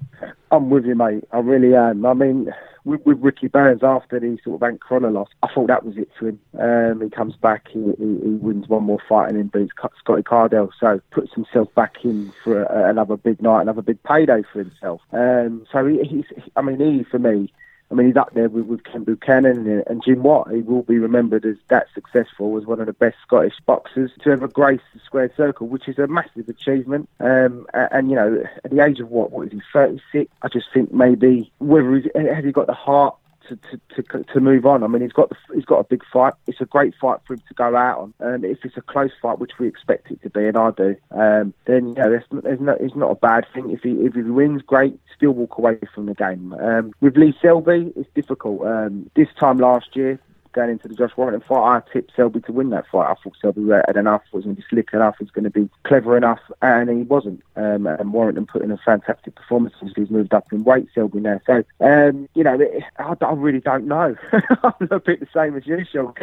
I'm 0.50 0.68
with 0.68 0.84
you, 0.84 0.96
mate. 0.96 1.24
I 1.32 1.38
really 1.38 1.74
am. 1.74 2.04
I 2.04 2.12
mean, 2.12 2.52
with, 2.84 3.04
with 3.06 3.18
Ricky 3.20 3.46
Burns 3.46 3.82
after 3.82 4.18
the 4.18 4.36
sort 4.42 4.60
of 4.60 4.80
Connor 4.80 5.10
loss, 5.10 5.28
I 5.42 5.48
thought 5.52 5.68
that 5.68 5.84
was 5.84 5.96
it 5.96 6.10
for 6.18 6.28
him. 6.28 6.40
Um, 6.58 7.00
he 7.00 7.08
comes 7.08 7.36
back, 7.36 7.68
he, 7.68 7.80
he, 7.98 8.18
he, 8.22 8.30
wins 8.40 8.68
one 8.68 8.84
more 8.84 8.98
fight, 9.08 9.28
and 9.28 9.38
then 9.38 9.46
beats 9.46 9.72
Scotty 9.98 10.22
Cardle. 10.22 10.70
So 10.78 11.00
puts 11.12 11.32
himself 11.34 11.72
back 11.74 12.04
in 12.04 12.32
for 12.42 12.64
a, 12.64 12.90
another 12.90 13.16
big 13.16 13.40
night, 13.40 13.62
another 13.62 13.82
big 13.82 14.02
payday 14.02 14.42
for 14.52 14.58
himself. 14.58 15.00
Um, 15.12 15.66
so 15.72 15.86
he, 15.86 16.02
he's, 16.02 16.24
I 16.56 16.62
mean, 16.62 16.80
he 16.80 17.04
for 17.04 17.20
me 17.20 17.52
I 17.90 17.94
mean, 17.94 18.06
he's 18.06 18.16
up 18.16 18.32
there 18.34 18.48
with, 18.48 18.66
with 18.66 18.84
Ken 18.84 19.02
Buchanan 19.02 19.82
and, 19.86 20.02
Jim 20.04 20.22
Watt. 20.22 20.50
He 20.52 20.62
will 20.62 20.82
be 20.82 20.98
remembered 20.98 21.44
as 21.44 21.56
that 21.68 21.88
successful 21.92 22.56
as 22.56 22.64
one 22.64 22.80
of 22.80 22.86
the 22.86 22.92
best 22.92 23.16
Scottish 23.22 23.54
boxers 23.66 24.12
to 24.20 24.30
ever 24.30 24.46
grace 24.46 24.80
the 24.94 25.00
squared 25.00 25.34
circle, 25.36 25.66
which 25.66 25.88
is 25.88 25.98
a 25.98 26.06
massive 26.06 26.48
achievement. 26.48 27.08
Um, 27.18 27.66
and, 27.74 28.08
you 28.08 28.16
know, 28.16 28.44
at 28.64 28.70
the 28.70 28.84
age 28.84 29.00
of 29.00 29.10
what, 29.10 29.32
what 29.32 29.48
is 29.48 29.52
he, 29.52 29.60
36? 29.72 30.32
I 30.42 30.48
just 30.48 30.66
think 30.72 30.92
maybe 30.92 31.52
whether 31.58 31.96
he's, 31.96 32.06
has 32.14 32.44
he 32.44 32.52
got 32.52 32.68
the 32.68 32.74
heart 32.74 33.16
to, 33.56 33.80
to, 33.94 34.02
to, 34.02 34.24
to 34.24 34.40
move 34.40 34.66
on. 34.66 34.82
I 34.82 34.86
mean, 34.86 35.02
he's 35.02 35.12
got 35.12 35.28
the, 35.28 35.36
he's 35.54 35.64
got 35.64 35.78
a 35.78 35.84
big 35.84 36.02
fight. 36.12 36.34
It's 36.46 36.60
a 36.60 36.66
great 36.66 36.94
fight 37.00 37.20
for 37.26 37.34
him 37.34 37.42
to 37.48 37.54
go 37.54 37.76
out 37.76 37.98
on. 37.98 38.14
And 38.20 38.44
if 38.44 38.64
it's 38.64 38.76
a 38.76 38.82
close 38.82 39.12
fight, 39.20 39.38
which 39.38 39.58
we 39.58 39.66
expect 39.66 40.10
it 40.10 40.22
to 40.22 40.30
be, 40.30 40.46
and 40.46 40.56
I 40.56 40.70
do, 40.70 40.96
um, 41.10 41.54
then 41.66 41.94
know, 41.94 42.10
there's, 42.10 42.24
there's 42.30 42.60
no, 42.60 42.72
it's 42.80 42.96
not 42.96 43.10
a 43.10 43.16
bad 43.16 43.46
thing. 43.52 43.70
If 43.70 43.82
he 43.82 43.92
if 43.92 44.14
he 44.14 44.22
wins, 44.22 44.62
great. 44.62 44.98
Still 45.14 45.32
walk 45.32 45.58
away 45.58 45.78
from 45.94 46.06
the 46.06 46.14
game. 46.14 46.52
Um, 46.54 46.92
with 47.00 47.16
Lee 47.16 47.36
Selby, 47.42 47.92
it's 47.96 48.08
difficult. 48.14 48.66
Um, 48.66 49.10
this 49.14 49.28
time 49.38 49.58
last 49.58 49.94
year, 49.94 50.18
going 50.52 50.70
into 50.70 50.88
the 50.88 50.94
Josh 50.94 51.16
Warrington 51.16 51.46
fight, 51.46 51.76
I 51.76 51.92
tipped 51.92 52.12
Selby 52.16 52.40
to 52.42 52.52
win 52.52 52.70
that 52.70 52.86
fight. 52.90 53.10
I 53.10 53.14
thought 53.14 53.36
Selby 53.40 53.68
had 53.70 53.96
enough, 53.96 54.22
was 54.32 54.44
going 54.44 54.56
to 54.56 54.62
be 54.62 54.66
slick 54.68 54.88
enough, 54.92 55.16
was 55.20 55.30
going 55.30 55.44
to 55.44 55.50
be 55.50 55.68
clever 55.84 56.16
enough, 56.16 56.40
and 56.62 56.88
he 56.90 57.02
wasn't. 57.02 57.42
Um, 57.56 57.86
and 57.86 58.12
Warrington 58.12 58.46
put 58.46 58.62
in 58.62 58.70
a 58.70 58.78
fantastic 58.78 59.34
performance. 59.34 59.74
since 59.78 59.92
He's 59.96 60.10
moved 60.10 60.34
up 60.34 60.52
in 60.52 60.64
weight, 60.64 60.88
Selby 60.94 61.20
now. 61.20 61.40
So, 61.46 61.64
um, 61.80 62.28
you 62.34 62.44
know, 62.44 62.58
I, 62.98 63.14
I, 63.20 63.32
really 63.32 63.60
don't 63.60 63.86
know. 63.86 64.16
I'm 64.62 64.88
a 64.90 65.00
bit 65.00 65.20
the 65.20 65.28
same 65.32 65.56
as 65.56 65.66
you, 65.66 65.84
Sean. 65.84 66.14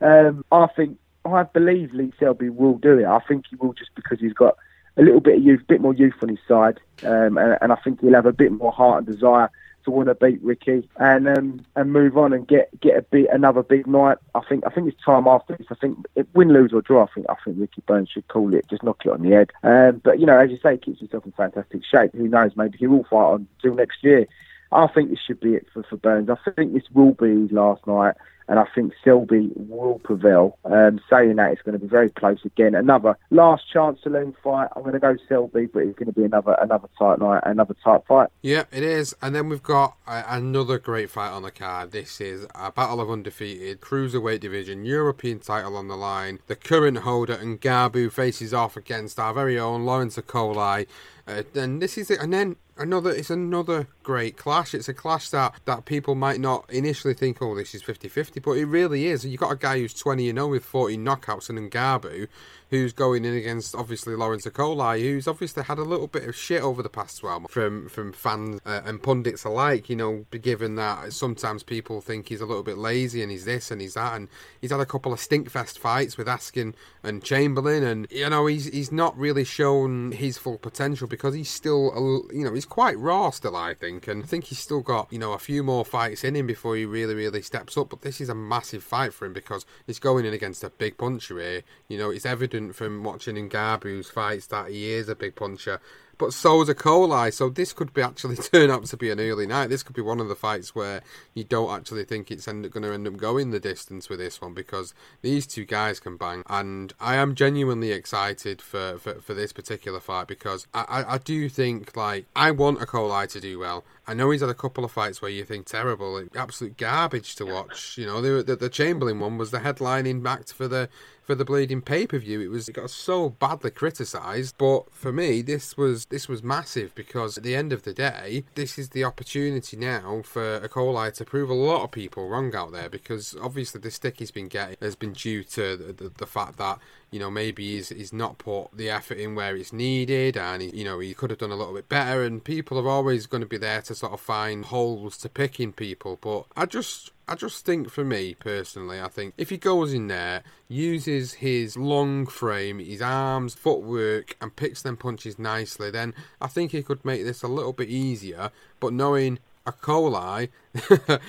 Um, 0.00 0.44
I 0.52 0.66
think, 0.66 0.98
I 1.24 1.42
believe 1.44 1.92
Lee 1.92 2.12
Selby 2.18 2.50
will 2.50 2.78
do 2.78 2.98
it. 2.98 3.06
I 3.06 3.20
think 3.20 3.46
he 3.50 3.56
will 3.56 3.72
just 3.72 3.94
because 3.94 4.20
he's 4.20 4.32
got 4.32 4.56
a 4.96 5.02
little 5.02 5.20
bit 5.20 5.36
of 5.36 5.42
youth, 5.42 5.66
bit 5.66 5.80
more 5.80 5.94
youth 5.94 6.14
on 6.22 6.30
his 6.30 6.38
side, 6.48 6.80
um, 7.04 7.36
and, 7.38 7.58
and 7.60 7.72
I 7.72 7.76
think 7.76 8.00
he'll 8.00 8.14
have 8.14 8.26
a 8.26 8.32
bit 8.32 8.52
more 8.52 8.72
heart 8.72 8.98
and 8.98 9.06
desire 9.06 9.50
to 9.86 9.90
want 9.90 10.08
to 10.08 10.14
beat 10.14 10.42
Ricky 10.42 10.86
and 10.96 11.26
um, 11.26 11.64
and 11.74 11.92
move 11.92 12.18
on 12.18 12.32
and 12.32 12.46
get 12.46 12.78
get 12.80 12.98
a 12.98 13.02
bit 13.02 13.28
another 13.32 13.62
big 13.62 13.86
night. 13.86 14.18
I 14.34 14.40
think 14.46 14.64
I 14.66 14.70
think 14.70 14.88
it's 14.88 15.02
time 15.02 15.26
after 15.26 15.56
this. 15.56 15.66
I 15.70 15.74
think 15.76 16.04
it, 16.14 16.28
win, 16.34 16.52
lose 16.52 16.72
or 16.72 16.82
draw. 16.82 17.04
I 17.04 17.14
think 17.14 17.26
I 17.30 17.34
think 17.44 17.58
Ricky 17.58 17.82
Burns 17.86 18.10
should 18.10 18.28
call 18.28 18.54
it, 18.54 18.68
just 18.68 18.82
knock 18.82 19.06
it 19.06 19.12
on 19.12 19.22
the 19.22 19.30
head. 19.30 19.50
Um, 19.62 20.02
but 20.04 20.20
you 20.20 20.26
know, 20.26 20.38
as 20.38 20.50
you 20.50 20.58
say, 20.62 20.76
keeps 20.76 20.98
himself 20.98 21.24
in 21.24 21.32
fantastic 21.32 21.82
shape. 21.84 22.12
Who 22.12 22.28
knows? 22.28 22.52
Maybe 22.56 22.76
he 22.78 22.86
will 22.86 23.04
fight 23.04 23.32
on 23.32 23.48
until 23.56 23.76
next 23.76 24.02
year. 24.02 24.26
I 24.72 24.86
think 24.88 25.10
this 25.10 25.18
should 25.26 25.40
be 25.40 25.54
it 25.54 25.66
for, 25.72 25.82
for 25.84 25.96
Burns. 25.96 26.28
I 26.30 26.50
think 26.50 26.72
this 26.72 26.90
will 26.92 27.12
be 27.12 27.42
his 27.42 27.52
last 27.52 27.86
night 27.86 28.14
and 28.48 28.58
I 28.58 28.66
think 28.74 28.92
Selby 29.02 29.50
will 29.56 29.98
prevail. 29.98 30.58
Um, 30.64 31.00
saying 31.10 31.36
that, 31.36 31.52
it's 31.52 31.62
going 31.62 31.78
to 31.78 31.78
be 31.78 31.88
very 31.88 32.10
close 32.10 32.44
again. 32.44 32.74
Another 32.74 33.18
last 33.30 33.64
chance 33.72 34.00
saloon 34.02 34.34
fight. 34.42 34.68
I'm 34.76 34.82
going 34.82 34.94
to 34.94 35.00
go 35.00 35.16
Selby, 35.28 35.66
but 35.66 35.82
it's 35.82 35.98
going 35.98 36.06
to 36.06 36.12
be 36.12 36.24
another 36.24 36.56
another 36.60 36.88
tight 36.98 37.18
night, 37.18 37.42
another 37.44 37.74
tight 37.82 38.02
fight. 38.06 38.28
Yeah, 38.42 38.64
it 38.70 38.82
is. 38.82 39.14
And 39.20 39.34
then 39.34 39.48
we've 39.48 39.62
got 39.62 39.96
uh, 40.06 40.22
another 40.28 40.78
great 40.78 41.10
fight 41.10 41.30
on 41.30 41.42
the 41.42 41.50
card. 41.50 41.90
This 41.90 42.20
is 42.20 42.46
a 42.54 42.70
battle 42.70 43.00
of 43.00 43.10
undefeated 43.10 43.80
cruiserweight 43.80 44.40
division, 44.40 44.84
European 44.84 45.40
title 45.40 45.76
on 45.76 45.88
the 45.88 45.96
line. 45.96 46.38
The 46.46 46.56
current 46.56 46.98
holder 46.98 47.36
Ngabu 47.36 48.12
faces 48.12 48.54
off 48.54 48.76
against 48.76 49.18
our 49.18 49.34
very 49.34 49.58
own 49.58 49.84
Lawrence 49.84 50.16
Okolie. 50.16 50.86
Uh, 51.26 51.42
and 51.56 51.82
this 51.82 51.98
is 51.98 52.10
it. 52.10 52.20
And 52.20 52.32
then 52.32 52.56
another 52.76 53.10
it's 53.10 53.30
another 53.30 53.88
great 54.02 54.36
clash. 54.36 54.74
It's 54.74 54.88
a 54.88 54.94
clash 54.94 55.30
that 55.30 55.54
that 55.64 55.84
people 55.84 56.14
might 56.14 56.40
not 56.40 56.70
initially 56.70 57.14
think 57.14 57.40
oh 57.40 57.54
this 57.54 57.74
is 57.74 57.82
50-50 57.82 58.42
but 58.42 58.52
it 58.52 58.66
really 58.66 59.06
is. 59.06 59.24
You've 59.24 59.40
got 59.40 59.52
a 59.52 59.56
guy 59.56 59.78
who's 59.78 59.94
20 59.94 60.24
you 60.24 60.32
oh 60.32 60.32
know 60.32 60.48
with 60.48 60.64
40 60.64 60.98
knockouts 60.98 61.48
and 61.48 61.70
Ngabu 61.70 62.28
who's 62.70 62.92
going 62.92 63.24
in 63.24 63.34
against 63.34 63.74
obviously 63.74 64.14
Lawrence 64.16 64.46
Okolie, 64.46 65.00
who's 65.00 65.28
obviously 65.28 65.62
had 65.62 65.78
a 65.78 65.84
little 65.84 66.08
bit 66.08 66.24
of 66.24 66.34
shit 66.34 66.62
over 66.62 66.82
the 66.82 66.88
past 66.88 67.20
12 67.20 67.42
months 67.42 67.54
from, 67.54 67.88
from 67.88 68.12
fans 68.12 68.60
uh, 68.66 68.80
and 68.84 69.02
pundits 69.02 69.44
alike, 69.44 69.88
you 69.88 69.96
know, 69.96 70.26
given 70.42 70.74
that 70.74 71.12
sometimes 71.12 71.62
people 71.62 72.00
think 72.00 72.28
he's 72.28 72.40
a 72.40 72.46
little 72.46 72.64
bit 72.64 72.76
lazy 72.76 73.22
and 73.22 73.30
he's 73.30 73.44
this 73.44 73.70
and 73.70 73.80
he's 73.80 73.94
that, 73.94 74.16
and 74.16 74.28
he's 74.60 74.72
had 74.72 74.80
a 74.80 74.86
couple 74.86 75.12
of 75.12 75.20
stinkfest 75.20 75.78
fights 75.78 76.16
with 76.16 76.26
Askin 76.26 76.74
and 77.02 77.22
Chamberlain, 77.22 77.84
and, 77.84 78.06
you 78.10 78.28
know, 78.28 78.46
he's 78.46 78.66
he's 78.66 78.90
not 78.90 79.16
really 79.16 79.44
shown 79.44 80.12
his 80.12 80.36
full 80.36 80.58
potential 80.58 81.06
because 81.06 81.34
he's 81.34 81.50
still, 81.50 82.26
you 82.32 82.44
know, 82.44 82.52
he's 82.52 82.64
quite 82.64 82.98
raw 82.98 83.30
still, 83.30 83.54
I 83.54 83.74
think, 83.74 84.08
and 84.08 84.24
I 84.24 84.26
think 84.26 84.44
he's 84.44 84.58
still 84.58 84.80
got, 84.80 85.12
you 85.12 85.18
know, 85.18 85.32
a 85.32 85.38
few 85.38 85.62
more 85.62 85.84
fights 85.84 86.24
in 86.24 86.34
him 86.34 86.46
before 86.46 86.74
he 86.76 86.84
really, 86.84 87.14
really 87.14 87.42
steps 87.42 87.76
up, 87.76 87.90
but 87.90 88.02
this 88.02 88.20
is 88.20 88.28
a 88.28 88.34
massive 88.34 88.82
fight 88.82 89.14
for 89.14 89.26
him 89.26 89.32
because 89.32 89.64
he's 89.86 90.00
going 90.00 90.24
in 90.24 90.34
against 90.34 90.64
a 90.64 90.70
big 90.70 90.98
puncher 90.98 91.38
here, 91.38 91.62
you 91.88 91.96
know, 91.96 92.10
it's 92.10 92.26
evident 92.26 92.55
evident 92.56 92.74
from 92.74 93.04
watching 93.04 93.36
Ngabu's 93.36 94.10
fights 94.10 94.46
that 94.46 94.70
he 94.70 94.92
is 94.92 95.08
a 95.08 95.14
big 95.14 95.34
puncher. 95.34 95.80
But 96.18 96.32
so 96.32 96.62
is 96.62 96.70
Okolie, 96.70 97.30
so 97.30 97.50
this 97.50 97.74
could 97.74 97.92
be 97.92 98.00
actually 98.00 98.36
turn 98.36 98.70
out 98.70 98.86
to 98.86 98.96
be 98.96 99.10
an 99.10 99.20
early 99.20 99.46
night. 99.46 99.66
This 99.66 99.82
could 99.82 99.94
be 99.94 100.00
one 100.00 100.18
of 100.18 100.28
the 100.28 100.34
fights 100.34 100.74
where 100.74 101.02
you 101.34 101.44
don't 101.44 101.70
actually 101.70 102.04
think 102.04 102.30
it's 102.30 102.48
end, 102.48 102.70
going 102.70 102.84
to 102.84 102.92
end 102.94 103.06
up 103.06 103.18
going 103.18 103.50
the 103.50 103.60
distance 103.60 104.08
with 104.08 104.18
this 104.18 104.40
one 104.40 104.54
because 104.54 104.94
these 105.20 105.46
two 105.46 105.66
guys 105.66 106.00
can 106.00 106.16
bang. 106.16 106.42
And 106.48 106.94
I 106.98 107.16
am 107.16 107.34
genuinely 107.34 107.92
excited 107.92 108.62
for, 108.62 108.96
for, 108.98 109.20
for 109.20 109.34
this 109.34 109.52
particular 109.52 110.00
fight 110.00 110.26
because 110.26 110.66
I, 110.72 110.84
I, 110.88 111.14
I 111.14 111.18
do 111.18 111.50
think, 111.50 111.94
like, 111.94 112.24
I 112.34 112.50
want 112.50 112.78
Okolie 112.78 113.28
to 113.32 113.40
do 113.40 113.58
well. 113.58 113.84
I 114.08 114.14
know 114.14 114.30
he's 114.30 114.40
had 114.40 114.50
a 114.50 114.54
couple 114.54 114.84
of 114.84 114.92
fights 114.92 115.20
where 115.20 115.30
you 115.30 115.44
think 115.44 115.66
terrible, 115.66 116.22
absolute 116.36 116.76
garbage 116.76 117.34
to 117.36 117.46
watch. 117.46 117.98
You 117.98 118.06
know, 118.06 118.20
the, 118.20 118.42
the, 118.42 118.56
the 118.56 118.68
Chamberlain 118.68 119.18
one 119.18 119.36
was 119.36 119.50
the 119.50 119.58
headlining 119.58 120.24
act 120.26 120.52
for 120.52 120.68
the 120.68 120.88
for 121.26 121.34
the 121.34 121.44
bleeding 121.44 121.82
pay 121.82 122.06
per 122.06 122.18
view. 122.18 122.40
It 122.40 122.50
was 122.50 122.68
it 122.68 122.74
got 122.74 122.88
so 122.88 123.30
badly 123.30 123.72
criticised, 123.72 124.54
but 124.56 124.92
for 124.92 125.12
me, 125.12 125.42
this 125.42 125.76
was 125.76 126.06
this 126.06 126.28
was 126.28 126.42
massive 126.42 126.94
because 126.94 127.36
at 127.36 127.42
the 127.42 127.56
end 127.56 127.72
of 127.72 127.82
the 127.82 127.92
day, 127.92 128.44
this 128.54 128.78
is 128.78 128.90
the 128.90 129.02
opportunity 129.02 129.76
now 129.76 130.22
for 130.24 130.60
Okolie 130.60 131.12
to 131.14 131.24
prove 131.24 131.50
a 131.50 131.54
lot 131.54 131.82
of 131.82 131.90
people 131.90 132.28
wrong 132.28 132.54
out 132.54 132.70
there 132.70 132.88
because 132.88 133.34
obviously 133.42 133.80
the 133.80 133.90
stick 133.90 134.20
he's 134.20 134.30
been 134.30 134.46
getting 134.46 134.76
has 134.80 134.94
been 134.94 135.12
due 135.12 135.42
to 135.42 135.76
the, 135.76 135.92
the, 135.92 136.12
the 136.16 136.26
fact 136.26 136.58
that 136.58 136.78
you 137.10 137.18
know 137.18 137.30
maybe 137.30 137.74
he's, 137.74 137.88
he's 137.88 138.12
not 138.12 138.38
put 138.38 138.68
the 138.72 138.88
effort 138.88 139.18
in 139.18 139.34
where 139.34 139.56
it's 139.56 139.72
needed 139.72 140.36
and 140.36 140.62
he, 140.62 140.70
you 140.76 140.84
know 140.84 141.00
he 141.00 141.12
could 141.12 141.30
have 141.30 141.40
done 141.40 141.50
a 141.50 141.56
little 141.56 141.74
bit 141.74 141.88
better 141.88 142.22
and 142.22 142.44
people 142.44 142.78
are 142.78 142.88
always 142.88 143.26
going 143.26 143.40
to 143.40 143.48
be 143.48 143.58
there 143.58 143.82
to 143.82 143.95
sort 143.96 144.12
of 144.12 144.20
find 144.20 144.66
holes 144.66 145.16
to 145.18 145.28
pick 145.28 145.58
in 145.58 145.72
people 145.72 146.18
but 146.20 146.44
I 146.56 146.66
just 146.66 147.10
I 147.28 147.34
just 147.34 147.66
think 147.66 147.90
for 147.90 148.04
me 148.04 148.34
personally, 148.34 149.00
I 149.00 149.08
think 149.08 149.34
if 149.36 149.50
he 149.50 149.56
goes 149.56 149.92
in 149.92 150.06
there, 150.06 150.44
uses 150.68 151.34
his 151.34 151.76
long 151.76 152.24
frame, 152.24 152.78
his 152.78 153.02
arms, 153.02 153.54
footwork, 153.54 154.36
and 154.40 154.54
picks 154.54 154.82
them 154.82 154.96
punches 154.96 155.36
nicely, 155.36 155.90
then 155.90 156.14
I 156.40 156.46
think 156.46 156.70
he 156.70 156.84
could 156.84 157.04
make 157.04 157.24
this 157.24 157.42
a 157.42 157.48
little 157.48 157.72
bit 157.72 157.88
easier. 157.88 158.52
But 158.78 158.92
knowing 158.92 159.40
Okolie, 159.66 160.50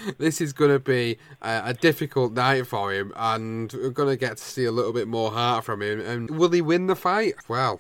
this 0.20 0.40
is 0.40 0.54
going 0.54 0.72
to 0.72 0.80
be 0.80 1.18
a, 1.42 1.62
a, 1.66 1.74
difficult 1.74 2.34
night 2.34 2.68
for 2.68 2.94
him, 2.94 3.12
and 3.16 3.74
we're 3.74 3.90
going 3.90 4.10
to 4.10 4.18
get 4.18 4.38
to 4.38 4.44
see 4.44 4.66
a 4.66 4.72
little 4.72 4.94
bit 4.94 5.08
more 5.08 5.32
heart 5.32 5.66
from 5.66 5.82
him. 5.82 6.00
And 6.00 6.30
will 6.30 6.52
he 6.52 6.62
win 6.62 6.86
the 6.86 6.96
fight? 6.96 7.34
Well, 7.48 7.80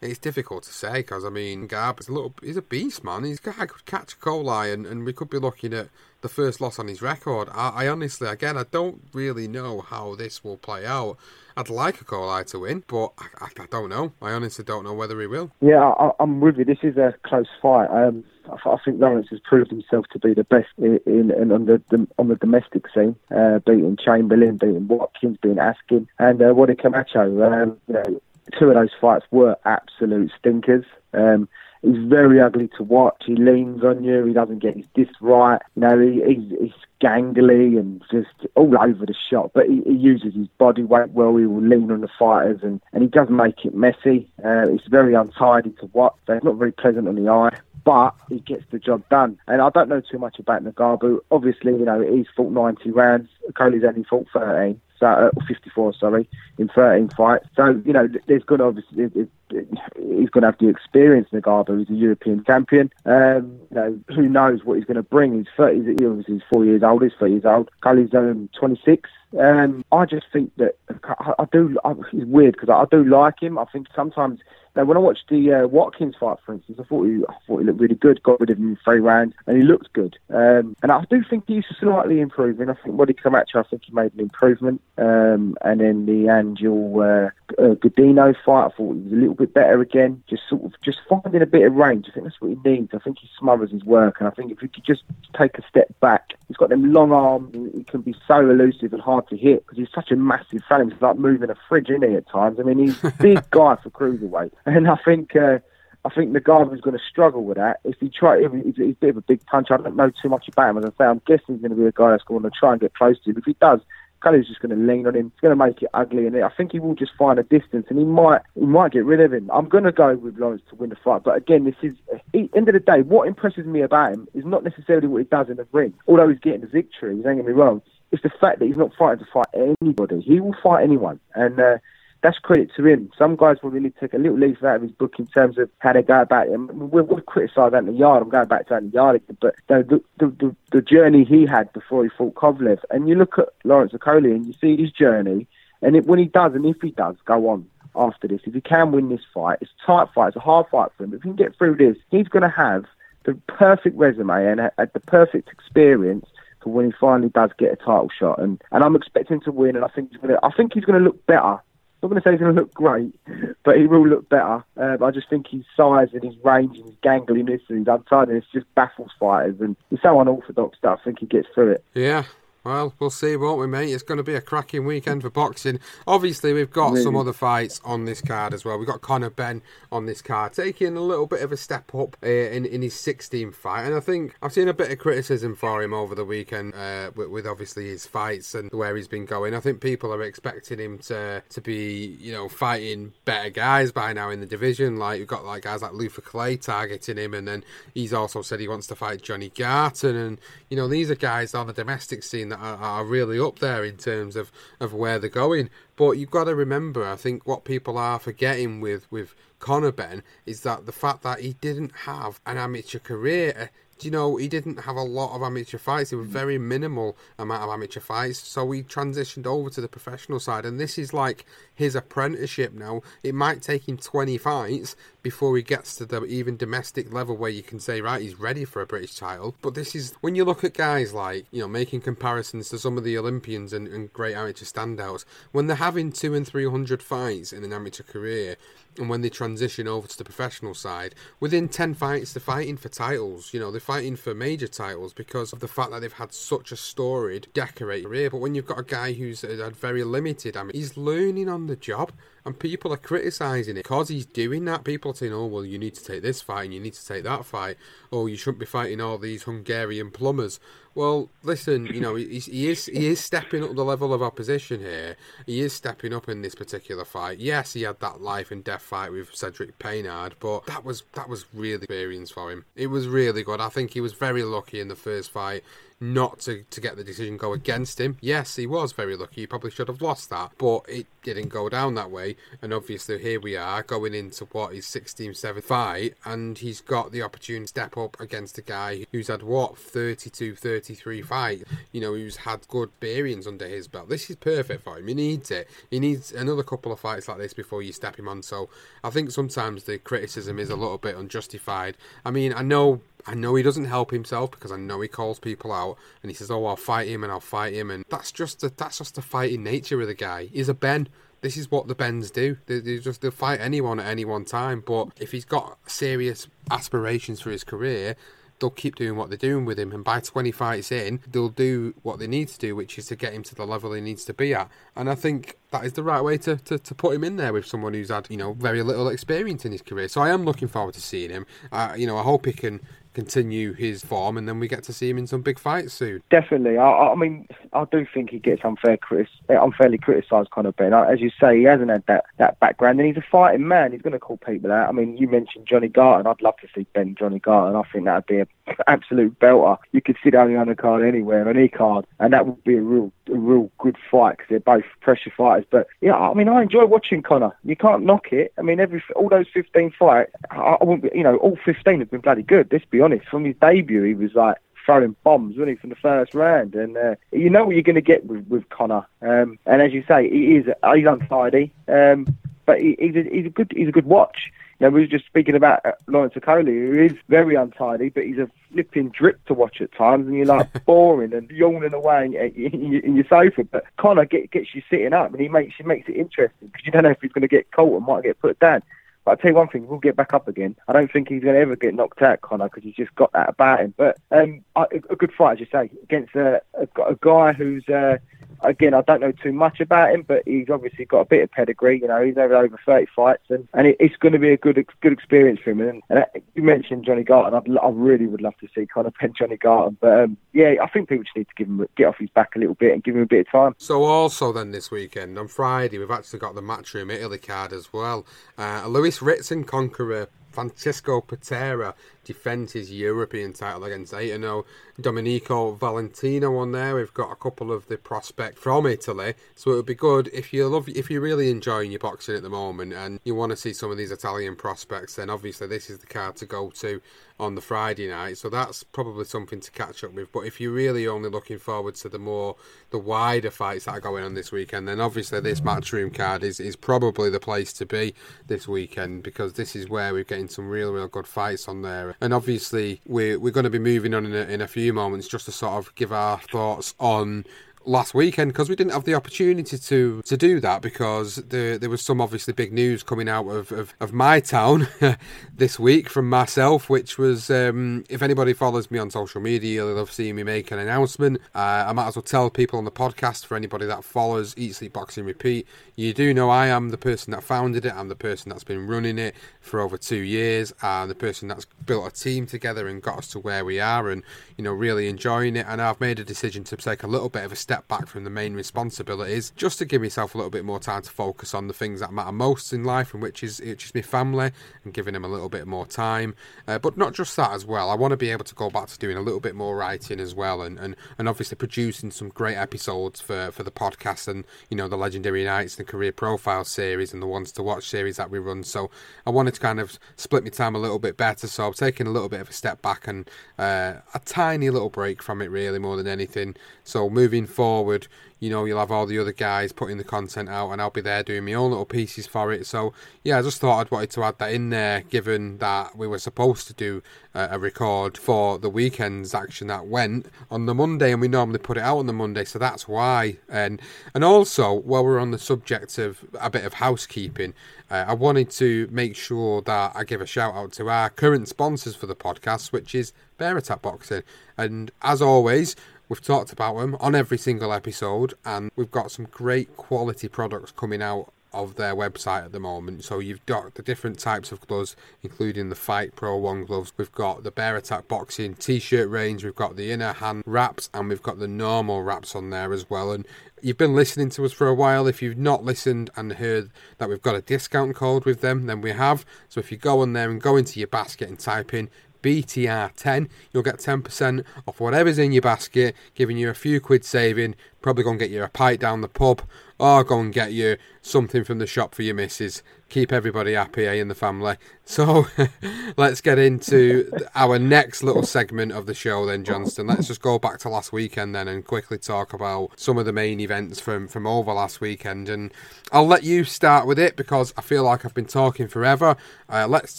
it's 0.00 0.18
difficult 0.18 0.62
to 0.64 0.72
say 0.72 0.94
because 0.94 1.24
I 1.24 1.30
mean, 1.30 1.66
Garb 1.66 2.00
is 2.00 2.08
a 2.08 2.12
little, 2.12 2.34
he's 2.42 2.56
a 2.56 2.62
beast, 2.62 3.04
man. 3.04 3.24
He's 3.24 3.40
guy 3.40 3.66
could 3.66 3.84
catch 3.84 4.18
Okolie, 4.20 4.72
and, 4.72 4.86
and 4.86 5.04
we 5.04 5.12
could 5.12 5.30
be 5.30 5.38
looking 5.38 5.74
at 5.74 5.88
the 6.22 6.28
first 6.28 6.60
loss 6.60 6.78
on 6.78 6.88
his 6.88 7.02
record. 7.02 7.48
I, 7.52 7.70
I, 7.70 7.88
honestly, 7.88 8.28
again, 8.28 8.56
I 8.56 8.64
don't 8.70 9.02
really 9.12 9.48
know 9.48 9.80
how 9.80 10.14
this 10.14 10.44
will 10.44 10.56
play 10.56 10.86
out. 10.86 11.16
I'd 11.56 11.68
like 11.68 12.00
a 12.00 12.04
Okolie 12.04 12.46
to 12.46 12.60
win, 12.60 12.84
but 12.86 13.12
I, 13.18 13.26
I, 13.40 13.62
I, 13.62 13.66
don't 13.70 13.88
know. 13.88 14.12
I 14.22 14.32
honestly 14.32 14.64
don't 14.64 14.84
know 14.84 14.94
whether 14.94 15.20
he 15.20 15.26
will. 15.26 15.50
Yeah, 15.60 15.80
I, 15.80 16.10
am 16.20 16.40
with 16.40 16.58
you. 16.58 16.64
This 16.64 16.78
is 16.82 16.96
a 16.96 17.14
close 17.24 17.48
fight. 17.60 17.88
Um, 17.90 18.24
I, 18.50 18.76
think 18.84 19.00
Lawrence 19.00 19.28
has 19.30 19.40
proved 19.40 19.70
himself 19.70 20.06
to 20.12 20.18
be 20.18 20.34
the 20.34 20.44
best 20.44 20.68
in, 20.78 21.00
in, 21.06 21.30
in 21.30 21.52
on 21.52 21.66
the, 21.66 21.82
on 22.18 22.28
the 22.28 22.36
domestic 22.36 22.86
scene, 22.94 23.16
uh, 23.34 23.58
beating 23.60 23.96
Chamberlain, 24.02 24.56
beating 24.56 24.88
Watkins, 24.88 25.38
beating 25.42 25.58
Askin, 25.58 26.08
and 26.18 26.42
uh, 26.42 26.54
Wadi 26.54 26.74
Camacho. 26.74 27.42
Um, 27.42 27.76
you 27.86 27.94
know, 27.94 28.20
two 28.58 28.68
of 28.68 28.74
those 28.74 28.90
fights 29.00 29.26
were 29.30 29.56
absolute 29.64 30.30
stinkers. 30.38 30.84
Um, 31.12 31.48
he's 31.82 31.96
very 31.96 32.40
ugly 32.40 32.68
to 32.76 32.82
watch. 32.82 33.22
He 33.26 33.34
leans 33.34 33.84
on 33.84 34.04
you. 34.04 34.24
He 34.24 34.32
doesn't 34.32 34.60
get 34.60 34.76
his 34.76 34.86
disc 34.94 35.14
right. 35.20 35.60
You 35.74 35.82
know, 35.82 35.98
he, 35.98 36.22
he's, 36.24 36.58
he's 36.60 36.72
gangly 37.00 37.78
and 37.78 38.02
just 38.10 38.28
all 38.54 38.74
over 38.80 39.06
the 39.06 39.14
shop. 39.14 39.52
But 39.54 39.68
he, 39.68 39.82
he, 39.82 39.94
uses 39.94 40.34
his 40.34 40.48
body 40.58 40.82
weight 40.82 41.10
well. 41.10 41.36
He 41.36 41.46
will 41.46 41.62
lean 41.62 41.90
on 41.90 42.00
the 42.00 42.08
fighters 42.18 42.60
and, 42.62 42.80
and 42.92 43.02
he 43.02 43.08
does 43.08 43.28
make 43.28 43.64
it 43.64 43.74
messy. 43.74 44.30
Uh, 44.44 44.68
it's 44.68 44.86
very 44.88 45.14
untidy 45.14 45.70
to 45.80 45.86
watch. 45.92 46.14
So 46.26 46.34
it's 46.34 46.44
not 46.44 46.56
very 46.56 46.72
pleasant 46.72 47.08
on 47.08 47.16
the 47.16 47.30
eye. 47.30 47.56
But 47.82 48.14
he 48.28 48.40
gets 48.40 48.64
the 48.70 48.78
job 48.78 49.08
done. 49.08 49.38
And 49.48 49.62
I 49.62 49.70
don't 49.70 49.88
know 49.88 50.02
too 50.02 50.18
much 50.18 50.38
about 50.38 50.62
Ngabu. 50.64 51.20
Obviously, 51.30 51.72
you 51.72 51.86
know, 51.86 52.00
he's 52.00 52.26
fought 52.36 52.52
90 52.52 52.90
rounds. 52.90 53.30
Coley's 53.54 53.84
only 53.84 54.04
fought 54.04 54.26
13 54.34 54.78
so, 55.00 55.06
uh, 55.06 55.30
54, 55.48 55.94
sorry, 55.94 56.28
in 56.58 56.68
13 56.68 57.10
fights. 57.16 57.46
So, 57.56 57.82
you 57.84 57.92
know, 57.92 58.06
there's 58.28 58.44
good, 58.44 58.60
obviously, 58.60 59.04
it, 59.04 59.28
he's 59.50 60.30
going 60.30 60.42
to 60.42 60.46
have 60.46 60.58
the 60.58 60.68
experience, 60.68 61.28
Ngabu. 61.32 61.80
He's 61.80 61.90
a 61.90 61.94
European 61.94 62.44
champion. 62.44 62.92
Um, 63.04 63.60
you 63.70 63.76
know, 63.76 64.00
who 64.08 64.28
knows 64.28 64.64
what 64.64 64.76
he's 64.76 64.84
going 64.84 64.96
to 64.96 65.02
bring? 65.02 65.38
He's 65.38 65.46
30, 65.56 65.76
he's 65.76 66.06
obviously 66.06 66.34
he's 66.34 66.42
four 66.52 66.64
years 66.64 66.82
old, 66.82 67.02
he's 67.02 67.12
30 67.18 67.32
years 67.32 67.44
old. 67.44 67.70
Cully's 67.82 68.14
um, 68.14 68.48
26. 68.58 69.08
Um, 69.38 69.84
I 69.92 70.06
just 70.06 70.26
think 70.32 70.52
that 70.56 70.76
I, 71.04 71.34
I 71.38 71.44
do. 71.52 71.78
I, 71.84 71.92
it's 72.12 72.26
weird 72.26 72.54
because 72.54 72.68
I, 72.68 72.82
I 72.82 72.84
do 72.90 73.04
like 73.04 73.40
him. 73.40 73.58
I 73.58 73.64
think 73.66 73.86
sometimes 73.94 74.40
when 74.74 74.96
I 74.96 75.00
watched 75.00 75.28
the 75.28 75.52
uh, 75.52 75.66
Watkins 75.66 76.14
fight, 76.18 76.38
for 76.44 76.54
instance, 76.54 76.78
I 76.80 76.84
thought 76.84 77.04
he, 77.04 77.22
I 77.28 77.34
thought 77.46 77.58
he 77.58 77.64
looked 77.64 77.80
really 77.80 77.94
good. 77.94 78.22
Got 78.22 78.40
rid 78.40 78.50
of 78.50 78.58
him 78.58 78.70
in 78.70 78.78
three 78.84 79.00
rounds, 79.00 79.34
and 79.46 79.56
he 79.56 79.62
looked 79.62 79.92
good. 79.92 80.16
Um, 80.30 80.76
and 80.82 80.92
I 80.92 81.04
do 81.10 81.24
think 81.28 81.44
he's 81.46 81.64
slightly 81.78 82.20
improving. 82.20 82.70
I 82.70 82.74
think 82.74 82.96
when 82.96 83.08
he 83.08 83.14
came 83.14 83.34
at 83.34 83.52
you, 83.52 83.60
I 83.60 83.64
think 83.64 83.82
he 83.84 83.92
made 83.92 84.14
an 84.14 84.20
improvement. 84.20 84.80
Um, 84.96 85.56
and 85.62 85.80
then 85.80 86.06
the 86.06 86.28
Angel 86.28 87.00
uh, 87.00 87.60
uh, 87.60 87.74
Godinez 87.74 88.36
fight, 88.44 88.66
I 88.66 88.76
thought 88.76 88.94
he 88.94 89.00
was 89.02 89.12
a 89.12 89.16
little 89.16 89.34
bit 89.40 89.54
better 89.54 89.80
again. 89.80 90.22
Just 90.28 90.42
sort 90.48 90.64
of 90.64 90.72
just 90.82 90.98
finding 91.08 91.42
a 91.42 91.46
bit 91.46 91.66
of 91.66 91.74
range. 91.74 92.06
I 92.08 92.12
think 92.12 92.24
that's 92.24 92.40
what 92.40 92.50
he 92.50 92.70
needs. 92.70 92.94
I 92.94 92.98
think 92.98 93.18
he 93.18 93.28
smothers 93.38 93.70
his 93.70 93.84
work, 93.84 94.16
and 94.18 94.28
I 94.28 94.30
think 94.30 94.52
if 94.52 94.60
he 94.60 94.68
could 94.68 94.84
just 94.84 95.02
take 95.38 95.58
a 95.58 95.62
step 95.68 95.88
back, 96.00 96.34
he's 96.48 96.56
got 96.56 96.70
them 96.70 96.92
long 96.92 97.12
arms. 97.12 97.54
And 97.54 97.74
he 97.74 97.84
can 97.84 98.00
be 98.00 98.14
so 98.26 98.38
elusive 98.38 98.92
and 98.92 99.02
hard 99.02 99.28
to 99.28 99.36
hit 99.36 99.66
because 99.66 99.78
he's 99.78 99.94
such 99.94 100.10
a 100.10 100.16
massive 100.16 100.62
fan. 100.68 100.90
He's 100.90 101.00
like 101.02 101.16
moving 101.16 101.50
a 101.50 101.56
fridge, 101.68 101.90
isn't 101.90 102.08
he? 102.08 102.16
At 102.16 102.28
times. 102.28 102.58
I 102.58 102.62
mean, 102.62 102.78
he's 102.78 103.02
a 103.04 103.10
big 103.20 103.48
guy 103.50 103.76
for 103.82 103.90
cruiserweight 103.90 104.52
and 104.66 104.88
I 104.88 104.96
think 104.96 105.36
uh, 105.36 105.58
I 106.04 106.08
think 106.10 106.32
Ngabu 106.32 106.80
going 106.80 106.96
to 106.96 107.04
struggle 107.08 107.44
with 107.44 107.56
that. 107.58 107.80
If 107.84 107.96
he 108.00 108.08
try, 108.08 108.38
if 108.38 108.52
he's, 108.52 108.76
he's 108.76 108.92
a 108.92 109.00
bit 109.00 109.10
of 109.10 109.16
a 109.18 109.22
big 109.22 109.44
punch. 109.46 109.68
I 109.70 109.76
don't 109.76 109.96
know 109.96 110.10
too 110.10 110.28
much 110.28 110.48
about 110.48 110.70
him. 110.70 110.78
As 110.78 110.84
I 110.84 110.88
say, 110.88 111.08
I'm 111.08 111.22
guessing 111.26 111.56
he's 111.56 111.60
going 111.60 111.70
to 111.70 111.76
be 111.76 111.84
a 111.84 111.92
guy 111.92 112.10
that's 112.10 112.24
going 112.24 112.42
to 112.42 112.50
try 112.50 112.72
and 112.72 112.80
get 112.80 112.94
close 112.94 113.20
to 113.20 113.30
him. 113.30 113.36
If 113.36 113.44
he 113.44 113.56
does, 113.60 113.80
Cully's 114.20 114.46
just 114.46 114.60
going 114.60 114.70
to 114.70 114.92
lean 114.92 115.06
on 115.06 115.16
him. 115.16 115.32
He's 115.34 115.40
going 115.40 115.56
to 115.56 115.64
make 115.64 115.82
it 115.82 115.90
ugly, 115.94 116.26
and 116.26 116.36
I 116.44 116.50
think 116.50 116.72
he 116.72 116.80
will 116.80 116.94
just 116.94 117.12
find 117.18 117.38
a 117.38 117.42
distance, 117.42 117.86
and 117.88 117.98
he 117.98 118.04
might 118.04 118.42
he 118.54 118.66
might 118.66 118.92
get 118.92 119.04
rid 119.04 119.20
of 119.20 119.32
him. 119.32 119.50
I'm 119.52 119.68
going 119.68 119.84
to 119.84 119.92
go 119.92 120.14
with 120.16 120.38
Lawrence 120.38 120.62
to 120.70 120.76
win 120.76 120.90
the 120.90 120.96
fight, 120.96 121.22
but 121.22 121.36
again, 121.36 121.64
this 121.64 121.74
is 121.82 121.94
end 122.34 122.68
of 122.68 122.74
the 122.74 122.80
day. 122.80 123.02
What 123.02 123.28
impresses 123.28 123.66
me 123.66 123.80
about 123.80 124.12
him 124.12 124.28
is 124.34 124.44
not 124.44 124.64
necessarily 124.64 125.08
what 125.08 125.18
he 125.18 125.24
does 125.24 125.48
in 125.48 125.56
the 125.56 125.66
ring, 125.72 125.94
although 126.06 126.28
he's 126.28 126.38
getting 126.38 126.60
the 126.60 126.66
victory. 126.66 127.20
Don't 127.22 127.36
get 127.36 127.46
me 127.46 127.52
wrong. 127.52 127.82
It's 128.12 128.22
the 128.22 128.30
fact 128.40 128.58
that 128.58 128.66
he's 128.66 128.76
not 128.76 128.92
fighting 128.98 129.24
to 129.24 129.30
fight 129.30 129.46
anybody. 129.80 130.20
He 130.20 130.40
will 130.40 130.56
fight 130.62 130.82
anyone, 130.82 131.20
and. 131.34 131.58
Uh, 131.58 131.78
that's 132.22 132.38
credit 132.38 132.70
to 132.76 132.86
him. 132.86 133.10
Some 133.16 133.36
guys 133.36 133.56
will 133.62 133.70
really 133.70 133.90
take 133.90 134.12
a 134.12 134.18
little 134.18 134.38
leaf 134.38 134.62
out 134.62 134.76
of 134.76 134.82
his 134.82 134.90
book 134.90 135.14
in 135.18 135.26
terms 135.26 135.58
of 135.58 135.70
how 135.78 135.92
they 135.92 136.02
go 136.02 136.20
about 136.20 136.48
it. 136.48 136.58
We'll, 136.58 137.04
we'll 137.04 137.20
criticise 137.22 137.72
Anthony 137.72 137.98
Yarde. 137.98 138.22
I'm 138.22 138.28
going 138.28 138.48
back 138.48 138.68
to 138.68 138.74
Anthony 138.74 138.92
Yarde, 138.92 139.22
but 139.40 139.54
the, 139.68 140.02
the, 140.18 140.26
the, 140.26 140.56
the 140.70 140.82
journey 140.82 141.24
he 141.24 141.46
had 141.46 141.72
before 141.72 142.04
he 142.04 142.10
fought 142.10 142.34
Kovalev, 142.34 142.80
and 142.90 143.08
you 143.08 143.14
look 143.14 143.38
at 143.38 143.48
Lawrence 143.64 143.92
Okolie 143.92 144.34
and 144.34 144.46
you 144.46 144.54
see 144.60 144.76
his 144.76 144.92
journey, 144.92 145.46
and 145.82 145.96
it, 145.96 146.06
when 146.06 146.18
he 146.18 146.26
does, 146.26 146.54
and 146.54 146.66
if 146.66 146.80
he 146.82 146.90
does, 146.90 147.16
go 147.24 147.48
on 147.48 147.66
after 147.96 148.28
this, 148.28 148.42
if 148.44 148.54
he 148.54 148.60
can 148.60 148.92
win 148.92 149.08
this 149.08 149.24
fight, 149.32 149.58
it's 149.60 149.70
a 149.82 149.86
tight 149.86 150.08
fight, 150.14 150.28
it's 150.28 150.36
a 150.36 150.40
hard 150.40 150.66
fight 150.70 150.90
for 150.96 151.04
him. 151.04 151.14
If 151.14 151.22
he 151.22 151.28
can 151.28 151.36
get 151.36 151.56
through 151.56 151.76
this, 151.76 151.96
he's 152.10 152.28
going 152.28 152.42
to 152.42 152.48
have 152.48 152.84
the 153.24 153.34
perfect 153.48 153.96
resume 153.96 154.46
and 154.46 154.60
a, 154.60 154.72
a, 154.78 154.86
the 154.92 155.00
perfect 155.00 155.48
experience 155.50 156.26
for 156.62 156.70
when 156.70 156.86
he 156.86 156.92
finally 157.00 157.30
does 157.30 157.50
get 157.58 157.72
a 157.72 157.76
title 157.76 158.10
shot. 158.16 158.38
And, 158.38 158.62
and 158.70 158.84
I'm 158.84 158.96
expecting 158.96 159.40
to 159.40 159.52
win, 159.52 159.76
and 159.76 159.84
I 159.84 159.88
think 159.88 160.10
he's 160.10 160.20
going 160.20 160.34
to. 160.34 160.38
I 160.44 160.50
think 160.52 160.74
he's 160.74 160.84
going 160.84 160.98
to 160.98 161.04
look 161.04 161.24
better. 161.26 161.58
I'm 162.02 162.08
not 162.08 162.10
going 162.10 162.22
to 162.22 162.28
say 162.28 162.32
he's 162.32 162.40
going 162.40 162.54
to 162.54 162.60
look 162.60 162.72
great, 162.72 163.14
but 163.62 163.76
he 163.76 163.86
will 163.86 164.06
look 164.06 164.28
better. 164.28 164.64
Uh, 164.76 164.96
I 165.04 165.10
just 165.10 165.28
think 165.28 165.48
his 165.48 165.64
size 165.76 166.08
and 166.14 166.22
his 166.22 166.34
range 166.42 166.78
and 166.78 166.86
his 166.86 166.96
gangliness 167.02 167.60
and 167.68 167.78
his 167.80 167.88
untidiness 167.88 168.46
just 168.52 168.74
baffles 168.74 169.10
fighters. 169.20 169.60
And 169.60 169.76
he's 169.90 170.00
so 170.02 170.18
unorthodox 170.18 170.78
that 170.82 170.98
I 170.98 171.04
think 171.04 171.18
he 171.18 171.26
gets 171.26 171.48
through 171.54 171.72
it. 171.72 171.84
Yeah, 171.94 172.24
well, 172.64 172.94
we'll 172.98 173.10
see, 173.10 173.36
won't 173.36 173.58
we, 173.58 173.66
mate? 173.66 173.92
It's 173.92 174.02
going 174.02 174.18
to 174.18 174.24
be 174.24 174.34
a 174.34 174.40
cracking 174.40 174.84
weekend 174.84 175.22
for 175.22 175.30
boxing. 175.30 175.80
Obviously, 176.06 176.52
we've 176.52 176.70
got 176.70 176.92
really? 176.92 177.04
some 177.04 177.16
other 177.16 177.32
fights 177.32 177.80
on 177.84 178.04
this 178.04 178.20
card 178.20 178.52
as 178.52 178.64
well. 178.64 178.78
We've 178.78 178.86
got 178.86 179.00
Conor 179.00 179.30
Benn 179.30 179.62
on 179.90 180.04
this 180.04 180.20
card, 180.20 180.52
taking 180.52 180.96
a 180.96 181.00
little 181.00 181.26
bit 181.26 181.40
of 181.40 181.52
a 181.52 181.56
step 181.56 181.94
up 181.94 182.16
uh, 182.22 182.28
in, 182.28 182.66
in 182.66 182.82
his 182.82 182.94
16th 182.94 183.54
fight. 183.54 183.84
And 183.84 183.94
I 183.94 184.00
think 184.00 184.36
I've 184.42 184.52
seen 184.52 184.68
a 184.68 184.74
bit 184.74 184.90
of 184.90 184.98
criticism 184.98 185.56
for 185.56 185.82
him 185.82 185.94
over 185.94 186.14
the 186.14 186.24
weekend 186.24 186.74
uh, 186.74 187.12
with, 187.14 187.28
with, 187.28 187.46
obviously 187.46 187.88
his 187.88 188.06
fights 188.06 188.54
and 188.54 188.70
where 188.72 188.94
he's 188.94 189.08
been 189.08 189.24
going. 189.24 189.54
I 189.54 189.60
think 189.60 189.80
people 189.80 190.12
are 190.12 190.22
expecting 190.22 190.78
him 190.78 190.98
to 190.98 191.42
to 191.48 191.60
be, 191.60 192.18
you 192.20 192.32
know, 192.32 192.48
fighting 192.48 193.14
better 193.24 193.50
guys 193.50 193.90
by 193.90 194.12
now 194.12 194.28
in 194.28 194.40
the 194.40 194.46
division. 194.46 194.98
Like, 194.98 195.18
you've 195.18 195.28
got 195.28 195.44
like 195.44 195.62
guys 195.62 195.80
like 195.80 195.94
Luther 195.94 196.20
Clay 196.20 196.56
targeting 196.58 197.16
him, 197.16 197.32
and 197.32 197.48
then 197.48 197.64
he's 197.94 198.12
also 198.12 198.42
said 198.42 198.60
he 198.60 198.68
wants 198.68 198.86
to 198.88 198.94
fight 198.94 199.22
Johnny 199.22 199.48
Garton. 199.48 200.14
And, 200.14 200.40
you 200.68 200.76
know, 200.76 200.86
these 200.86 201.10
are 201.10 201.16
guys 201.16 201.54
on 201.54 201.66
the 201.66 201.72
domestic 201.72 202.22
scene 202.22 202.49
that 202.50 202.60
are, 202.60 202.76
are 202.76 203.04
really 203.04 203.40
up 203.40 203.58
there 203.58 203.84
in 203.84 203.96
terms 203.96 204.36
of, 204.36 204.52
of 204.78 204.92
where 204.92 205.18
they're 205.18 205.30
going. 205.30 205.70
But 205.96 206.12
you've 206.12 206.30
got 206.30 206.44
to 206.44 206.54
remember, 206.54 207.04
I 207.04 207.16
think 207.16 207.46
what 207.46 207.64
people 207.64 207.98
are 207.98 208.18
forgetting 208.18 208.80
with, 208.80 209.10
with 209.10 209.34
Conor 209.58 209.92
Benn 209.92 210.22
is 210.46 210.60
that 210.62 210.86
the 210.86 210.92
fact 210.92 211.22
that 211.22 211.40
he 211.40 211.54
didn't 211.54 211.92
have 212.04 212.40
an 212.46 212.58
amateur 212.58 212.98
career 212.98 213.70
do 214.00 214.06
you 214.06 214.10
know, 214.10 214.36
he 214.36 214.48
didn't 214.48 214.80
have 214.80 214.96
a 214.96 215.02
lot 215.02 215.36
of 215.36 215.42
amateur 215.42 215.76
fights. 215.76 216.10
It 216.10 216.16
was 216.16 216.26
very 216.26 216.56
minimal 216.56 217.18
amount 217.38 217.64
of 217.64 217.68
amateur 217.68 218.00
fights. 218.00 218.38
So 218.38 218.70
he 218.70 218.82
transitioned 218.82 219.46
over 219.46 219.68
to 219.68 219.80
the 219.82 219.88
professional 219.88 220.40
side, 220.40 220.64
and 220.64 220.80
this 220.80 220.96
is 220.96 221.12
like 221.12 221.44
his 221.74 221.94
apprenticeship 221.94 222.72
now. 222.72 223.02
It 223.22 223.34
might 223.34 223.60
take 223.60 223.86
him 223.86 223.98
20 223.98 224.38
fights 224.38 224.96
before 225.22 225.56
he 225.56 225.62
gets 225.62 225.96
to 225.96 226.06
the 226.06 226.24
even 226.24 226.56
domestic 226.56 227.12
level 227.12 227.36
where 227.36 227.50
you 227.50 227.62
can 227.62 227.80
say, 227.80 228.00
right, 228.00 228.22
he's 228.22 228.38
ready 228.38 228.64
for 228.64 228.82
a 228.82 228.86
British 228.86 229.14
title. 229.16 229.54
But 229.62 229.74
this 229.74 229.94
is 229.94 230.14
when 230.20 230.34
you 230.34 230.44
look 230.44 230.64
at 230.64 230.74
guys 230.74 231.12
like, 231.12 231.46
you 231.50 231.60
know, 231.60 231.68
making 231.68 232.02
comparisons 232.02 232.68
to 232.70 232.78
some 232.78 232.96
of 232.96 233.04
the 233.04 233.16
Olympians 233.18 233.72
and, 233.72 233.88
and 233.88 234.12
great 234.12 234.34
amateur 234.34 234.64
standouts, 234.64 235.24
when 235.52 235.66
they're 235.66 235.76
having 235.76 236.12
two 236.12 236.34
and 236.34 236.46
three 236.46 236.68
hundred 236.68 237.02
fights 237.02 237.52
in 237.52 237.64
an 237.64 237.72
amateur 237.72 238.02
career, 238.02 238.56
and 238.98 239.08
when 239.08 239.20
they 239.20 239.28
transition 239.28 239.86
over 239.86 240.06
to 240.06 240.18
the 240.18 240.24
professional 240.24 240.74
side, 240.74 241.14
within 241.38 241.68
10 241.68 241.94
fights, 241.94 242.32
they're 242.32 242.40
fighting 242.40 242.76
for 242.76 242.88
titles. 242.88 243.54
You 243.54 243.60
know, 243.60 243.70
they're 243.70 243.80
fighting 243.80 244.16
for 244.16 244.34
major 244.34 244.66
titles 244.66 245.12
because 245.12 245.52
of 245.52 245.60
the 245.60 245.68
fact 245.68 245.90
that 245.90 246.00
they've 246.00 246.12
had 246.12 246.32
such 246.32 246.72
a 246.72 246.76
storied, 246.76 247.48
decorated 247.54 248.06
career. 248.06 248.30
But 248.30 248.38
when 248.38 248.54
you've 248.54 248.66
got 248.66 248.78
a 248.78 248.84
guy 248.84 249.12
who's 249.12 249.42
had 249.42 249.76
very 249.76 250.04
limited, 250.04 250.56
I 250.56 250.64
mean, 250.64 250.72
he's 250.74 250.96
learning 250.96 251.48
on 251.48 251.66
the 251.66 251.76
job 251.76 252.12
and 252.44 252.58
people 252.58 252.92
are 252.92 252.96
criticising 252.98 253.76
it 253.76 253.82
because 253.82 254.08
he's 254.08 254.26
doing 254.26 254.64
that. 254.66 254.84
People 254.84 255.12
are 255.12 255.14
saying, 255.14 255.32
"Oh, 255.32 255.46
well, 255.46 255.64
you 255.64 255.78
need 255.78 255.94
to 255.94 256.04
take 256.04 256.22
this 256.22 256.40
fight 256.40 256.64
and 256.64 256.74
you 256.74 256.80
need 256.80 256.94
to 256.94 257.06
take 257.06 257.24
that 257.24 257.44
fight. 257.44 257.76
Oh, 258.12 258.26
you 258.26 258.36
shouldn't 258.36 258.60
be 258.60 258.66
fighting 258.66 259.00
all 259.00 259.18
these 259.18 259.44
Hungarian 259.44 260.10
plumbers." 260.10 260.60
Well, 260.94 261.28
listen, 261.42 261.86
you 261.86 262.00
know, 262.00 262.16
he 262.16 262.68
is 262.68 262.86
he 262.86 263.06
is 263.06 263.20
stepping 263.20 263.62
up 263.62 263.74
the 263.74 263.84
level 263.84 264.12
of 264.12 264.22
opposition 264.22 264.80
here. 264.80 265.16
He 265.46 265.60
is 265.60 265.72
stepping 265.72 266.12
up 266.12 266.28
in 266.28 266.42
this 266.42 266.54
particular 266.54 267.04
fight. 267.04 267.38
Yes, 267.38 267.74
he 267.74 267.82
had 267.82 268.00
that 268.00 268.20
life 268.20 268.50
and 268.50 268.64
death 268.64 268.82
fight 268.82 269.12
with 269.12 269.34
Cedric 269.34 269.78
Peynaud, 269.78 270.30
but 270.40 270.66
that 270.66 270.84
was 270.84 271.04
that 271.14 271.28
was 271.28 271.46
really 271.54 271.84
experience 271.84 272.30
for 272.30 272.50
him. 272.50 272.64
It 272.74 272.88
was 272.88 273.06
really 273.06 273.42
good. 273.42 273.60
I 273.60 273.68
think 273.68 273.92
he 273.92 274.00
was 274.00 274.14
very 274.14 274.42
lucky 274.42 274.80
in 274.80 274.88
the 274.88 274.96
first 274.96 275.30
fight 275.30 275.62
not 276.00 276.40
to, 276.40 276.64
to 276.70 276.80
get 276.80 276.96
the 276.96 277.04
decision 277.04 277.36
go 277.36 277.52
against 277.52 278.00
him. 278.00 278.16
Yes, 278.20 278.56
he 278.56 278.66
was 278.66 278.92
very 278.92 279.16
lucky. 279.16 279.42
He 279.42 279.46
probably 279.46 279.70
should 279.70 279.88
have 279.88 280.00
lost 280.00 280.30
that, 280.30 280.52
but 280.56 280.86
it 280.88 281.06
didn't 281.22 281.48
go 281.48 281.68
down 281.68 281.94
that 281.94 282.10
way. 282.10 282.36
And 282.62 282.72
obviously, 282.72 283.20
here 283.20 283.38
we 283.38 283.56
are 283.56 283.82
going 283.82 284.14
into 284.14 284.46
what 284.46 284.72
is 284.72 284.86
16 284.86 285.34
7 285.34 285.62
fight, 285.62 286.14
and 286.24 286.56
he's 286.56 286.80
got 286.80 287.12
the 287.12 287.22
opportunity 287.22 287.64
to 287.64 287.68
step 287.68 287.96
up 287.96 288.18
against 288.18 288.56
a 288.58 288.62
guy 288.62 289.04
who's 289.12 289.28
had 289.28 289.42
what 289.42 289.76
32 289.76 290.54
33 290.80 291.22
fight. 291.22 291.62
You 291.92 292.00
know, 292.00 292.14
he's 292.14 292.36
had 292.36 292.66
good 292.68 292.88
experience 292.88 293.46
under 293.46 293.66
his 293.66 293.88
belt. 293.88 294.08
This 294.08 294.30
is 294.30 294.36
perfect 294.36 294.82
for 294.82 294.98
him. 294.98 295.06
He 295.06 295.14
needs 295.14 295.50
it. 295.50 295.68
He 295.90 296.00
needs 296.00 296.32
another 296.32 296.62
couple 296.62 296.92
of 296.92 297.00
fights 297.00 297.28
like 297.28 297.38
this 297.38 297.52
before 297.52 297.82
you 297.82 297.92
step 297.92 298.18
him 298.18 298.28
on. 298.28 298.42
So 298.42 298.68
I 299.04 299.10
think 299.10 299.30
sometimes 299.30 299.84
the 299.84 299.98
criticism 299.98 300.58
is 300.58 300.70
a 300.70 300.76
little 300.76 300.98
bit 300.98 301.16
unjustified. 301.16 301.96
I 302.24 302.30
mean, 302.30 302.52
I 302.54 302.62
know 302.62 303.00
I 303.26 303.34
know 303.34 303.54
he 303.54 303.62
doesn't 303.62 303.84
help 303.84 304.10
himself 304.10 304.50
because 304.50 304.72
I 304.72 304.76
know 304.76 305.00
he 305.00 305.08
calls 305.08 305.38
people 305.38 305.72
out 305.72 305.98
and 306.22 306.30
he 306.30 306.34
says, 306.34 306.50
"Oh, 306.50 306.64
I'll 306.64 306.76
fight 306.76 307.08
him 307.08 307.22
and 307.22 307.30
I'll 307.30 307.40
fight 307.40 307.74
him," 307.74 307.90
and 307.90 308.04
that's 308.08 308.32
just 308.32 308.60
the, 308.60 308.72
that's 308.74 308.98
just 308.98 309.14
the 309.14 309.22
fighting 309.22 309.62
nature 309.62 310.00
of 310.00 310.06
the 310.06 310.14
guy. 310.14 310.46
He's 310.46 310.68
a 310.68 310.74
Benn. 310.74 311.08
This 311.42 311.56
is 311.56 311.70
what 311.70 311.88
the 311.88 311.94
Benns 311.94 312.30
do. 312.30 312.58
They, 312.66 312.80
they 312.80 312.98
just 312.98 313.20
they'll 313.20 313.30
fight 313.30 313.60
anyone 313.60 314.00
at 314.00 314.06
any 314.06 314.24
one 314.24 314.44
time. 314.44 314.82
But 314.86 315.08
if 315.18 315.32
he's 315.32 315.44
got 315.44 315.78
serious 315.86 316.48
aspirations 316.70 317.40
for 317.40 317.50
his 317.50 317.64
career, 317.64 318.16
they'll 318.60 318.70
keep 318.70 318.94
doing 318.94 319.16
what 319.16 319.28
they're 319.28 319.38
doing 319.38 319.64
with 319.64 319.78
him. 319.78 319.92
And 319.92 320.04
by 320.04 320.20
20 320.20 320.52
fights 320.52 320.92
in, 320.92 321.20
they'll 321.30 321.48
do 321.48 321.94
what 322.02 322.18
they 322.18 322.26
need 322.26 322.48
to 322.48 322.58
do, 322.58 322.76
which 322.76 322.98
is 322.98 323.06
to 323.06 323.16
get 323.16 323.32
him 323.32 323.42
to 323.44 323.54
the 323.54 323.66
level 323.66 323.92
he 323.92 324.00
needs 324.00 324.24
to 324.26 324.34
be 324.34 324.54
at. 324.54 324.70
And 324.94 325.10
I 325.10 325.14
think 325.14 325.56
that 325.70 325.84
is 325.84 325.94
the 325.94 326.02
right 326.02 326.22
way 326.22 326.38
to, 326.38 326.56
to, 326.56 326.78
to 326.78 326.94
put 326.94 327.14
him 327.14 327.24
in 327.24 327.36
there 327.36 327.52
with 327.52 327.66
someone 327.66 327.94
who's 327.94 328.10
had, 328.10 328.26
you 328.30 328.36
know, 328.36 328.52
very 328.52 328.82
little 328.82 329.08
experience 329.08 329.64
in 329.64 329.72
his 329.72 329.82
career. 329.82 330.08
So 330.08 330.20
I 330.20 330.28
am 330.28 330.44
looking 330.44 330.68
forward 330.68 330.94
to 330.94 331.00
seeing 331.00 331.30
him. 331.30 331.46
Uh, 331.72 331.94
you 331.96 332.06
know, 332.06 332.16
I 332.16 332.22
hope 332.22 332.46
he 332.46 332.52
can 332.52 332.80
continue 333.14 333.72
his 333.72 334.04
form, 334.04 334.36
and 334.36 334.48
then 334.48 334.60
we 334.60 334.68
get 334.68 334.82
to 334.84 334.92
see 334.92 335.10
him 335.10 335.18
in 335.18 335.26
some 335.26 335.42
big 335.42 335.58
fights 335.58 335.92
soon. 335.92 336.22
Definitely. 336.30 336.78
I, 336.78 336.88
I 336.90 337.14
mean, 337.14 337.48
I 337.72 337.84
do 337.90 338.06
think 338.12 338.30
he 338.30 338.38
gets 338.38 338.64
unfair 338.64 338.96
critic, 338.96 339.28
uh, 339.48 339.62
unfairly 339.62 339.98
criticised, 339.98 340.50
Conor 340.50 340.72
Benn. 340.72 340.94
As 340.94 341.20
you 341.20 341.30
say, 341.40 341.58
he 341.58 341.64
hasn't 341.64 341.90
had 341.90 342.04
that, 342.06 342.24
that 342.38 342.58
background, 342.60 343.00
and 343.00 343.08
he's 343.08 343.16
a 343.16 343.26
fighting 343.30 343.66
man. 343.66 343.92
He's 343.92 344.02
going 344.02 344.12
to 344.12 344.18
call 344.18 344.36
people 344.38 344.72
out. 344.72 344.88
I 344.88 344.92
mean, 344.92 345.16
you 345.16 345.28
mentioned 345.28 345.66
Johnny 345.66 345.88
Garton. 345.88 346.26
I'd 346.26 346.42
love 346.42 346.56
to 346.58 346.68
see 346.74 346.86
Benn 346.92 347.16
Johnny 347.18 347.38
Garton. 347.38 347.76
I 347.76 347.82
think 347.92 348.04
that 348.04 348.14
would 348.14 348.26
be 348.26 348.38
an 348.38 348.46
absolute 348.86 349.38
belter. 349.38 349.78
You 349.92 350.00
could 350.00 350.16
sit 350.22 350.34
on 350.34 350.52
the 350.52 350.58
undercard 350.58 351.06
anywhere, 351.06 351.48
any 351.48 351.68
card, 351.68 352.06
and 352.18 352.32
that 352.32 352.46
would 352.46 352.62
be 352.64 352.76
a 352.76 352.82
real, 352.82 353.12
a 353.28 353.38
real 353.38 353.70
good 353.78 353.96
fight 354.10 354.38
because 354.38 354.48
they're 354.50 354.60
both 354.60 354.84
pressure 355.00 355.32
fighters. 355.36 355.66
But 355.70 355.88
yeah, 356.00 356.14
I 356.14 356.34
mean, 356.34 356.48
I 356.48 356.62
enjoy 356.62 356.84
watching 356.86 357.22
Conor. 357.22 357.56
You 357.64 357.76
can't 357.76 358.04
knock 358.04 358.32
it. 358.32 358.52
I 358.58 358.62
mean, 358.62 358.80
every 358.80 359.02
all 359.16 359.28
those 359.28 359.46
15 359.52 359.92
fights, 359.98 360.32
I, 360.50 360.56
I 360.56 360.84
wouldn't, 360.84 361.10
be, 361.10 361.18
you 361.18 361.24
know, 361.24 361.36
all 361.36 361.58
15 361.64 362.00
have 362.00 362.10
been 362.10 362.20
bloody 362.20 362.42
good. 362.42 362.68
Let's 362.70 362.84
be 362.84 362.99
honest, 363.00 363.26
from 363.28 363.44
his 363.44 363.56
debut, 363.60 364.02
he 364.02 364.14
was 364.14 364.34
like 364.34 364.56
throwing 364.84 365.16
bombs, 365.24 365.56
wasn't 365.56 365.70
he, 365.70 365.74
from 365.76 365.90
the 365.90 365.96
first 365.96 366.34
round? 366.34 366.74
And 366.74 366.96
uh, 366.96 367.14
you 367.32 367.50
know 367.50 367.64
what 367.64 367.74
you're 367.74 367.82
going 367.82 367.94
to 367.94 368.00
get 368.00 368.26
with, 368.26 368.46
with 368.48 368.68
Conor. 368.70 369.06
Um, 369.22 369.58
and 369.66 369.82
as 369.82 369.92
you 369.92 370.04
say, 370.06 370.28
he 370.28 370.56
is 370.56 370.66
he's 370.66 371.06
untidy, 371.06 371.72
um, 371.88 372.26
but 372.66 372.80
he, 372.80 372.96
he's, 372.98 373.16
a, 373.16 373.22
he's 373.22 373.46
a 373.46 373.50
good 373.50 373.72
he's 373.74 373.88
a 373.88 373.92
good 373.92 374.06
watch. 374.06 374.50
You 374.78 374.86
know, 374.86 374.90
we 374.92 375.00
were 375.00 375.06
just 375.06 375.26
speaking 375.26 375.54
about 375.54 375.84
uh, 375.84 375.92
Lawrence 376.06 376.32
Okolie, 376.34 376.66
who 376.66 377.02
is 377.02 377.12
very 377.28 377.54
untidy, 377.54 378.08
but 378.08 378.24
he's 378.24 378.38
a 378.38 378.48
flipping 378.72 379.10
drip 379.10 379.44
to 379.44 379.52
watch 379.52 379.82
at 379.82 379.92
times, 379.92 380.26
and 380.26 380.34
you're 380.34 380.46
like 380.46 380.84
boring 380.86 381.34
and 381.34 381.50
yawning 381.50 381.92
away 381.92 382.24
in, 382.24 382.34
in, 382.34 382.94
in 382.94 383.14
your 383.14 383.26
sofa. 383.28 383.64
But 383.64 383.84
Conor 383.98 384.24
get, 384.24 384.50
gets 384.50 384.74
you 384.74 384.82
sitting 384.88 385.12
up, 385.12 385.32
and 385.32 385.40
he 385.40 385.48
makes 385.48 385.76
he 385.76 385.84
makes 385.84 386.08
it 386.08 386.16
interesting 386.16 386.68
because 386.68 386.86
you 386.86 386.92
don't 386.92 387.02
know 387.02 387.10
if 387.10 387.20
he's 387.20 387.32
going 387.32 387.42
to 387.42 387.48
get 387.48 387.70
caught 387.72 387.92
or 387.92 388.00
might 388.00 388.24
get 388.24 388.40
put 388.40 388.58
down. 388.58 388.82
But 389.30 389.34
I'll 389.34 389.42
tell 389.42 389.50
you 389.52 389.56
one 389.56 389.68
thing, 389.68 389.86
we'll 389.86 390.00
get 390.00 390.16
back 390.16 390.34
up 390.34 390.48
again. 390.48 390.74
I 390.88 390.92
don't 390.92 391.10
think 391.10 391.28
he's 391.28 391.42
going 391.42 391.54
to 391.54 391.60
ever 391.60 391.76
get 391.76 391.94
knocked 391.94 392.20
out, 392.20 392.40
Conor, 392.40 392.64
because 392.64 392.82
he's 392.82 392.96
just 392.96 393.14
got 393.14 393.32
that 393.32 393.48
about 393.48 393.78
him. 393.78 393.94
But 393.96 394.18
um, 394.32 394.64
a, 394.74 394.86
a 395.08 395.14
good 395.14 395.32
fight, 395.32 395.52
as 395.52 395.60
you 395.60 395.66
say, 395.70 395.88
against 396.02 396.34
a, 396.34 396.60
a, 396.74 396.88
a 397.02 397.14
guy 397.20 397.52
who's, 397.52 397.88
uh, 397.88 398.18
again, 398.62 398.94
I 398.94 399.02
don't 399.02 399.20
know 399.20 399.32
too 399.32 399.52
much 399.52 399.80
about 399.80 400.12
him, 400.12 400.22
but 400.22 400.42
he's 400.46 400.68
obviously 400.70 401.04
got 401.04 401.20
a 401.20 401.24
bit 401.24 401.42
of 401.42 401.50
pedigree. 401.50 402.00
You 402.00 402.08
know, 402.08 402.22
he's 402.22 402.36
over 402.36 402.56
over 402.56 402.78
30 402.84 403.06
fights, 403.14 403.44
and, 403.48 403.68
and 403.74 403.86
it, 403.86 403.96
it's 404.00 404.16
going 404.16 404.32
to 404.32 404.38
be 404.38 404.50
a 404.50 404.56
good 404.56 404.84
good 405.00 405.12
experience 405.12 405.60
for 405.60 405.70
him. 405.70 405.80
And, 405.80 406.02
and 406.08 406.18
uh, 406.20 406.24
you 406.54 406.62
mentioned 406.62 407.04
Johnny 407.04 407.22
Garton. 407.22 407.54
I'd, 407.54 407.78
I 407.78 407.88
really 407.90 408.26
would 408.26 408.40
love 408.40 408.56
to 408.60 408.68
see 408.74 408.86
Conor 408.86 409.12
Benn 409.20 409.32
Johnny 409.38 409.56
Garton. 409.56 409.96
But 410.00 410.20
um, 410.20 410.36
yeah, 410.52 410.74
I 410.82 410.88
think 410.88 411.08
people 411.08 411.24
just 411.24 411.36
need 411.36 411.48
to 411.48 411.54
give 411.56 411.68
him 411.68 411.86
get 411.96 412.06
off 412.06 412.18
his 412.18 412.30
back 412.30 412.56
a 412.56 412.58
little 412.58 412.74
bit 412.74 412.92
and 412.92 413.04
give 413.04 413.16
him 413.16 413.22
a 413.22 413.26
bit 413.26 413.46
of 413.46 413.52
time. 413.52 413.74
So 413.78 414.04
also 414.04 414.52
then 414.52 414.72
this 414.72 414.90
weekend 414.90 415.38
on 415.38 415.48
Friday, 415.48 415.98
we've 415.98 416.10
actually 416.10 416.40
got 416.40 416.54
the 416.54 416.62
Matchroom 416.62 417.12
Italy 417.12 417.38
card 417.38 417.72
as 417.72 417.92
well. 417.92 418.26
Uh, 418.58 418.82
Lewis 419.20 419.36
Ritson 419.36 419.64
conqueror 419.64 420.28
Francesco 420.50 421.20
Patera 421.20 421.94
defends 422.24 422.72
his 422.72 422.92
European 422.92 423.52
title 423.52 423.84
against 423.84 424.12
Aitano. 424.12 424.64
Domenico 425.00 425.72
Valentino 425.72 426.56
on 426.56 426.72
there. 426.72 426.94
We've 426.94 427.14
got 427.14 427.32
a 427.32 427.36
couple 427.36 427.72
of 427.72 427.86
the 427.88 427.96
prospect 427.96 428.58
from 428.58 428.86
Italy, 428.86 429.34
so 429.54 429.72
it 429.72 429.76
would 429.76 429.86
be 429.86 429.94
good 429.94 430.28
if 430.32 430.52
you 430.52 430.66
love 430.68 430.88
if 430.88 431.10
you're 431.10 431.20
really 431.20 431.50
enjoying 431.50 431.90
your 431.90 432.00
boxing 432.00 432.36
at 432.36 432.42
the 432.42 432.50
moment 432.50 432.92
and 432.92 433.20
you 433.24 433.34
want 433.34 433.50
to 433.50 433.56
see 433.56 433.72
some 433.72 433.90
of 433.90 433.96
these 433.96 434.10
Italian 434.10 434.56
prospects. 434.56 435.16
Then 435.16 435.30
obviously 435.30 435.66
this 435.66 435.90
is 435.90 435.98
the 435.98 436.06
card 436.06 436.36
to 436.36 436.46
go 436.46 436.70
to 436.70 437.00
on 437.38 437.54
the 437.54 437.60
Friday 437.62 438.08
night, 438.08 438.36
so 438.36 438.50
that's 438.50 438.82
probably 438.82 439.24
something 439.24 439.60
to 439.60 439.70
catch 439.70 440.04
up 440.04 440.12
with. 440.12 440.30
But 440.30 440.40
if 440.40 440.60
you're 440.60 440.72
really 440.72 441.06
only 441.06 441.30
looking 441.30 441.58
forward 441.58 441.94
to 441.96 442.08
the 442.08 442.18
more 442.18 442.56
the 442.90 442.98
wider 442.98 443.50
fights 443.50 443.86
that 443.86 443.92
are 443.92 444.00
going 444.00 444.24
on 444.24 444.34
this 444.34 444.52
weekend, 444.52 444.86
then 444.86 445.00
obviously 445.00 445.40
this 445.40 445.62
matchroom 445.62 446.14
card 446.14 446.42
is, 446.42 446.60
is 446.60 446.76
probably 446.76 447.30
the 447.30 447.40
place 447.40 447.72
to 447.74 447.86
be 447.86 448.14
this 448.46 448.68
weekend 448.68 449.22
because 449.22 449.54
this 449.54 449.74
is 449.74 449.88
where 449.88 450.12
we're 450.12 450.24
getting 450.24 450.48
some 450.48 450.68
real 450.68 450.92
real 450.92 451.08
good 451.08 451.26
fights 451.26 451.66
on 451.66 451.80
there. 451.80 452.09
And 452.20 452.32
obviously 452.34 453.00
we're 453.06 453.38
we're 453.38 453.52
going 453.52 453.64
to 453.64 453.70
be 453.70 453.78
moving 453.78 454.14
on 454.14 454.26
in 454.26 454.34
a, 454.34 454.52
in 454.52 454.60
a 454.60 454.66
few 454.68 454.92
moments 454.92 455.28
just 455.28 455.46
to 455.46 455.52
sort 455.52 455.74
of 455.74 455.94
give 455.94 456.12
our 456.12 456.38
thoughts 456.38 456.94
on 456.98 457.44
last 457.84 458.14
weekend 458.14 458.52
because 458.52 458.68
we 458.68 458.76
didn't 458.76 458.92
have 458.92 459.04
the 459.04 459.14
opportunity 459.14 459.78
to 459.78 460.22
to 460.22 460.36
do 460.36 460.60
that 460.60 460.82
because 460.82 461.36
there 461.36 461.78
there 461.78 461.90
was 461.90 462.02
some 462.02 462.20
obviously 462.20 462.52
big 462.52 462.72
news 462.72 463.02
coming 463.02 463.28
out 463.28 463.46
of, 463.48 463.72
of, 463.72 463.94
of 464.00 464.12
my 464.12 464.38
town 464.40 464.86
this 465.56 465.78
week 465.78 466.08
from 466.08 466.28
myself 466.28 466.90
which 466.90 467.16
was 467.18 467.50
um, 467.50 468.04
if 468.08 468.22
anybody 468.22 468.52
follows 468.52 468.90
me 468.90 468.98
on 468.98 469.10
social 469.10 469.40
media 469.40 469.84
they'll 469.84 469.96
have 469.96 470.10
seen 470.10 470.36
me 470.36 470.42
make 470.42 470.70
an 470.70 470.78
announcement. 470.78 471.38
Uh, 471.54 471.84
I 471.88 471.92
might 471.92 472.08
as 472.08 472.16
well 472.16 472.22
tell 472.22 472.50
people 472.50 472.78
on 472.78 472.84
the 472.84 472.90
podcast 472.90 473.46
for 473.46 473.56
anybody 473.56 473.86
that 473.86 474.04
follows 474.04 474.54
Eat 474.56 474.74
Sleep 474.74 474.92
Boxing 474.92 475.24
Repeat. 475.24 475.66
You 475.96 476.12
do 476.12 476.32
know 476.34 476.50
I 476.50 476.66
am 476.66 476.90
the 476.90 476.98
person 476.98 477.30
that 477.32 477.42
founded 477.42 477.84
it. 477.84 477.94
I'm 477.94 478.08
the 478.08 478.16
person 478.16 478.50
that's 478.50 478.64
been 478.64 478.86
running 478.86 479.18
it 479.18 479.34
for 479.60 479.80
over 479.80 479.96
two 479.96 480.16
years. 480.16 480.72
And 480.82 481.10
the 481.10 481.14
person 481.14 481.48
that's 481.48 481.66
built 481.86 482.06
a 482.06 482.10
team 482.10 482.46
together 482.46 482.88
and 482.88 483.02
got 483.02 483.18
us 483.18 483.28
to 483.28 483.38
where 483.38 483.64
we 483.64 483.80
are 483.80 484.10
and 484.10 484.22
you 484.56 484.64
know 484.64 484.72
really 484.72 485.08
enjoying 485.08 485.56
it. 485.56 485.66
And 485.68 485.80
I've 485.80 486.00
made 486.00 486.18
a 486.18 486.24
decision 486.24 486.64
to 486.64 486.76
take 486.76 487.02
a 487.02 487.06
little 487.06 487.28
bit 487.28 487.44
of 487.44 487.52
a 487.52 487.56
step 487.70 487.86
back 487.86 488.08
from 488.08 488.24
the 488.24 488.30
main 488.30 488.54
responsibilities 488.54 489.52
just 489.54 489.78
to 489.78 489.84
give 489.84 490.02
myself 490.02 490.34
a 490.34 490.38
little 490.38 490.50
bit 490.50 490.64
more 490.64 490.80
time 490.80 491.02
to 491.02 491.08
focus 491.08 491.54
on 491.54 491.68
the 491.68 491.72
things 491.72 492.00
that 492.00 492.12
matter 492.12 492.32
most 492.32 492.72
in 492.72 492.82
life 492.82 493.14
and 493.14 493.22
which 493.22 493.44
is 493.44 493.60
which 493.60 493.84
is 493.84 493.94
my 493.94 494.02
family 494.02 494.50
and 494.82 494.92
giving 494.92 495.14
them 495.14 495.24
a 495.24 495.28
little 495.28 495.48
bit 495.48 495.68
more 495.68 495.86
time. 495.86 496.34
Uh, 496.66 496.80
but 496.80 496.96
not 496.96 497.14
just 497.14 497.36
that 497.36 497.52
as 497.52 497.64
well. 497.64 497.88
I 497.88 497.94
want 497.94 498.10
to 498.10 498.16
be 498.16 498.30
able 498.30 498.42
to 498.42 498.56
go 498.56 498.70
back 498.70 498.88
to 498.88 498.98
doing 498.98 499.16
a 499.16 499.20
little 499.20 499.38
bit 499.38 499.54
more 499.54 499.76
writing 499.76 500.18
as 500.18 500.34
well 500.34 500.62
and, 500.62 500.80
and, 500.80 500.96
and 501.16 501.28
obviously 501.28 501.54
producing 501.54 502.10
some 502.10 502.30
great 502.30 502.56
episodes 502.56 503.20
for, 503.20 503.52
for 503.52 503.62
the 503.62 503.70
podcast 503.70 504.26
and 504.26 504.44
you 504.68 504.76
know 504.76 504.88
the 504.88 504.96
legendary 504.96 505.44
nights 505.44 505.78
and 505.78 505.86
the 505.86 505.92
career 505.92 506.10
profile 506.10 506.64
series 506.64 507.12
and 507.12 507.22
the 507.22 507.26
ones 507.28 507.52
to 507.52 507.62
watch 507.62 507.88
series 507.88 508.16
that 508.16 508.32
we 508.32 508.40
run. 508.40 508.64
So 508.64 508.90
I 509.24 509.30
wanted 509.30 509.54
to 509.54 509.60
kind 509.60 509.78
of 509.78 509.96
split 510.16 510.42
my 510.42 510.50
time 510.50 510.74
a 510.74 510.80
little 510.80 510.98
bit 510.98 511.16
better. 511.16 511.46
So 511.46 511.68
I'm 511.68 511.74
taking 511.74 512.08
a 512.08 512.10
little 512.10 512.28
bit 512.28 512.40
of 512.40 512.50
a 512.50 512.52
step 512.52 512.82
back 512.82 513.06
and 513.06 513.30
uh, 513.60 513.98
a 514.12 514.18
tiny 514.24 514.70
little 514.70 514.90
break 514.90 515.22
from 515.22 515.40
it 515.40 515.52
really 515.52 515.78
more 515.78 515.96
than 515.96 516.08
anything. 516.08 516.56
So 516.82 517.08
moving 517.08 517.46
forward 517.46 517.59
forward, 517.60 518.08
you 518.38 518.48
know, 518.48 518.64
you'll 518.64 518.78
have 518.78 518.90
all 518.90 519.04
the 519.04 519.18
other 519.18 519.34
guys 519.34 519.70
putting 519.70 519.98
the 519.98 520.04
content 520.04 520.48
out, 520.48 520.70
and 520.70 520.80
I'll 520.80 520.88
be 520.88 521.02
there 521.02 521.22
doing 521.22 521.44
my 521.44 521.52
own 521.52 521.72
little 521.72 521.84
pieces 521.84 522.26
for 522.26 522.50
it. 522.54 522.64
So, 522.64 522.94
yeah, 523.22 523.38
I 523.38 523.42
just 523.42 523.60
thought 523.60 523.80
I'd 523.80 523.90
wanted 523.90 524.12
to 524.12 524.24
add 524.24 524.38
that 524.38 524.54
in 524.54 524.70
there, 524.70 525.02
given 525.02 525.58
that 525.58 525.94
we 525.94 526.06
were 526.06 526.18
supposed 526.18 526.66
to 526.68 526.72
do 526.72 527.02
uh, 527.34 527.48
a 527.50 527.58
record 527.58 528.16
for 528.16 528.58
the 528.58 528.70
weekend's 528.70 529.34
action 529.34 529.66
that 529.66 529.86
went 529.88 530.24
on 530.50 530.64
the 530.64 530.74
Monday, 530.74 531.12
and 531.12 531.20
we 531.20 531.28
normally 531.28 531.58
put 531.58 531.76
it 531.76 531.82
out 531.82 531.98
on 531.98 532.06
the 532.06 532.14
Monday, 532.14 532.46
so 532.46 532.58
that's 532.58 532.88
why. 532.88 533.36
And 533.46 533.82
and 534.14 534.24
also, 534.24 534.72
while 534.72 535.04
we're 535.04 535.20
on 535.20 535.32
the 535.32 535.38
subject 535.38 535.98
of 535.98 536.24
a 536.40 536.48
bit 536.48 536.64
of 536.64 536.72
housekeeping, 536.74 537.52
uh, 537.90 538.06
I 538.08 538.14
wanted 538.14 538.50
to 538.52 538.88
make 538.90 539.16
sure 539.16 539.60
that 539.60 539.92
I 539.94 540.04
give 540.04 540.22
a 540.22 540.26
shout 540.26 540.54
out 540.54 540.72
to 540.72 540.88
our 540.88 541.10
current 541.10 541.46
sponsors 541.46 541.94
for 541.94 542.06
the 542.06 542.16
podcast, 542.16 542.72
which 542.72 542.94
is 542.94 543.12
Bear 543.36 543.58
Attack 543.58 543.82
Boxing. 543.82 544.22
And 544.56 544.90
as 545.02 545.20
always, 545.20 545.76
We've 546.10 546.20
talked 546.20 546.52
about 546.52 546.76
them 546.76 546.96
on 546.98 547.14
every 547.14 547.38
single 547.38 547.72
episode, 547.72 548.34
and 548.44 548.72
we've 548.74 548.90
got 548.90 549.12
some 549.12 549.26
great 549.26 549.76
quality 549.76 550.26
products 550.26 550.72
coming 550.72 551.00
out 551.00 551.32
of 551.52 551.76
their 551.76 551.94
website 551.94 552.46
at 552.46 552.50
the 552.50 552.58
moment. 552.58 553.04
So 553.04 553.20
you've 553.20 553.46
got 553.46 553.74
the 553.74 553.82
different 553.82 554.18
types 554.18 554.50
of 554.50 554.60
gloves, 554.66 554.96
including 555.22 555.68
the 555.68 555.76
Fight 555.76 556.16
Pro 556.16 556.36
One 556.36 556.64
gloves. 556.64 556.92
We've 556.96 557.12
got 557.12 557.44
the 557.44 557.52
Bear 557.52 557.76
Attack 557.76 558.08
Boxing 558.08 558.54
T-shirt 558.56 559.08
range. 559.08 559.44
We've 559.44 559.54
got 559.54 559.76
the 559.76 559.92
inner 559.92 560.12
hand 560.12 560.42
wraps, 560.46 560.90
and 560.92 561.08
we've 561.08 561.22
got 561.22 561.38
the 561.38 561.46
normal 561.46 562.02
wraps 562.02 562.34
on 562.34 562.50
there 562.50 562.72
as 562.72 562.90
well. 562.90 563.12
And 563.12 563.24
you've 563.62 563.78
been 563.78 563.94
listening 563.94 564.30
to 564.30 564.44
us 564.44 564.52
for 564.52 564.66
a 564.66 564.74
while. 564.74 565.06
If 565.06 565.22
you've 565.22 565.38
not 565.38 565.62
listened 565.62 566.10
and 566.16 566.32
heard 566.32 566.72
that 566.98 567.08
we've 567.08 567.22
got 567.22 567.36
a 567.36 567.40
discount 567.40 567.94
code 567.94 568.24
with 568.24 568.40
them, 568.40 568.66
then 568.66 568.80
we 568.80 568.90
have. 568.90 569.24
So 569.48 569.60
if 569.60 569.70
you 569.70 569.78
go 569.78 570.00
on 570.00 570.12
there 570.14 570.28
and 570.28 570.42
go 570.42 570.56
into 570.56 570.80
your 570.80 570.88
basket 570.88 571.28
and 571.28 571.38
type 571.38 571.72
in 571.72 571.88
BTR10. 572.22 573.28
You'll 573.52 573.62
get 573.62 573.78
10% 573.78 574.44
off 574.66 574.80
whatever's 574.80 575.18
in 575.18 575.32
your 575.32 575.42
basket, 575.42 575.94
giving 576.14 576.36
you 576.36 576.48
a 576.50 576.54
few 576.54 576.80
quid 576.80 577.04
saving. 577.04 577.54
Probably 577.82 578.04
going 578.04 578.18
to 578.18 578.24
get 578.24 578.32
you 578.32 578.42
a 578.42 578.48
pint 578.48 578.80
down 578.80 579.00
the 579.00 579.08
pub 579.08 579.42
or 579.80 580.04
go 580.04 580.20
and 580.20 580.32
get 580.32 580.52
you 580.52 580.76
something 581.00 581.42
from 581.42 581.58
the 581.58 581.66
shop 581.66 581.94
for 581.94 582.02
your 582.02 582.14
missus. 582.14 582.62
Keep 582.90 583.12
everybody 583.12 583.54
happy 583.54 583.86
eh, 583.86 583.94
in 583.94 584.08
the 584.08 584.14
family. 584.14 584.56
So 584.84 585.26
let's 585.96 586.20
get 586.20 586.38
into 586.38 587.10
our 587.34 587.58
next 587.58 588.02
little 588.02 588.24
segment 588.24 588.72
of 588.72 588.84
the 588.84 588.94
show 588.94 589.24
then, 589.24 589.44
Johnston. 589.44 589.86
Let's 589.86 590.08
just 590.08 590.20
go 590.20 590.38
back 590.38 590.58
to 590.60 590.68
last 590.68 590.92
weekend 590.92 591.34
then 591.34 591.48
and 591.48 591.64
quickly 591.64 591.96
talk 591.96 592.34
about 592.34 592.78
some 592.78 592.98
of 592.98 593.06
the 593.06 593.12
main 593.12 593.40
events 593.40 593.80
from, 593.80 594.06
from 594.06 594.26
over 594.26 594.52
last 594.52 594.82
weekend. 594.82 595.30
And 595.30 595.50
I'll 595.92 596.06
let 596.06 596.24
you 596.24 596.44
start 596.44 596.86
with 596.86 596.98
it 596.98 597.16
because 597.16 597.54
I 597.56 597.62
feel 597.62 597.84
like 597.84 598.04
I've 598.04 598.14
been 598.14 598.26
talking 598.26 598.68
forever. 598.68 599.16
Uh, 599.48 599.66
let's 599.66 599.98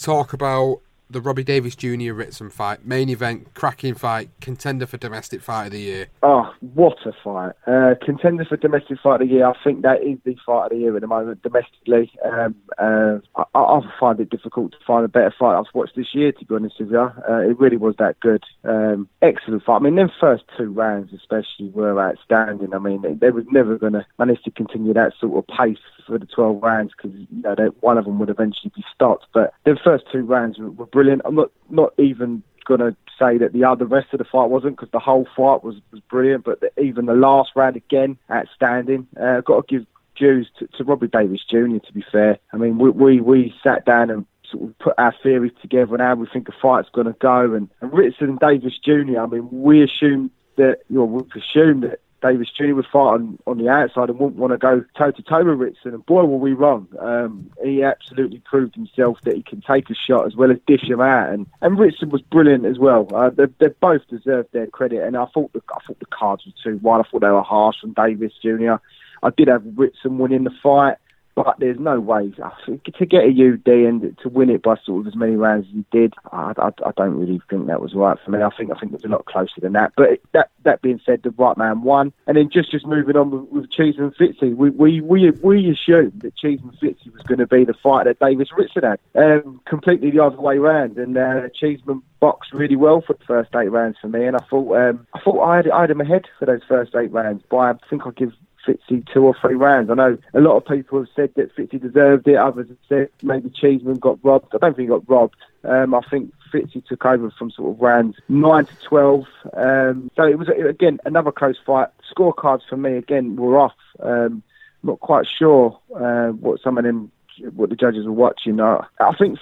talk 0.00 0.32
about 0.32 0.80
the 1.12 1.20
Robbie 1.20 1.44
Davies 1.44 1.76
Jr. 1.76 2.12
Ritson 2.12 2.50
fight, 2.50 2.84
main 2.84 3.08
event, 3.08 3.54
cracking 3.54 3.94
fight, 3.94 4.30
contender 4.40 4.86
for 4.86 4.96
domestic 4.96 5.42
fight 5.42 5.66
of 5.66 5.72
the 5.72 5.80
year. 5.80 6.06
Oh, 6.22 6.52
what 6.74 6.98
a 7.06 7.12
fight! 7.22 7.52
Uh, 7.66 7.94
contender 8.04 8.44
for 8.44 8.56
domestic 8.56 8.98
fight 9.02 9.20
of 9.20 9.28
the 9.28 9.34
year. 9.34 9.46
I 9.46 9.54
think 9.62 9.82
that 9.82 10.02
is 10.02 10.18
the 10.24 10.36
fight 10.44 10.66
of 10.66 10.70
the 10.70 10.78
year 10.78 10.94
at 10.94 11.00
the 11.02 11.06
moment 11.06 11.42
domestically. 11.42 12.10
Um, 12.24 12.54
uh, 12.78 13.18
I, 13.36 13.58
I, 13.58 13.80
find 14.00 14.18
it 14.20 14.30
difficult 14.30 14.72
to 14.72 14.78
find 14.86 15.04
a 15.04 15.08
better 15.08 15.34
fight 15.38 15.58
I've 15.58 15.74
watched 15.74 15.96
this 15.96 16.14
year. 16.14 16.32
To 16.32 16.44
be 16.44 16.54
honest 16.54 16.80
with 16.80 16.90
you, 16.90 17.00
uh, 17.00 17.38
it 17.38 17.58
really 17.58 17.76
was 17.76 17.94
that 17.98 18.18
good. 18.20 18.42
Um, 18.64 19.08
excellent 19.20 19.64
fight. 19.64 19.76
I 19.76 19.80
mean, 19.80 19.96
them 19.96 20.10
first 20.20 20.44
two 20.56 20.72
rounds 20.72 21.12
especially 21.12 21.70
were 21.70 22.00
outstanding. 22.00 22.74
I 22.74 22.78
mean, 22.78 23.02
they, 23.02 23.14
they 23.14 23.30
were 23.30 23.44
never 23.50 23.76
going 23.76 23.92
to 23.94 24.06
manage 24.18 24.42
to 24.44 24.50
continue 24.50 24.94
that 24.94 25.12
sort 25.20 25.36
of 25.36 25.56
pace 25.56 25.78
for 26.06 26.18
the 26.18 26.26
12 26.26 26.62
rounds 26.62 26.92
because 26.96 27.16
you 27.18 27.26
know, 27.42 27.54
one 27.80 27.98
of 27.98 28.04
them 28.04 28.18
would 28.18 28.30
eventually 28.30 28.72
be 28.74 28.84
stopped. 28.94 29.26
But 29.32 29.54
the 29.64 29.76
first 29.82 30.04
two 30.10 30.22
rounds 30.22 30.58
were, 30.58 30.70
were 30.70 30.86
brilliant. 30.86 31.22
I'm 31.24 31.34
not 31.34 31.50
not 31.70 31.92
even 31.98 32.42
going 32.64 32.80
to 32.80 32.96
say 33.18 33.38
that 33.38 33.52
the 33.52 33.64
other 33.64 33.84
rest 33.84 34.08
of 34.12 34.18
the 34.18 34.24
fight 34.24 34.48
wasn't 34.48 34.76
because 34.76 34.90
the 34.92 34.98
whole 34.98 35.26
fight 35.36 35.64
was, 35.64 35.76
was 35.90 36.00
brilliant. 36.08 36.44
But 36.44 36.60
the, 36.60 36.80
even 36.80 37.06
the 37.06 37.14
last 37.14 37.52
round 37.54 37.76
again, 37.76 38.18
outstanding. 38.30 39.06
Uh, 39.20 39.40
got 39.40 39.66
to 39.66 39.78
give 39.78 39.86
dues 40.16 40.48
to, 40.58 40.66
to 40.68 40.84
Robbie 40.84 41.08
Davies 41.08 41.44
Jr. 41.48 41.78
To 41.78 41.92
be 41.92 42.04
fair, 42.10 42.38
I 42.52 42.56
mean 42.56 42.78
we 42.78 42.90
we, 42.90 43.20
we 43.20 43.54
sat 43.62 43.84
down 43.84 44.10
and 44.10 44.26
sort 44.50 44.64
of 44.64 44.78
put 44.78 44.94
our 44.98 45.14
theories 45.22 45.52
together 45.60 45.94
and 45.94 46.02
how 46.02 46.14
we 46.14 46.26
think 46.26 46.48
a 46.48 46.52
fight's 46.52 46.90
going 46.90 47.06
to 47.06 47.14
go. 47.14 47.54
And, 47.54 47.68
and 47.80 47.92
and 47.92 48.38
Davies 48.38 48.78
Jr. 48.78 49.20
I 49.20 49.26
mean 49.26 49.48
we 49.50 49.82
assumed 49.82 50.30
that 50.56 50.80
you 50.88 50.98
know 50.98 51.04
we 51.04 51.40
assumed 51.40 51.84
that 51.84 52.00
Davies 52.22 52.50
Jr. 52.56 52.74
would 52.74 52.86
fight 52.86 53.14
on, 53.14 53.38
on 53.46 53.58
the 53.58 53.68
outside 53.68 54.08
and 54.08 54.18
wouldn't 54.18 54.38
want 54.38 54.52
to 54.52 54.58
go 54.58 54.84
toe 54.96 55.10
to 55.10 55.22
toe 55.22 55.44
with 55.44 55.58
Ritson. 55.58 55.94
And 55.94 56.06
boy, 56.06 56.24
were 56.24 56.38
we 56.38 56.52
wrong. 56.52 56.88
Um, 56.98 57.50
he 57.62 57.82
absolutely 57.82 58.38
proved 58.38 58.74
himself 58.74 59.18
that 59.22 59.36
he 59.36 59.42
can 59.42 59.60
take 59.60 59.90
a 59.90 59.94
shot 59.94 60.26
as 60.26 60.36
well 60.36 60.50
as 60.50 60.58
dish 60.66 60.84
him 60.84 61.00
out. 61.00 61.30
And, 61.30 61.46
and 61.60 61.78
Ritson 61.78 62.10
was 62.10 62.22
brilliant 62.22 62.64
as 62.64 62.78
well. 62.78 63.08
Uh, 63.12 63.30
they, 63.30 63.46
they 63.58 63.68
both 63.68 64.06
deserved 64.08 64.52
their 64.52 64.68
credit. 64.68 65.02
And 65.02 65.16
I 65.16 65.26
thought 65.26 65.52
the, 65.52 65.62
I 65.74 65.84
thought 65.86 65.98
the 65.98 66.06
cards 66.06 66.44
were 66.46 66.52
too 66.62 66.78
wide. 66.78 67.00
I 67.00 67.10
thought 67.10 67.20
they 67.20 67.30
were 67.30 67.42
harsh 67.42 67.80
from 67.80 67.92
Davies 67.92 68.32
Jr. 68.40 68.74
I 69.22 69.30
did 69.30 69.48
have 69.48 69.62
Ritson 69.76 70.18
winning 70.18 70.44
the 70.44 70.54
fight. 70.62 70.96
But 71.34 71.56
there's 71.58 71.78
no 71.78 71.98
way 71.98 72.30
to 72.30 73.06
get 73.06 73.24
a 73.24 73.28
UD 73.28 73.66
and 73.66 74.18
to 74.18 74.28
win 74.28 74.50
it 74.50 74.62
by 74.62 74.76
sort 74.84 75.00
of 75.00 75.06
as 75.06 75.16
many 75.16 75.34
rounds 75.34 75.66
as 75.68 75.74
he 75.74 75.84
did. 75.90 76.12
I, 76.30 76.52
I, 76.58 76.68
I, 76.84 76.92
don't 76.94 77.18
really 77.18 77.40
think 77.48 77.68
that 77.68 77.80
was 77.80 77.94
right 77.94 78.18
for 78.22 78.30
me. 78.30 78.42
I 78.42 78.50
think 78.50 78.70
I 78.70 78.78
think 78.78 78.92
it 78.92 78.96
was 78.96 79.04
a 79.04 79.08
lot 79.08 79.24
closer 79.24 79.60
than 79.60 79.72
that. 79.72 79.92
But 79.96 80.20
that 80.32 80.50
that 80.64 80.82
being 80.82 81.00
said, 81.06 81.22
the 81.22 81.30
right 81.30 81.56
man 81.56 81.82
won. 81.82 82.12
And 82.26 82.36
then 82.36 82.50
just 82.50 82.70
just 82.70 82.86
moving 82.86 83.16
on 83.16 83.30
with, 83.30 83.48
with 83.50 83.70
Cheeseman 83.70 84.10
Fitzy, 84.10 84.54
we 84.54 84.70
we 84.70 85.00
we 85.00 85.30
we 85.30 85.70
assumed 85.70 86.20
that 86.20 86.36
Cheeseman 86.36 86.76
Fitzy 86.82 87.10
was 87.12 87.22
going 87.22 87.38
to 87.38 87.46
be 87.46 87.64
the 87.64 87.74
fight 87.74 88.04
that 88.04 88.18
Davies 88.18 88.48
Ritson 88.54 88.82
had. 88.82 89.00
Um, 89.14 89.60
completely 89.64 90.10
the 90.10 90.22
other 90.22 90.40
way 90.40 90.58
round, 90.58 90.98
and 90.98 91.16
uh, 91.16 91.48
Cheeseman 91.54 92.02
boxed 92.20 92.52
really 92.52 92.76
well 92.76 93.00
for 93.00 93.14
the 93.14 93.24
first 93.24 93.54
eight 93.54 93.70
rounds 93.70 93.96
for 94.00 94.08
me. 94.08 94.26
And 94.26 94.36
I 94.36 94.40
thought 94.50 94.76
um, 94.76 95.06
I 95.14 95.20
thought 95.20 95.42
I 95.42 95.56
had 95.56 95.70
I 95.70 95.80
had 95.82 95.90
him 95.90 96.00
ahead 96.00 96.26
for 96.38 96.44
those 96.44 96.62
first 96.68 96.94
eight 96.94 97.10
rounds. 97.10 97.42
But 97.50 97.56
I 97.56 97.72
think 97.88 98.06
I 98.06 98.10
give 98.10 98.32
Fitzy 98.66 99.06
two 99.12 99.24
or 99.24 99.34
three 99.40 99.54
rounds. 99.54 99.90
I 99.90 99.94
know 99.94 100.18
a 100.34 100.40
lot 100.40 100.56
of 100.56 100.64
people 100.64 100.98
have 100.98 101.08
said 101.14 101.34
that 101.36 101.54
Fitzy 101.56 101.80
deserved 101.80 102.28
it. 102.28 102.36
Others 102.36 102.68
have 102.68 102.76
said 102.88 103.08
maybe 103.22 103.50
Cheeseman 103.50 103.98
got 103.98 104.18
robbed. 104.22 104.54
I 104.54 104.58
don't 104.58 104.76
think 104.76 104.88
he 104.88 104.94
got 104.94 105.08
robbed. 105.08 105.36
Um, 105.64 105.94
I 105.94 106.00
think 106.10 106.32
Fitzy 106.52 106.84
took 106.84 107.04
over 107.04 107.30
from 107.30 107.50
sort 107.50 107.74
of 107.74 107.80
rounds 107.80 108.16
nine 108.28 108.66
to 108.66 108.74
twelve. 108.76 109.26
Um, 109.54 110.10
so 110.16 110.24
it 110.24 110.38
was 110.38 110.48
again 110.48 110.98
another 111.04 111.32
close 111.32 111.58
fight. 111.64 111.88
Scorecards 112.14 112.62
for 112.68 112.76
me 112.76 112.96
again 112.96 113.36
were 113.36 113.58
off. 113.58 113.76
Um, 114.00 114.42
not 114.82 115.00
quite 115.00 115.26
sure 115.26 115.78
uh, 115.94 116.28
what 116.28 116.60
some 116.60 116.78
of 116.78 116.84
them 116.84 117.10
what 117.54 117.70
the 117.70 117.76
judges 117.76 118.06
were 118.06 118.12
watching. 118.12 118.60
I, 118.60 118.84
I 119.00 119.14
think, 119.16 119.38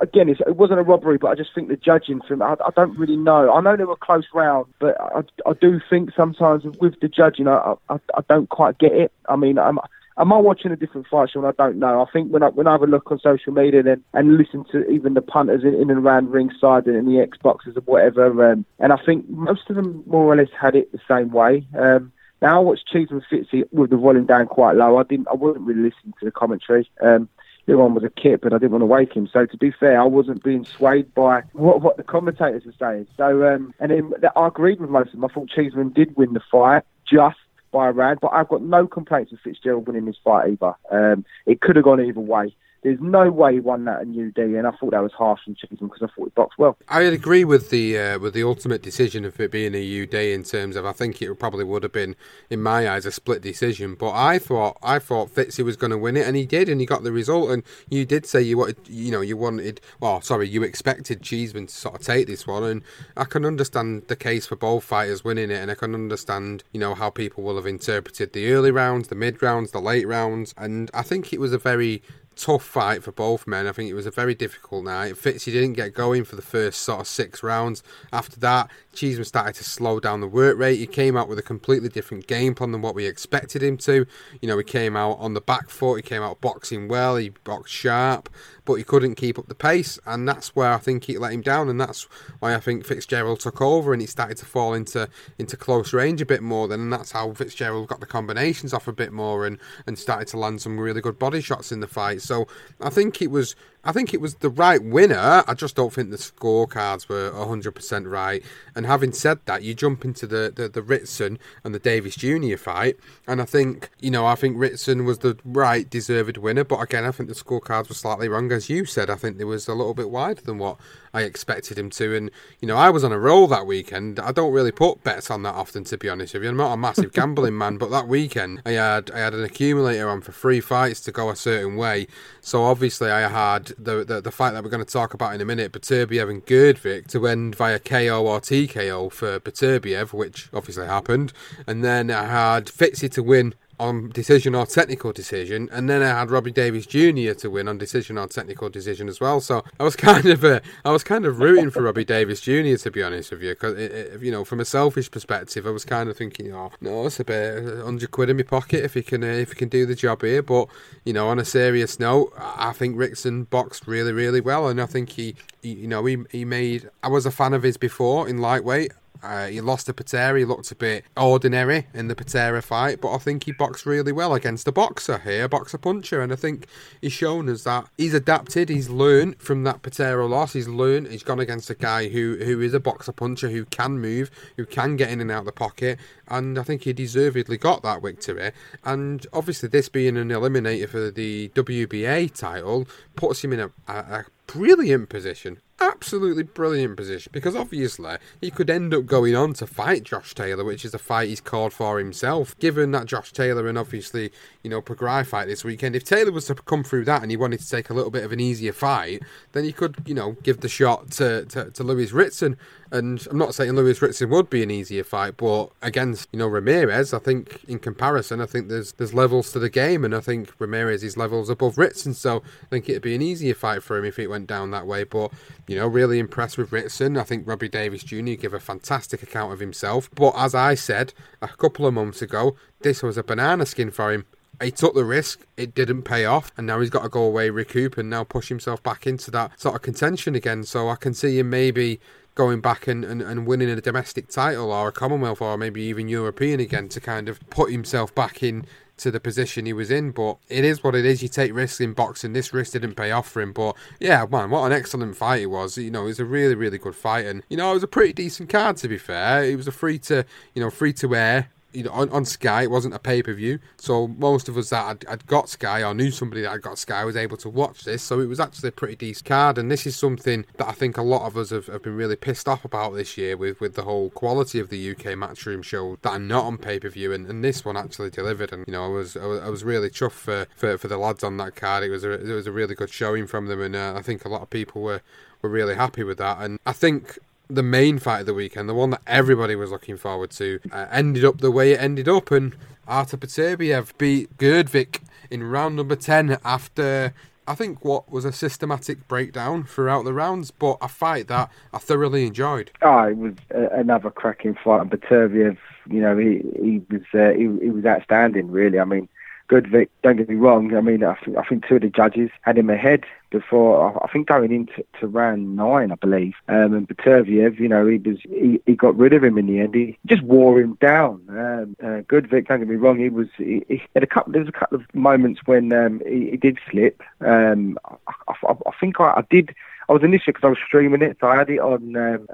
again, 0.00 0.28
it 0.28 0.56
wasn't 0.56 0.80
a 0.80 0.82
robbery, 0.82 1.18
but 1.18 1.28
I 1.28 1.34
just 1.34 1.54
think 1.54 1.68
the 1.68 1.76
judging 1.76 2.20
from 2.20 2.42
I, 2.42 2.56
I 2.64 2.70
don't 2.74 2.98
really 2.98 3.16
know. 3.16 3.52
I 3.52 3.60
know 3.60 3.76
they 3.76 3.84
were 3.84 3.96
close 3.96 4.24
round, 4.34 4.66
but 4.78 5.00
I, 5.00 5.22
I 5.48 5.52
do 5.60 5.80
think 5.88 6.10
sometimes 6.16 6.64
with 6.80 7.00
the 7.00 7.08
judging, 7.08 7.48
I, 7.48 7.74
I, 7.88 7.94
I 8.14 8.20
don't 8.28 8.48
quite 8.48 8.78
get 8.78 8.92
it. 8.92 9.12
I 9.28 9.36
mean, 9.36 9.58
I'm. 9.58 9.78
Am 10.18 10.32
I 10.32 10.38
watching 10.38 10.72
a 10.72 10.76
different 10.76 11.06
fight 11.08 11.28
show? 11.30 11.40
And 11.40 11.48
I 11.48 11.52
don't 11.62 11.78
know. 11.78 12.00
I 12.00 12.10
think 12.10 12.32
when 12.32 12.42
I 12.42 12.48
when 12.48 12.66
I 12.66 12.72
have 12.72 12.80
a 12.80 12.86
look 12.86 13.12
on 13.12 13.18
social 13.18 13.52
media 13.52 13.80
and 13.80 14.02
and 14.14 14.38
listen 14.38 14.64
to 14.72 14.88
even 14.88 15.12
the 15.12 15.20
punters 15.20 15.62
in, 15.62 15.74
in 15.74 15.90
and 15.90 15.98
around 15.98 16.30
ringside 16.30 16.86
and 16.86 16.96
in 16.96 17.04
the 17.04 17.26
Xboxes 17.26 17.76
and 17.76 17.86
whatever, 17.86 18.50
um, 18.50 18.64
and 18.78 18.94
I 18.94 18.96
think 19.04 19.28
most 19.28 19.68
of 19.68 19.76
them 19.76 20.02
more 20.06 20.24
or 20.24 20.34
less 20.34 20.48
had 20.58 20.74
it 20.74 20.90
the 20.90 21.00
same 21.06 21.32
way. 21.32 21.66
Um, 21.78 22.12
now 22.40 22.56
I 22.56 22.60
watched 22.60 22.88
Cheeseman 22.88 23.26
Fitzy 23.30 23.64
with 23.72 23.90
the 23.90 23.98
volume 23.98 24.24
down 24.24 24.46
quite 24.46 24.76
low. 24.76 24.96
I 24.96 25.02
didn't. 25.02 25.28
I 25.28 25.34
wasn't 25.34 25.66
really 25.66 25.82
listening 25.82 26.14
to 26.20 26.24
the 26.24 26.30
commentary. 26.30 26.90
Um, 27.02 27.28
the 27.66 27.74
other 27.74 27.82
one 27.82 27.94
was 27.94 28.04
a 28.04 28.10
kid, 28.10 28.40
but 28.40 28.52
I 28.52 28.58
didn't 28.58 28.72
want 28.72 28.82
to 28.82 28.86
wake 28.86 29.12
him. 29.14 29.28
So 29.32 29.44
to 29.44 29.56
be 29.56 29.72
fair, 29.72 30.00
I 30.00 30.04
wasn't 30.04 30.42
being 30.42 30.64
swayed 30.64 31.12
by 31.14 31.42
what, 31.52 31.82
what 31.82 31.96
the 31.96 32.04
commentators 32.04 32.64
were 32.64 32.74
saying. 32.78 33.08
So 33.16 33.46
um, 33.46 33.74
and 33.80 33.90
then 33.90 34.12
I 34.36 34.46
agreed 34.46 34.80
with 34.80 34.90
most 34.90 35.08
of 35.08 35.12
them. 35.12 35.24
I 35.24 35.28
thought 35.28 35.50
Cheeseman 35.50 35.90
did 35.90 36.16
win 36.16 36.32
the 36.32 36.40
fight 36.50 36.84
just 37.04 37.36
by 37.72 37.88
a 37.88 37.92
round, 37.92 38.20
but 38.20 38.32
I've 38.32 38.48
got 38.48 38.62
no 38.62 38.86
complaints 38.86 39.32
with 39.32 39.40
Fitzgerald 39.40 39.86
winning 39.86 40.06
this 40.06 40.16
fight 40.22 40.50
either. 40.50 40.74
Um, 40.90 41.24
it 41.44 41.60
could 41.60 41.76
have 41.76 41.84
gone 41.84 42.00
either 42.00 42.20
way. 42.20 42.54
There's 42.86 43.00
no 43.00 43.32
way 43.32 43.54
he 43.54 43.58
won 43.58 43.84
that 43.86 44.02
in 44.02 44.28
UD, 44.28 44.38
and 44.38 44.64
I 44.64 44.70
thought 44.70 44.92
that 44.92 45.02
was 45.02 45.10
harsh 45.10 45.40
on 45.48 45.56
Cheeseman 45.56 45.88
because 45.88 46.02
I 46.02 46.06
thought 46.14 46.26
he 46.26 46.30
boxed 46.36 46.56
well. 46.56 46.78
I 46.88 47.00
agree 47.00 47.42
with 47.42 47.70
the 47.70 47.98
uh, 47.98 48.18
with 48.20 48.32
the 48.32 48.44
ultimate 48.44 48.80
decision 48.80 49.24
of 49.24 49.40
it 49.40 49.50
being 49.50 49.74
a 49.74 50.02
UD 50.02 50.14
in 50.14 50.44
terms 50.44 50.76
of 50.76 50.86
I 50.86 50.92
think 50.92 51.20
it 51.20 51.34
probably 51.36 51.64
would 51.64 51.82
have 51.82 51.90
been 51.90 52.14
in 52.48 52.62
my 52.62 52.88
eyes 52.88 53.04
a 53.04 53.10
split 53.10 53.42
decision. 53.42 53.96
But 53.96 54.12
I 54.12 54.38
thought 54.38 54.76
I 54.84 55.00
thought 55.00 55.34
Fitzy 55.34 55.64
was 55.64 55.76
going 55.76 55.90
to 55.90 55.98
win 55.98 56.16
it, 56.16 56.28
and 56.28 56.36
he 56.36 56.46
did, 56.46 56.68
and 56.68 56.80
he 56.80 56.86
got 56.86 57.02
the 57.02 57.10
result. 57.10 57.50
And 57.50 57.64
you 57.90 58.06
did 58.06 58.24
say 58.24 58.40
you 58.40 58.56
wanted, 58.56 58.76
you 58.86 59.10
know, 59.10 59.20
you 59.20 59.36
wanted, 59.36 59.80
well, 59.98 60.20
sorry, 60.20 60.48
you 60.48 60.62
expected 60.62 61.22
Cheeseman 61.22 61.66
to 61.66 61.74
sort 61.74 61.96
of 61.96 62.02
take 62.02 62.28
this 62.28 62.46
one, 62.46 62.62
and 62.62 62.82
I 63.16 63.24
can 63.24 63.44
understand 63.44 64.04
the 64.06 64.14
case 64.14 64.46
for 64.46 64.54
both 64.54 64.84
fighters 64.84 65.24
winning 65.24 65.50
it, 65.50 65.56
and 65.58 65.72
I 65.72 65.74
can 65.74 65.92
understand, 65.92 66.62
you 66.70 66.78
know, 66.78 66.94
how 66.94 67.10
people 67.10 67.42
will 67.42 67.56
have 67.56 67.66
interpreted 67.66 68.32
the 68.32 68.52
early 68.52 68.70
rounds, 68.70 69.08
the 69.08 69.16
mid 69.16 69.42
rounds, 69.42 69.72
the 69.72 69.80
late 69.80 70.06
rounds, 70.06 70.54
and 70.56 70.88
I 70.94 71.02
think 71.02 71.32
it 71.32 71.40
was 71.40 71.52
a 71.52 71.58
very 71.58 72.00
tough 72.36 72.64
fight 72.64 73.02
for 73.02 73.12
both 73.12 73.46
men. 73.46 73.66
I 73.66 73.72
think 73.72 73.90
it 73.90 73.94
was 73.94 74.06
a 74.06 74.10
very 74.10 74.34
difficult 74.34 74.84
night. 74.84 75.14
Fitzy 75.14 75.52
didn't 75.52 75.72
get 75.72 75.94
going 75.94 76.24
for 76.24 76.36
the 76.36 76.42
first 76.42 76.82
sort 76.82 77.00
of 77.00 77.06
six 77.06 77.42
rounds. 77.42 77.82
After 78.12 78.38
that, 78.40 78.70
Cheeseman 78.96 79.24
started 79.24 79.54
to 79.56 79.64
slow 79.64 80.00
down 80.00 80.20
the 80.20 80.26
work 80.26 80.58
rate. 80.58 80.78
He 80.78 80.86
came 80.86 81.16
out 81.16 81.28
with 81.28 81.38
a 81.38 81.42
completely 81.42 81.88
different 81.88 82.26
game 82.26 82.54
plan 82.54 82.72
than 82.72 82.82
what 82.82 82.94
we 82.94 83.06
expected 83.06 83.62
him 83.62 83.76
to. 83.78 84.06
You 84.40 84.48
know, 84.48 84.58
he 84.58 84.64
came 84.64 84.96
out 84.96 85.18
on 85.18 85.34
the 85.34 85.40
back 85.40 85.68
foot, 85.68 85.96
he 85.96 86.02
came 86.02 86.22
out 86.22 86.40
boxing 86.40 86.88
well, 86.88 87.16
he 87.16 87.28
boxed 87.28 87.74
sharp, 87.74 88.28
but 88.64 88.74
he 88.74 88.84
couldn't 88.84 89.14
keep 89.14 89.38
up 89.38 89.46
the 89.46 89.54
pace, 89.54 89.98
and 90.06 90.28
that's 90.28 90.56
where 90.56 90.72
I 90.72 90.78
think 90.78 91.04
he 91.04 91.16
let 91.18 91.32
him 91.32 91.40
down, 91.40 91.68
and 91.68 91.80
that's 91.80 92.02
why 92.40 92.54
I 92.54 92.60
think 92.60 92.84
Fitzgerald 92.84 93.40
took 93.40 93.60
over 93.60 93.92
and 93.92 94.02
he 94.02 94.06
started 94.06 94.36
to 94.38 94.44
fall 94.44 94.74
into 94.74 95.08
into 95.38 95.56
close 95.56 95.92
range 95.92 96.20
a 96.20 96.26
bit 96.26 96.42
more. 96.42 96.66
Then, 96.66 96.80
and 96.80 96.92
that's 96.92 97.12
how 97.12 97.32
Fitzgerald 97.32 97.88
got 97.88 98.00
the 98.00 98.06
combinations 98.06 98.74
off 98.74 98.88
a 98.88 98.92
bit 98.92 99.12
more 99.12 99.46
and 99.46 99.58
and 99.86 99.98
started 99.98 100.28
to 100.28 100.38
land 100.38 100.60
some 100.60 100.78
really 100.78 101.00
good 101.00 101.18
body 101.18 101.40
shots 101.40 101.70
in 101.70 101.80
the 101.80 101.86
fight. 101.86 102.22
So 102.22 102.48
I 102.80 102.90
think 102.90 103.22
it 103.22 103.30
was 103.30 103.54
I 103.86 103.92
think 103.92 104.12
it 104.12 104.20
was 104.20 104.36
the 104.36 104.50
right 104.50 104.82
winner. 104.82 105.44
I 105.46 105.54
just 105.54 105.76
don't 105.76 105.92
think 105.92 106.10
the 106.10 106.16
scorecards 106.16 107.08
were 107.08 107.30
100% 107.30 108.10
right. 108.10 108.42
And 108.74 108.84
having 108.86 109.12
said 109.12 109.40
that, 109.46 109.62
you 109.62 109.74
jump 109.74 110.04
into 110.04 110.26
the, 110.26 110.52
the, 110.54 110.68
the 110.68 110.82
Ritson 110.82 111.38
and 111.64 111.74
the 111.74 111.78
Davies 111.78 112.16
Jr. 112.16 112.56
fight. 112.56 112.96
And 113.26 113.40
I 113.40 113.44
think, 113.44 113.90
you 114.00 114.10
know, 114.10 114.26
I 114.26 114.34
think 114.34 114.58
Ritson 114.58 115.04
was 115.04 115.18
the 115.18 115.38
right 115.44 115.88
deserved 115.88 116.36
winner. 116.36 116.64
But 116.64 116.80
again, 116.80 117.04
I 117.04 117.10
think 117.10 117.28
the 117.28 117.34
scorecards 117.34 117.88
were 117.88 117.94
slightly 117.94 118.28
wrong. 118.28 118.50
As 118.52 118.68
you 118.68 118.84
said, 118.84 119.10
I 119.10 119.16
think 119.16 119.38
there 119.38 119.46
was 119.46 119.68
a 119.68 119.74
little 119.74 119.94
bit 119.94 120.10
wider 120.10 120.40
than 120.40 120.58
what 120.58 120.78
I 121.16 121.22
expected 121.22 121.78
him 121.78 121.88
to. 121.90 122.14
And, 122.14 122.30
you 122.60 122.68
know, 122.68 122.76
I 122.76 122.90
was 122.90 123.02
on 123.02 123.10
a 123.10 123.18
roll 123.18 123.46
that 123.46 123.66
weekend. 123.66 124.20
I 124.20 124.32
don't 124.32 124.52
really 124.52 124.70
put 124.70 125.02
bets 125.02 125.30
on 125.30 125.42
that 125.44 125.54
often, 125.54 125.82
to 125.84 125.96
be 125.96 126.10
honest 126.10 126.34
with 126.34 126.42
you. 126.42 126.50
I'm 126.50 126.58
not 126.58 126.74
a 126.74 126.76
massive 126.76 127.12
gambling 127.14 127.56
man, 127.56 127.78
but 127.78 127.90
that 127.90 128.06
weekend 128.06 128.60
I 128.66 128.72
had 128.72 129.10
I 129.10 129.20
had 129.20 129.32
an 129.32 129.42
accumulator 129.42 130.10
on 130.10 130.20
for 130.20 130.32
three 130.32 130.60
fights 130.60 131.00
to 131.00 131.12
go 131.12 131.30
a 131.30 131.36
certain 131.36 131.76
way. 131.76 132.06
So 132.42 132.64
obviously 132.64 133.10
I 133.10 133.28
had 133.28 133.68
the, 133.78 134.04
the, 134.04 134.20
the 134.20 134.30
fight 134.30 134.52
that 134.52 134.62
we're 134.62 134.70
going 134.70 134.84
to 134.84 134.92
talk 134.92 135.14
about 135.14 135.34
in 135.34 135.40
a 135.40 135.46
minute, 135.46 135.72
Beterbiev 135.72 136.28
and 136.28 136.44
Gvozdyk, 136.44 137.06
to 137.08 137.26
end 137.26 137.56
via 137.56 137.78
KO 137.78 138.26
or 138.26 138.38
TKO 138.38 139.10
for 139.10 139.40
Beterbiev, 139.40 140.12
which 140.12 140.50
obviously 140.52 140.86
happened. 140.86 141.32
And 141.66 141.82
then 141.82 142.10
I 142.10 142.26
had 142.26 142.66
Fitzy 142.66 143.10
to 143.12 143.22
win 143.22 143.54
on 143.78 144.10
decision 144.10 144.54
or 144.54 144.66
technical 144.66 145.12
decision, 145.12 145.68
and 145.72 145.88
then 145.88 146.02
I 146.02 146.18
had 146.18 146.30
Robbie 146.30 146.50
Davies 146.50 146.86
Jr. 146.86 147.32
to 147.34 147.48
win 147.50 147.68
on 147.68 147.78
decision 147.78 148.18
or 148.18 148.26
technical 148.26 148.68
decision 148.68 149.08
as 149.08 149.20
well. 149.20 149.40
So 149.40 149.64
I 149.78 149.84
was 149.84 149.96
kind 150.08 150.26
of 150.26 150.44
uh, 150.44 150.60
I 150.84 150.90
was 150.90 151.04
kind 151.04 151.26
of 151.26 151.38
rooting 151.40 151.70
for 151.70 151.82
Robbie 151.82 152.04
Davies 152.04 152.40
Jr. 152.40 152.76
to 152.76 152.90
be 152.90 153.02
honest 153.02 153.30
with 153.30 153.42
you, 153.42 153.50
because 153.50 154.22
you 154.22 154.30
know 154.30 154.44
from 154.44 154.60
a 154.60 154.64
selfish 154.64 155.10
perspective, 155.10 155.66
I 155.66 155.70
was 155.70 155.84
kind 155.84 156.08
of 156.08 156.16
thinking, 156.16 156.54
oh 156.54 156.70
no, 156.80 157.06
it's 157.06 157.20
a 157.20 157.24
bit 157.24 157.82
hundred 157.82 158.10
quid 158.10 158.30
in 158.30 158.36
my 158.36 158.42
pocket 158.42 158.84
if 158.84 158.94
he 158.94 159.02
can 159.02 159.22
uh, 159.22 159.26
if 159.26 159.50
he 159.50 159.54
can 159.56 159.68
do 159.68 159.86
the 159.86 159.94
job 159.94 160.22
here. 160.22 160.42
But 160.42 160.68
you 161.04 161.12
know, 161.12 161.28
on 161.28 161.38
a 161.38 161.44
serious 161.44 162.00
note, 162.00 162.32
I 162.36 162.72
think 162.72 162.96
Ritson 162.96 163.44
boxed 163.44 163.86
really 163.86 164.12
really 164.12 164.40
well, 164.40 164.68
and 164.68 164.80
I 164.80 164.86
think 164.86 165.10
he, 165.10 165.36
he 165.62 165.74
you 165.74 165.88
know 165.88 166.04
he 166.04 166.18
he 166.30 166.44
made. 166.44 166.88
I 167.02 167.08
was 167.08 167.26
a 167.26 167.30
fan 167.30 167.52
of 167.52 167.62
his 167.62 167.76
before 167.76 168.28
in 168.28 168.38
lightweight. 168.38 168.92
Uh, 169.26 169.48
he 169.48 169.60
lost 169.60 169.86
to 169.86 169.92
Patera. 169.92 170.38
He 170.38 170.44
looked 170.44 170.70
a 170.70 170.76
bit 170.76 171.04
ordinary 171.16 171.88
in 171.92 172.06
the 172.06 172.14
Patera 172.14 172.62
fight, 172.62 173.00
but 173.00 173.12
I 173.12 173.18
think 173.18 173.44
he 173.44 173.52
boxed 173.52 173.84
really 173.84 174.12
well 174.12 174.34
against 174.34 174.68
a 174.68 174.72
boxer 174.72 175.18
here, 175.18 175.44
a 175.44 175.48
boxer 175.48 175.78
puncher. 175.78 176.20
And 176.22 176.32
I 176.32 176.36
think 176.36 176.66
he's 177.00 177.12
shown 177.12 177.48
us 177.48 177.64
that 177.64 177.88
he's 177.98 178.14
adapted. 178.14 178.68
He's 178.68 178.88
learned 178.88 179.42
from 179.42 179.64
that 179.64 179.82
Patera 179.82 180.26
loss. 180.26 180.52
He's 180.52 180.68
learned. 180.68 181.08
He's 181.08 181.24
gone 181.24 181.40
against 181.40 181.70
a 181.70 181.74
guy 181.74 182.08
who 182.08 182.36
who 182.36 182.60
is 182.60 182.72
a 182.72 182.80
boxer 182.80 183.12
puncher, 183.12 183.50
who 183.50 183.64
can 183.64 183.98
move, 183.98 184.30
who 184.56 184.64
can 184.64 184.94
get 184.94 185.10
in 185.10 185.20
and 185.20 185.30
out 185.30 185.40
of 185.40 185.46
the 185.46 185.52
pocket. 185.52 185.98
And 186.28 186.56
I 186.56 186.62
think 186.62 186.82
he 186.82 186.92
deservedly 186.92 187.56
got 187.56 187.82
that 187.82 188.02
victory. 188.02 188.52
And 188.84 189.26
obviously, 189.32 189.68
this 189.68 189.88
being 189.88 190.16
an 190.16 190.28
eliminator 190.28 190.88
for 190.88 191.10
the 191.10 191.48
WBA 191.48 192.32
title 192.32 192.86
puts 193.16 193.42
him 193.42 193.52
in 193.52 193.60
a, 193.60 193.70
a, 193.88 193.94
a 193.94 194.24
brilliant 194.46 195.08
position 195.08 195.60
absolutely 195.80 196.42
brilliant 196.42 196.96
position 196.96 197.30
because 197.32 197.54
obviously 197.54 198.16
he 198.40 198.50
could 198.50 198.70
end 198.70 198.94
up 198.94 199.06
going 199.06 199.34
on 199.34 199.52
to 199.54 199.66
fight 199.66 200.04
Josh 200.04 200.34
Taylor, 200.34 200.64
which 200.64 200.84
is 200.84 200.94
a 200.94 200.98
fight 200.98 201.28
he's 201.28 201.40
called 201.40 201.72
for 201.72 201.98
himself. 201.98 202.58
Given 202.58 202.92
that 202.92 203.06
Josh 203.06 203.32
Taylor 203.32 203.68
and 203.68 203.76
obviously 203.76 204.32
you 204.62 204.70
know 204.70 204.80
Prograis 204.80 205.26
fight 205.26 205.46
this 205.46 205.64
weekend, 205.64 205.96
if 205.96 206.04
Taylor 206.04 206.32
was 206.32 206.46
to 206.46 206.54
come 206.54 206.84
through 206.84 207.04
that 207.06 207.22
and 207.22 207.30
he 207.30 207.36
wanted 207.36 207.60
to 207.60 207.68
take 207.68 207.90
a 207.90 207.94
little 207.94 208.10
bit 208.10 208.24
of 208.24 208.32
an 208.32 208.40
easier 208.40 208.72
fight, 208.72 209.22
then 209.52 209.64
he 209.64 209.72
could 209.72 209.96
you 210.06 210.14
know 210.14 210.32
give 210.42 210.60
the 210.60 210.68
shot 210.68 211.10
to 211.12 211.44
to, 211.46 211.70
to 211.70 211.84
Lewis 211.84 212.12
Ritson. 212.12 212.56
And 212.92 213.26
I'm 213.30 213.38
not 213.38 213.54
saying 213.54 213.72
Lewis 213.72 214.00
Ritson 214.00 214.30
would 214.30 214.48
be 214.48 214.62
an 214.62 214.70
easier 214.70 215.04
fight, 215.04 215.36
but 215.36 215.70
against 215.82 216.28
you 216.32 216.38
know 216.38 216.46
Ramirez, 216.46 217.12
I 217.12 217.18
think 217.18 217.64
in 217.66 217.78
comparison, 217.78 218.40
I 218.40 218.46
think 218.46 218.68
there's 218.68 218.92
there's 218.92 219.12
levels 219.12 219.52
to 219.52 219.58
the 219.58 219.70
game, 219.70 220.04
and 220.04 220.14
I 220.14 220.20
think 220.20 220.52
Ramirez 220.58 221.02
is 221.02 221.16
levels 221.16 221.50
above 221.50 221.78
Ritson, 221.78 222.14
so 222.14 222.42
I 222.62 222.66
think 222.70 222.88
it'd 222.88 223.02
be 223.02 223.14
an 223.14 223.22
easier 223.22 223.54
fight 223.54 223.82
for 223.82 223.98
him 223.98 224.04
if 224.04 224.18
it 224.18 224.28
went 224.28 224.46
down 224.46 224.70
that 224.70 224.86
way. 224.86 225.04
But 225.04 225.32
you 225.66 225.76
know, 225.76 225.86
really 225.86 226.18
impressed 226.18 226.58
with 226.58 226.72
Ritson. 226.72 227.16
I 227.16 227.24
think 227.24 227.46
Robbie 227.46 227.68
Davies 227.68 228.04
Jr. 228.04 228.34
gave 228.34 228.54
a 228.54 228.60
fantastic 228.60 229.22
account 229.22 229.52
of 229.52 229.60
himself. 229.60 230.08
But 230.14 230.34
as 230.36 230.54
I 230.54 230.74
said 230.74 231.12
a 231.42 231.48
couple 231.48 231.86
of 231.86 231.94
months 231.94 232.22
ago, 232.22 232.56
this 232.80 233.02
was 233.02 233.18
a 233.18 233.24
banana 233.24 233.66
skin 233.66 233.90
for 233.90 234.12
him 234.12 234.26
he 234.62 234.70
took 234.70 234.94
the 234.94 235.04
risk, 235.04 235.40
it 235.56 235.74
didn't 235.74 236.02
pay 236.02 236.24
off, 236.24 236.50
and 236.56 236.66
now 236.66 236.80
he's 236.80 236.90
got 236.90 237.02
to 237.02 237.08
go 237.08 237.22
away, 237.22 237.50
recoup, 237.50 237.98
and 237.98 238.08
now 238.08 238.24
push 238.24 238.48
himself 238.48 238.82
back 238.82 239.06
into 239.06 239.30
that 239.32 239.58
sort 239.60 239.74
of 239.74 239.82
contention 239.82 240.34
again. 240.34 240.64
So 240.64 240.88
I 240.88 240.96
can 240.96 241.14
see 241.14 241.38
him 241.38 241.50
maybe 241.50 242.00
going 242.36 242.60
back 242.60 242.86
and, 242.86 243.04
and, 243.04 243.20
and 243.20 243.46
winning 243.46 243.70
a 243.70 243.80
domestic 243.80 244.28
title 244.28 244.70
or 244.70 244.88
a 244.88 244.92
Commonwealth 244.92 245.40
or 245.40 245.58
maybe 245.58 245.82
even 245.82 246.06
European 246.06 246.60
again 246.60 246.88
to 246.90 247.00
kind 247.00 247.28
of 247.28 247.40
put 247.50 247.72
himself 247.72 248.14
back 248.14 248.42
in 248.42 248.64
to 248.98 249.10
the 249.10 249.18
position 249.18 249.66
he 249.66 249.72
was 249.72 249.90
in. 249.90 250.12
But 250.12 250.36
it 250.48 250.64
is 250.64 250.84
what 250.84 250.94
it 250.94 251.04
is. 251.04 251.22
You 251.22 251.28
take 251.28 251.54
risks 251.54 251.80
in 251.80 251.94
boxing. 251.94 252.34
This 252.34 252.52
risk 252.52 252.72
didn't 252.72 252.94
pay 252.94 253.10
off 253.10 253.28
for 253.28 253.40
him. 253.40 253.52
But 253.52 253.74
yeah, 253.98 254.24
man, 254.30 254.50
what 254.50 254.66
an 254.66 254.72
excellent 254.72 255.16
fight 255.16 255.42
it 255.42 255.46
was. 255.46 255.76
You 255.76 255.90
know, 255.90 256.02
it 256.02 256.06
was 256.06 256.20
a 256.20 256.24
really, 256.24 256.54
really 256.54 256.78
good 256.78 256.94
fight. 256.94 257.26
And, 257.26 257.42
you 257.48 257.56
know, 257.56 257.70
it 257.70 257.74
was 257.74 257.82
a 257.82 257.88
pretty 257.88 258.12
decent 258.12 258.48
card 258.48 258.76
to 258.78 258.88
be 258.88 258.98
fair. 258.98 259.42
It 259.42 259.56
was 259.56 259.66
a 259.66 259.72
free 259.72 259.98
to, 260.00 260.24
you 260.54 260.62
know, 260.62 260.70
free 260.70 260.92
to 260.94 261.14
air 261.14 261.50
you 261.76 261.84
know, 261.84 261.90
on, 261.90 262.08
on 262.10 262.24
Sky. 262.24 262.62
It 262.62 262.70
wasn't 262.70 262.94
a 262.94 262.98
pay 262.98 263.22
per 263.22 263.34
view, 263.34 263.58
so 263.76 264.08
most 264.08 264.48
of 264.48 264.56
us 264.56 264.70
that 264.70 264.86
had, 264.86 265.04
had, 265.08 265.26
got 265.26 265.50
Sky 265.50 265.82
or 265.82 265.94
knew 265.94 266.10
somebody 266.10 266.42
that 266.42 266.50
had 266.50 266.62
got 266.62 266.78
Sky 266.78 267.04
was 267.04 267.16
able 267.16 267.36
to 267.38 267.50
watch 267.50 267.84
this. 267.84 268.02
So 268.02 268.20
it 268.20 268.26
was 268.26 268.40
actually 268.40 268.70
a 268.70 268.72
pretty 268.72 268.96
decent 268.96 269.26
card, 269.26 269.58
and 269.58 269.70
this 269.70 269.86
is 269.86 269.94
something 269.94 270.46
that 270.56 270.66
I 270.66 270.72
think 270.72 270.96
a 270.96 271.02
lot 271.02 271.26
of 271.26 271.36
us 271.36 271.50
have, 271.50 271.66
have 271.66 271.82
been 271.82 271.96
really 271.96 272.16
pissed 272.16 272.48
off 272.48 272.64
about 272.64 272.94
this 272.94 273.18
year 273.18 273.36
with, 273.36 273.60
with 273.60 273.74
the 273.74 273.82
whole 273.82 274.10
quality 274.10 274.58
of 274.58 274.70
the 274.70 274.90
UK 274.90 275.16
matchroom 275.16 275.62
show 275.62 275.98
that 276.02 276.10
are 276.10 276.18
not 276.18 276.44
on 276.44 276.56
pay 276.56 276.80
per 276.80 276.88
view, 276.88 277.12
and, 277.12 277.26
and 277.26 277.44
this 277.44 277.64
one 277.64 277.76
actually 277.76 278.10
delivered. 278.10 278.52
And 278.52 278.64
you 278.66 278.72
know, 278.72 278.86
I 278.86 278.88
was 278.88 279.16
I 279.16 279.26
was, 279.26 279.40
I 279.40 279.48
was 279.50 279.62
really 279.62 279.90
chuffed 279.90 280.12
for, 280.12 280.46
for, 280.56 280.78
for 280.78 280.88
the 280.88 280.96
lads 280.96 281.22
on 281.22 281.36
that 281.36 281.56
card. 281.56 281.84
It 281.84 281.90
was 281.90 282.04
a, 282.04 282.12
it 282.12 282.34
was 282.34 282.46
a 282.46 282.52
really 282.52 282.74
good 282.74 282.90
showing 282.90 283.26
from 283.26 283.46
them, 283.46 283.60
and 283.60 283.76
uh, 283.76 283.94
I 283.96 284.02
think 284.02 284.24
a 284.24 284.28
lot 284.28 284.42
of 284.42 284.50
people 284.50 284.80
were 284.80 285.02
were 285.42 285.50
really 285.50 285.74
happy 285.74 286.02
with 286.02 286.18
that. 286.18 286.38
And 286.40 286.58
I 286.64 286.72
think 286.72 287.18
the 287.48 287.62
main 287.62 287.98
fight 287.98 288.20
of 288.20 288.26
the 288.26 288.34
weekend, 288.34 288.68
the 288.68 288.74
one 288.74 288.90
that 288.90 289.02
everybody 289.06 289.56
was 289.56 289.70
looking 289.70 289.96
forward 289.96 290.30
to, 290.32 290.60
uh, 290.72 290.86
ended 290.90 291.24
up 291.24 291.38
the 291.38 291.50
way 291.50 291.72
it 291.72 291.80
ended 291.80 292.08
up, 292.08 292.30
and 292.30 292.56
Artur 292.86 293.16
Beterbiev 293.16 293.96
beat 293.98 294.36
Gvozdyk 294.38 295.00
in 295.30 295.42
round 295.42 295.76
number 295.76 295.96
10 295.96 296.38
after 296.44 297.12
I 297.48 297.54
think 297.54 297.84
what 297.84 298.10
was 298.10 298.24
a 298.24 298.32
systematic 298.32 299.06
breakdown 299.06 299.64
throughout 299.64 300.04
the 300.04 300.12
rounds, 300.12 300.50
but 300.50 300.78
a 300.80 300.88
fight 300.88 301.28
that 301.28 301.50
I 301.72 301.78
thoroughly 301.78 302.26
enjoyed. 302.26 302.72
Oh, 302.82 303.04
it 303.04 303.16
was 303.16 303.34
uh, 303.54 303.68
another 303.70 304.10
cracking 304.10 304.56
fight, 304.62 304.80
and 304.80 304.90
Beterbiev, 304.90 305.56
you 305.88 306.00
know, 306.00 306.16
he 306.16 306.42
he 306.60 306.82
was 306.90 307.02
uh, 307.14 307.36
he, 307.36 307.44
he 307.64 307.70
was 307.70 307.84
outstanding. 307.84 308.50
Really, 308.50 308.80
I 308.80 308.84
mean, 308.84 309.08
Gvozdyk, 309.48 309.88
don't 310.02 310.16
get 310.16 310.28
me 310.28 310.34
wrong. 310.34 310.74
I 310.74 310.80
mean, 310.80 311.04
I 311.04 311.14
think, 311.14 311.36
I 311.36 311.44
think 311.44 311.66
two 311.66 311.76
of 311.76 311.82
the 311.82 311.88
judges 311.88 312.30
had 312.42 312.58
him 312.58 312.68
ahead 312.68 313.04
before. 313.38 314.02
I 314.02 314.10
think 314.12 314.28
going 314.28 314.52
into 314.52 314.84
to 315.00 315.06
round 315.06 315.56
nine, 315.56 315.92
I 315.92 315.96
believe. 315.96 316.34
Um, 316.48 316.74
and 316.74 316.88
Beterbiev, 316.88 317.58
you 317.58 317.68
know, 317.68 317.86
he 317.86 317.98
was 317.98 318.18
he, 318.22 318.60
he 318.66 318.74
got 318.74 318.96
rid 318.96 319.12
of 319.12 319.22
him 319.22 319.38
in 319.38 319.46
the 319.46 319.60
end. 319.60 319.74
He 319.74 319.98
just 320.06 320.22
wore 320.22 320.60
him 320.60 320.76
down. 320.80 321.22
Um, 321.28 321.76
uh, 321.82 322.02
don't 322.08 322.30
get 322.30 322.68
me 322.68 322.76
wrong. 322.76 322.98
He 322.98 323.08
was 323.08 323.28
he, 323.36 323.64
he 323.68 323.82
had 323.94 324.02
a 324.02 324.06
couple. 324.06 324.32
There 324.32 324.42
was 324.42 324.48
a 324.48 324.52
couple 324.52 324.78
of 324.78 324.94
moments 324.94 325.40
when 325.44 325.72
um, 325.72 326.00
he, 326.06 326.30
he 326.30 326.36
did 326.36 326.58
slip. 326.70 327.02
Um, 327.20 327.78
I, 327.84 327.96
I, 328.28 328.52
I 328.52 328.70
think 328.80 329.00
I, 329.00 329.14
I 329.16 329.24
did. 329.30 329.54
I 329.88 329.92
was 329.92 330.02
initially 330.02 330.32
because 330.32 330.44
I 330.44 330.50
was 330.50 330.58
streaming 330.66 331.02
it, 331.02 331.16
so 331.20 331.28
I 331.28 331.36
had 331.36 331.48
it 331.48 331.60
on. 331.60 331.94
Um, 331.94 332.26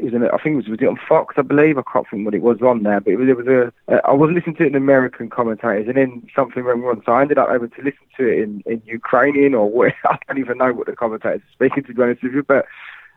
it 0.00 0.14
I 0.14 0.36
think 0.38 0.52
it 0.52 0.56
was, 0.56 0.68
was 0.68 0.78
it 0.82 0.88
on 0.88 1.00
Fox, 1.08 1.34
I 1.38 1.42
believe. 1.42 1.78
I 1.78 1.82
can't 1.90 2.06
think 2.10 2.26
what 2.26 2.34
it 2.34 2.42
was 2.42 2.60
on 2.60 2.82
there, 2.82 3.00
but 3.00 3.12
it 3.12 3.16
was. 3.16 3.28
It 3.28 3.36
was 3.36 3.46
a. 3.46 3.72
Uh, 3.88 4.00
I 4.04 4.12
was 4.12 4.30
listening 4.30 4.56
to 4.56 4.64
it 4.64 4.68
in 4.68 4.74
American 4.74 5.30
commentators, 5.30 5.88
and 5.88 5.96
then 5.96 6.28
something 6.34 6.62
went 6.62 6.80
wrong, 6.80 7.02
so 7.06 7.12
I 7.12 7.22
ended 7.22 7.38
up 7.38 7.48
able 7.50 7.68
to 7.68 7.82
listen 7.82 8.06
to 8.18 8.26
it 8.26 8.40
in, 8.40 8.62
in 8.66 8.82
Ukrainian 8.84 9.54
or 9.54 9.70
what. 9.70 9.94
I 10.04 10.18
don't 10.26 10.38
even 10.38 10.58
know 10.58 10.72
what 10.72 10.86
the 10.86 10.96
commentators 10.96 11.40
are 11.40 11.52
speaking 11.52 11.84
to 11.84 11.94
be 11.94 12.02
honest 12.02 12.22
with 12.22 12.34
you, 12.34 12.42
but. 12.42 12.66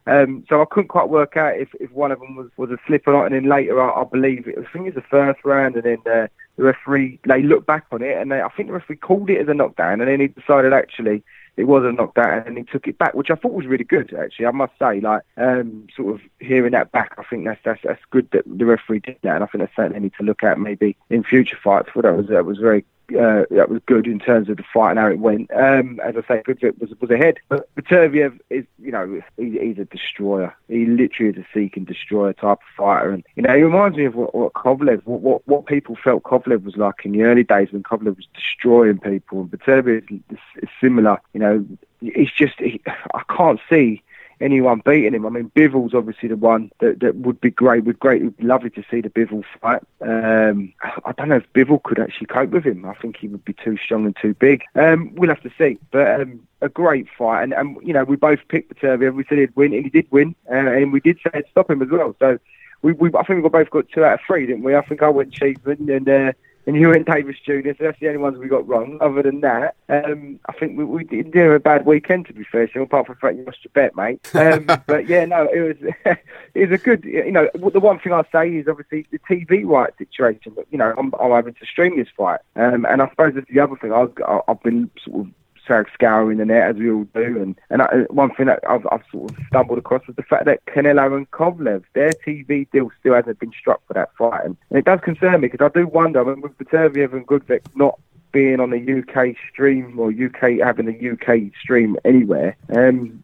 Um, 0.05 0.43
so 0.49 0.61
I 0.61 0.65
couldn't 0.65 0.89
quite 0.89 1.07
work 1.07 1.37
out 1.37 1.57
if, 1.57 1.69
if 1.79 1.89
one 1.91 2.11
of 2.11 2.19
them 2.19 2.35
was, 2.35 2.49
was 2.57 2.69
a 2.71 2.77
slip 2.85 3.07
or 3.07 3.13
not. 3.13 3.27
And 3.27 3.35
then 3.35 3.49
later, 3.49 3.81
I, 3.81 4.01
I 4.01 4.03
believe 4.03 4.49
it. 4.49 4.57
I 4.57 4.69
think 4.69 4.85
it 4.85 4.95
was 4.95 5.01
the 5.01 5.09
first 5.09 5.39
round, 5.45 5.77
and 5.77 5.83
then 5.85 6.13
uh, 6.13 6.27
the 6.57 6.63
referee 6.63 7.21
they 7.25 7.41
looked 7.41 7.67
back 7.67 7.85
on 7.89 8.01
it, 8.01 8.17
and 8.17 8.29
they, 8.29 8.41
I 8.41 8.49
think 8.49 8.67
the 8.67 8.73
referee 8.73 8.97
called 8.97 9.29
it 9.29 9.39
as 9.39 9.47
a 9.47 9.53
knockdown, 9.53 10.01
and 10.01 10.09
then 10.09 10.19
he 10.19 10.27
decided 10.27 10.73
actually 10.73 11.23
it 11.55 11.65
was 11.65 11.83
a 11.85 11.91
knockdown 11.91 12.43
and 12.47 12.57
he 12.57 12.63
took 12.63 12.87
it 12.87 12.97
back, 12.97 13.13
which 13.13 13.29
I 13.29 13.35
thought 13.35 13.53
was 13.53 13.67
really 13.67 13.83
good 13.83 14.13
actually. 14.13 14.45
I 14.45 14.51
must 14.51 14.73
say, 14.79 14.99
like 14.99 15.21
um, 15.37 15.87
sort 15.95 16.15
of 16.15 16.21
hearing 16.39 16.71
that 16.71 16.91
back, 16.91 17.13
I 17.17 17.23
think 17.23 17.45
that's 17.45 17.61
that's 17.63 17.81
that's 17.83 18.01
good 18.09 18.29
that 18.31 18.43
the 18.45 18.65
referee 18.65 18.99
did 18.99 19.17
that, 19.23 19.35
and 19.35 19.43
I 19.43 19.47
think 19.47 19.63
that's 19.63 19.75
something 19.75 19.93
they 19.93 19.99
need 19.99 20.13
to 20.17 20.23
look 20.23 20.43
at 20.43 20.59
maybe 20.59 20.95
in 21.09 21.23
future 21.23 21.57
fights. 21.63 21.89
For 21.93 22.01
that 22.01 22.15
was 22.15 22.27
that 22.27 22.45
was 22.45 22.57
very 22.57 22.85
uh, 23.11 23.43
that 23.51 23.69
was 23.69 23.81
good 23.85 24.07
in 24.07 24.19
terms 24.19 24.49
of 24.49 24.57
the 24.57 24.63
fight 24.73 24.91
and 24.91 24.99
how 24.99 25.07
it 25.07 25.19
went. 25.19 25.51
Um, 25.53 25.99
as 25.99 26.15
I 26.15 26.21
say, 26.27 26.43
Gvozdyk 26.43 26.79
was 26.79 26.91
was 26.99 27.11
ahead, 27.11 27.39
but 27.49 27.73
Beterbiev 27.75 28.39
is 28.49 28.65
you 28.79 28.91
know 28.91 29.21
he, 29.37 29.59
he's 29.59 29.77
a 29.77 29.85
destroyer. 29.85 30.55
He 30.67 30.85
literally 30.85 31.31
is 31.31 31.37
a 31.37 31.47
seek 31.53 31.77
and 31.77 31.85
destroyer 31.85 32.33
type 32.33 32.59
of 32.59 32.75
fighter, 32.77 33.11
and 33.11 33.23
you 33.35 33.43
know 33.43 33.55
he 33.55 33.61
reminds 33.61 33.97
me 33.97 34.05
of 34.05 34.15
what, 34.15 34.33
what 34.33 34.53
Kovalev, 34.53 35.05
what, 35.05 35.21
what 35.21 35.47
what 35.47 35.65
people 35.65 35.97
felt 36.01 36.23
Kovalev 36.23 36.63
was 36.63 36.77
like 36.77 37.03
in 37.03 37.11
the 37.11 37.23
early 37.23 37.43
days 37.43 37.71
when 37.71 37.83
Kovalev 37.83 38.15
was 38.15 38.27
destroying 38.33 38.99
people. 38.99 39.41
And 39.41 39.51
Beterbiev 39.51 40.11
is, 40.11 40.37
is, 40.61 40.69
similar. 40.79 41.21
You 41.33 41.39
know, 41.39 41.65
he's 41.99 42.31
just 42.31 42.59
he, 42.59 42.81
I 42.87 43.23
can't 43.35 43.59
see 43.69 44.01
anyone 44.41 44.81
beating 44.85 45.13
him. 45.13 45.25
I 45.25 45.29
mean, 45.29 45.51
Bivol's 45.55 45.93
obviously 45.93 46.29
the 46.29 46.35
one 46.35 46.71
that, 46.79 46.99
that 46.99 47.15
would 47.15 47.39
be 47.41 47.51
great. 47.51 47.83
Would 47.85 47.99
great, 47.99 48.23
would 48.23 48.43
lovely 48.43 48.69
to 48.71 48.83
see 48.89 49.01
the 49.01 49.09
Bivol 49.09 49.43
fight. 49.61 49.81
Um, 50.01 50.73
I 51.05 51.11
don't 51.13 51.29
know 51.29 51.37
if 51.37 51.53
Bivol 51.53 51.83
could 51.83 51.99
actually 51.99 52.27
cope 52.27 52.51
with 52.51 52.65
him. 52.65 52.85
I 52.85 52.93
think 52.95 53.17
he 53.17 53.27
would 53.27 53.45
be 53.45 53.53
too 53.53 53.77
strong 53.77 54.05
and 54.05 54.15
too 54.15 54.33
big. 54.33 54.63
Um, 54.75 55.13
we'll 55.15 55.29
have 55.29 55.43
to 55.43 55.51
see. 55.57 55.77
But 55.91 56.21
um, 56.21 56.47
a 56.61 56.69
great 56.69 57.07
fight, 57.17 57.43
and, 57.43 57.53
and 57.53 57.77
you 57.81 57.93
know, 57.93 58.03
we 58.03 58.15
both 58.15 58.39
picked 58.47 58.73
Beterbiev. 58.75 59.13
We 59.13 59.25
said 59.27 59.37
he'd 59.37 59.55
win, 59.55 59.73
and 59.73 59.83
he 59.83 59.89
did 59.89 60.11
win, 60.11 60.35
uh, 60.49 60.55
and 60.55 60.93
we 60.93 60.99
did 60.99 61.17
say 61.17 61.29
it'd 61.33 61.49
stop 61.51 61.69
him 61.69 61.81
as 61.81 61.89
well. 61.89 62.15
So. 62.19 62.39
We, 62.81 62.91
we, 62.91 63.09
I 63.17 63.23
think 63.23 63.41
we 63.41 63.49
both 63.49 63.69
got 63.69 63.87
two 63.87 64.03
out 64.03 64.15
of 64.15 64.19
three, 64.27 64.45
didn't 64.45 64.63
we? 64.63 64.75
I 64.75 64.81
think 64.81 65.01
I 65.01 65.07
went 65.07 65.31
Cheeseman 65.31 65.89
and 65.89 66.09
uh, 66.09 66.33
and 66.65 66.75
you 66.75 66.89
went 66.89 67.07
Davies 67.07 67.37
Jr. 67.45 67.71
So 67.77 67.83
that's 67.85 67.99
the 67.99 68.07
only 68.07 68.19
ones 68.19 68.37
we 68.37 68.47
got 68.47 68.67
wrong. 68.67 68.97
Other 69.01 69.21
than 69.21 69.41
that, 69.41 69.75
um, 69.89 70.39
I 70.47 70.53
think 70.53 70.77
we, 70.77 70.85
we 70.85 71.03
didn't 71.03 71.31
do 71.31 71.51
a 71.51 71.59
bad 71.59 71.85
weekend 71.85 72.27
to 72.27 72.33
be 72.33 72.43
fair. 72.43 72.69
So 72.73 72.81
apart 72.81 73.07
from 73.07 73.15
the 73.15 73.19
fact 73.19 73.37
you 73.37 73.45
lost 73.45 73.63
your 73.63 73.71
bet, 73.73 73.95
mate. 73.95 74.19
Um, 74.33 74.65
but 74.87 75.07
yeah, 75.07 75.25
no, 75.25 75.47
it 75.53 75.59
was 75.59 75.93
it 76.53 76.69
was 76.69 76.79
a 76.79 76.83
good. 76.83 77.03
You 77.03 77.31
know, 77.31 77.49
the 77.53 77.79
one 77.79 77.99
thing 77.99 78.13
I 78.13 78.23
say 78.31 78.49
is 78.49 78.67
obviously 78.67 79.07
the 79.11 79.19
TV 79.19 79.65
right 79.65 79.95
situation. 79.97 80.53
But 80.55 80.67
you 80.71 80.77
know, 80.77 80.93
I'm, 80.97 81.13
I'm 81.19 81.31
having 81.31 81.53
to 81.55 81.65
stream 81.65 81.97
this 81.97 82.09
fight, 82.15 82.39
um, 82.55 82.85
and 82.85 83.01
I 83.01 83.09
suppose 83.09 83.33
that's 83.35 83.49
the 83.49 83.59
other 83.59 83.75
thing. 83.75 83.91
I've 83.93 84.13
I've 84.47 84.61
been 84.63 84.89
sort 85.03 85.21
of 85.21 85.33
Sarah 85.67 85.85
scouring 85.93 86.37
the 86.37 86.45
net 86.45 86.69
as 86.69 86.75
we 86.75 86.91
all 86.91 87.05
do. 87.15 87.41
And 87.41 87.59
and 87.69 87.81
I, 87.81 88.05
one 88.09 88.33
thing 88.35 88.47
that 88.47 88.59
I've, 88.67 88.85
I've 88.91 89.03
sort 89.11 89.31
of 89.31 89.37
stumbled 89.47 89.79
across 89.79 90.05
was 90.07 90.15
the 90.15 90.23
fact 90.23 90.45
that 90.45 90.65
Canelo 90.65 91.15
and 91.15 91.29
Kovalev, 91.31 91.83
their 91.93 92.11
TV 92.25 92.69
deal 92.71 92.91
still 92.99 93.13
hasn't 93.13 93.39
been 93.39 93.53
struck 93.57 93.81
for 93.87 93.93
that 93.93 94.15
fight, 94.17 94.45
and, 94.45 94.57
it 94.71 94.85
does 94.85 94.99
concern 95.01 95.41
me 95.41 95.47
because 95.47 95.65
I 95.65 95.77
do 95.77 95.87
wonder. 95.87 96.21
I 96.21 96.23
mean, 96.23 96.41
with 96.41 96.51
and 96.59 97.27
Gvozdyk 97.27 97.61
not 97.75 97.99
being 98.33 98.59
on 98.59 98.73
a 98.73 98.77
UK 98.77 99.35
stream 99.49 99.97
or 99.97 100.09
UK 100.09 100.59
having 100.61 100.89
a 100.89 101.11
UK 101.11 101.53
stream 101.61 101.95
anywhere. 102.03 102.57
Um, 102.75 103.23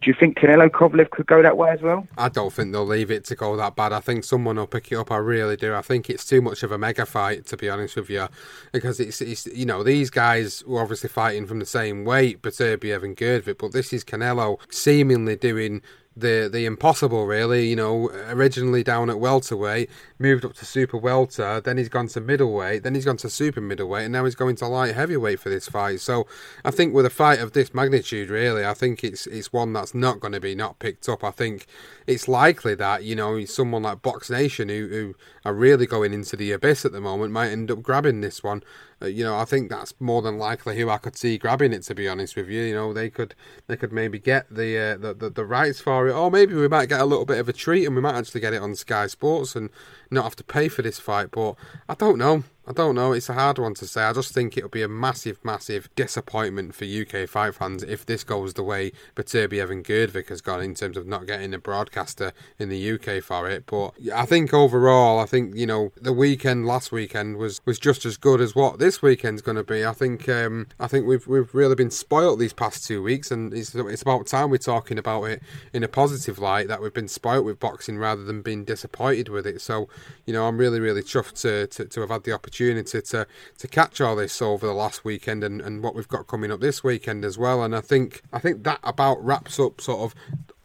do 0.00 0.10
you 0.10 0.14
think 0.18 0.36
Canelo 0.36 0.68
Kovalev 0.68 1.10
could 1.10 1.26
go 1.26 1.42
that 1.42 1.56
way 1.56 1.70
as 1.70 1.80
well? 1.80 2.06
I 2.18 2.28
don't 2.28 2.52
think 2.52 2.72
they'll 2.72 2.84
leave 2.84 3.10
it 3.10 3.24
to 3.26 3.36
go 3.36 3.56
that 3.56 3.76
bad. 3.76 3.92
I 3.92 4.00
think 4.00 4.24
someone 4.24 4.56
will 4.56 4.66
pick 4.66 4.92
it 4.92 4.96
up. 4.96 5.10
I 5.10 5.16
really 5.16 5.56
do. 5.56 5.74
I 5.74 5.80
think 5.80 6.10
it's 6.10 6.26
too 6.26 6.42
much 6.42 6.62
of 6.62 6.72
a 6.72 6.78
mega 6.78 7.06
fight, 7.06 7.46
to 7.46 7.56
be 7.56 7.70
honest 7.70 7.96
with 7.96 8.10
you, 8.10 8.28
because 8.72 9.00
it's, 9.00 9.20
it's 9.22 9.46
you 9.46 9.64
know 9.64 9.82
these 9.82 10.10
guys 10.10 10.64
were 10.66 10.82
obviously 10.82 11.08
fighting 11.08 11.46
from 11.46 11.60
the 11.60 11.66
same 11.66 12.04
weight, 12.04 12.42
Beterbiev 12.42 13.02
and 13.02 13.16
Gvozdyk, 13.16 13.58
but 13.58 13.72
this 13.72 13.92
is 13.92 14.04
Canelo 14.04 14.58
seemingly 14.70 15.36
doing 15.36 15.82
the 16.20 16.48
the 16.52 16.66
impossible 16.66 17.26
really 17.26 17.68
you 17.68 17.76
know 17.76 18.10
originally 18.28 18.82
down 18.82 19.10
at 19.10 19.18
welterweight 19.18 19.88
moved 20.18 20.44
up 20.44 20.54
to 20.54 20.64
super 20.64 20.96
welter 20.96 21.60
then 21.60 21.76
he's 21.76 21.88
gone 21.88 22.08
to 22.08 22.20
middleweight 22.20 22.82
then 22.82 22.94
he's 22.94 23.04
gone 23.04 23.16
to 23.16 23.30
super 23.30 23.60
middleweight 23.60 24.04
and 24.04 24.12
now 24.12 24.24
he's 24.24 24.34
going 24.34 24.56
to 24.56 24.66
light 24.66 24.94
heavyweight 24.94 25.40
for 25.40 25.48
this 25.48 25.68
fight. 25.68 26.00
So 26.00 26.26
i 26.64 26.70
think 26.70 26.94
with 26.94 27.06
a 27.06 27.10
fight 27.10 27.40
of 27.40 27.52
this 27.52 27.72
magnitude 27.72 28.30
really 28.30 28.64
i 28.64 28.74
think 28.74 29.04
it's 29.04 29.26
it's 29.26 29.52
one 29.52 29.72
that's 29.72 29.94
not 29.94 30.20
going 30.20 30.32
to 30.32 30.40
be 30.40 30.54
not 30.54 30.78
picked 30.78 31.08
up. 31.08 31.24
I 31.24 31.30
think 31.30 31.66
it's 32.06 32.28
likely 32.28 32.74
that 32.76 33.04
you 33.04 33.14
know 33.14 33.44
someone 33.44 33.82
like 33.82 34.02
BoxNation 34.02 34.68
who, 34.70 34.88
who 34.88 35.14
are 35.44 35.54
really 35.54 35.86
going 35.86 36.12
into 36.12 36.36
the 36.36 36.52
abyss 36.52 36.84
at 36.84 36.92
the 36.92 37.00
moment 37.00 37.32
might 37.32 37.50
end 37.50 37.70
up 37.70 37.82
grabbing 37.82 38.20
this 38.20 38.42
one 38.42 38.62
you 39.06 39.24
know, 39.24 39.36
I 39.36 39.44
think 39.44 39.70
that's 39.70 39.94
more 40.00 40.22
than 40.22 40.38
likely 40.38 40.78
who 40.78 40.90
I 40.90 40.98
could 40.98 41.16
see 41.16 41.38
grabbing 41.38 41.72
it. 41.72 41.82
To 41.84 41.94
be 41.94 42.08
honest 42.08 42.36
with 42.36 42.48
you, 42.48 42.62
you 42.62 42.74
know, 42.74 42.92
they 42.92 43.10
could 43.10 43.34
they 43.66 43.76
could 43.76 43.92
maybe 43.92 44.18
get 44.18 44.52
the, 44.52 44.78
uh, 44.78 44.96
the, 44.96 45.14
the 45.14 45.30
the 45.30 45.44
rights 45.44 45.80
for 45.80 46.08
it, 46.08 46.12
or 46.12 46.30
maybe 46.30 46.54
we 46.54 46.68
might 46.68 46.88
get 46.88 47.00
a 47.00 47.04
little 47.04 47.26
bit 47.26 47.38
of 47.38 47.48
a 47.48 47.52
treat 47.52 47.86
and 47.86 47.94
we 47.94 48.02
might 48.02 48.16
actually 48.16 48.40
get 48.40 48.54
it 48.54 48.62
on 48.62 48.74
Sky 48.74 49.06
Sports 49.06 49.54
and 49.54 49.70
not 50.10 50.24
have 50.24 50.36
to 50.36 50.44
pay 50.44 50.68
for 50.68 50.82
this 50.82 50.98
fight. 50.98 51.30
But 51.30 51.54
I 51.88 51.94
don't 51.94 52.18
know. 52.18 52.44
I 52.68 52.72
don't 52.72 52.96
know. 52.96 53.12
It's 53.12 53.30
a 53.30 53.32
hard 53.32 53.58
one 53.58 53.72
to 53.74 53.86
say. 53.86 54.02
I 54.02 54.12
just 54.12 54.34
think 54.34 54.58
it'll 54.58 54.68
be 54.68 54.82
a 54.82 54.88
massive, 54.88 55.42
massive 55.42 55.88
disappointment 55.96 56.74
for 56.74 56.84
UK 56.84 57.26
fight 57.26 57.54
fans 57.54 57.82
if 57.82 58.04
this 58.04 58.24
goes 58.24 58.52
the 58.52 58.62
way 58.62 58.92
Beterbiev 59.16 59.70
and 59.70 59.82
Gvozdyk 59.82 60.28
has 60.28 60.42
gone 60.42 60.60
in 60.60 60.74
terms 60.74 60.98
of 60.98 61.06
not 61.06 61.26
getting 61.26 61.54
a 61.54 61.58
broadcaster 61.58 62.34
in 62.58 62.68
the 62.68 62.92
UK 62.92 63.22
for 63.22 63.48
it. 63.48 63.64
But 63.64 63.94
I 64.14 64.26
think 64.26 64.52
overall, 64.52 65.18
I 65.18 65.24
think 65.24 65.56
you 65.56 65.64
know 65.64 65.92
the 65.96 66.12
weekend 66.12 66.66
last 66.66 66.92
weekend 66.92 67.38
was, 67.38 67.62
was 67.64 67.78
just 67.78 68.04
as 68.04 68.18
good 68.18 68.38
as 68.38 68.54
what 68.54 68.78
this 68.78 69.00
weekend's 69.00 69.40
going 69.40 69.56
to 69.56 69.64
be. 69.64 69.86
I 69.86 69.94
think 69.94 70.28
um, 70.28 70.66
I 70.78 70.88
think 70.88 71.06
we've 71.06 71.26
we've 71.26 71.54
really 71.54 71.74
been 71.74 71.90
spoilt 71.90 72.38
these 72.38 72.52
past 72.52 72.86
two 72.86 73.02
weeks, 73.02 73.30
and 73.30 73.54
it's 73.54 73.74
it's 73.74 74.02
about 74.02 74.26
time 74.26 74.50
we're 74.50 74.58
talking 74.58 74.98
about 74.98 75.24
it 75.24 75.42
in 75.72 75.82
a 75.84 75.88
positive 75.88 76.38
light 76.38 76.68
that 76.68 76.82
we've 76.82 76.92
been 76.92 77.08
spoilt 77.08 77.46
with 77.46 77.58
boxing 77.58 77.96
rather 77.96 78.24
than 78.24 78.42
being 78.42 78.64
disappointed 78.64 79.30
with 79.30 79.46
it. 79.46 79.62
So 79.62 79.88
you 80.26 80.34
know, 80.34 80.46
I'm 80.46 80.58
really 80.58 80.80
really 80.80 81.02
chuffed 81.02 81.40
to 81.40 81.66
to, 81.68 81.86
to 81.86 82.00
have 82.02 82.10
had 82.10 82.24
the 82.24 82.32
opportunity 82.32 82.57
opportunity 82.58 83.00
to 83.00 83.26
to 83.58 83.68
catch 83.68 84.00
all 84.00 84.16
this 84.16 84.42
over 84.42 84.66
the 84.66 84.72
last 84.72 85.04
weekend 85.04 85.44
and, 85.44 85.60
and 85.60 85.82
what 85.82 85.94
we've 85.94 86.08
got 86.08 86.26
coming 86.26 86.50
up 86.50 86.60
this 86.60 86.82
weekend 86.82 87.24
as 87.24 87.38
well. 87.38 87.62
And 87.62 87.74
I 87.74 87.80
think 87.80 88.22
I 88.32 88.38
think 88.38 88.64
that 88.64 88.80
about 88.82 89.24
wraps 89.24 89.58
up 89.60 89.80
sort 89.80 90.00
of 90.00 90.14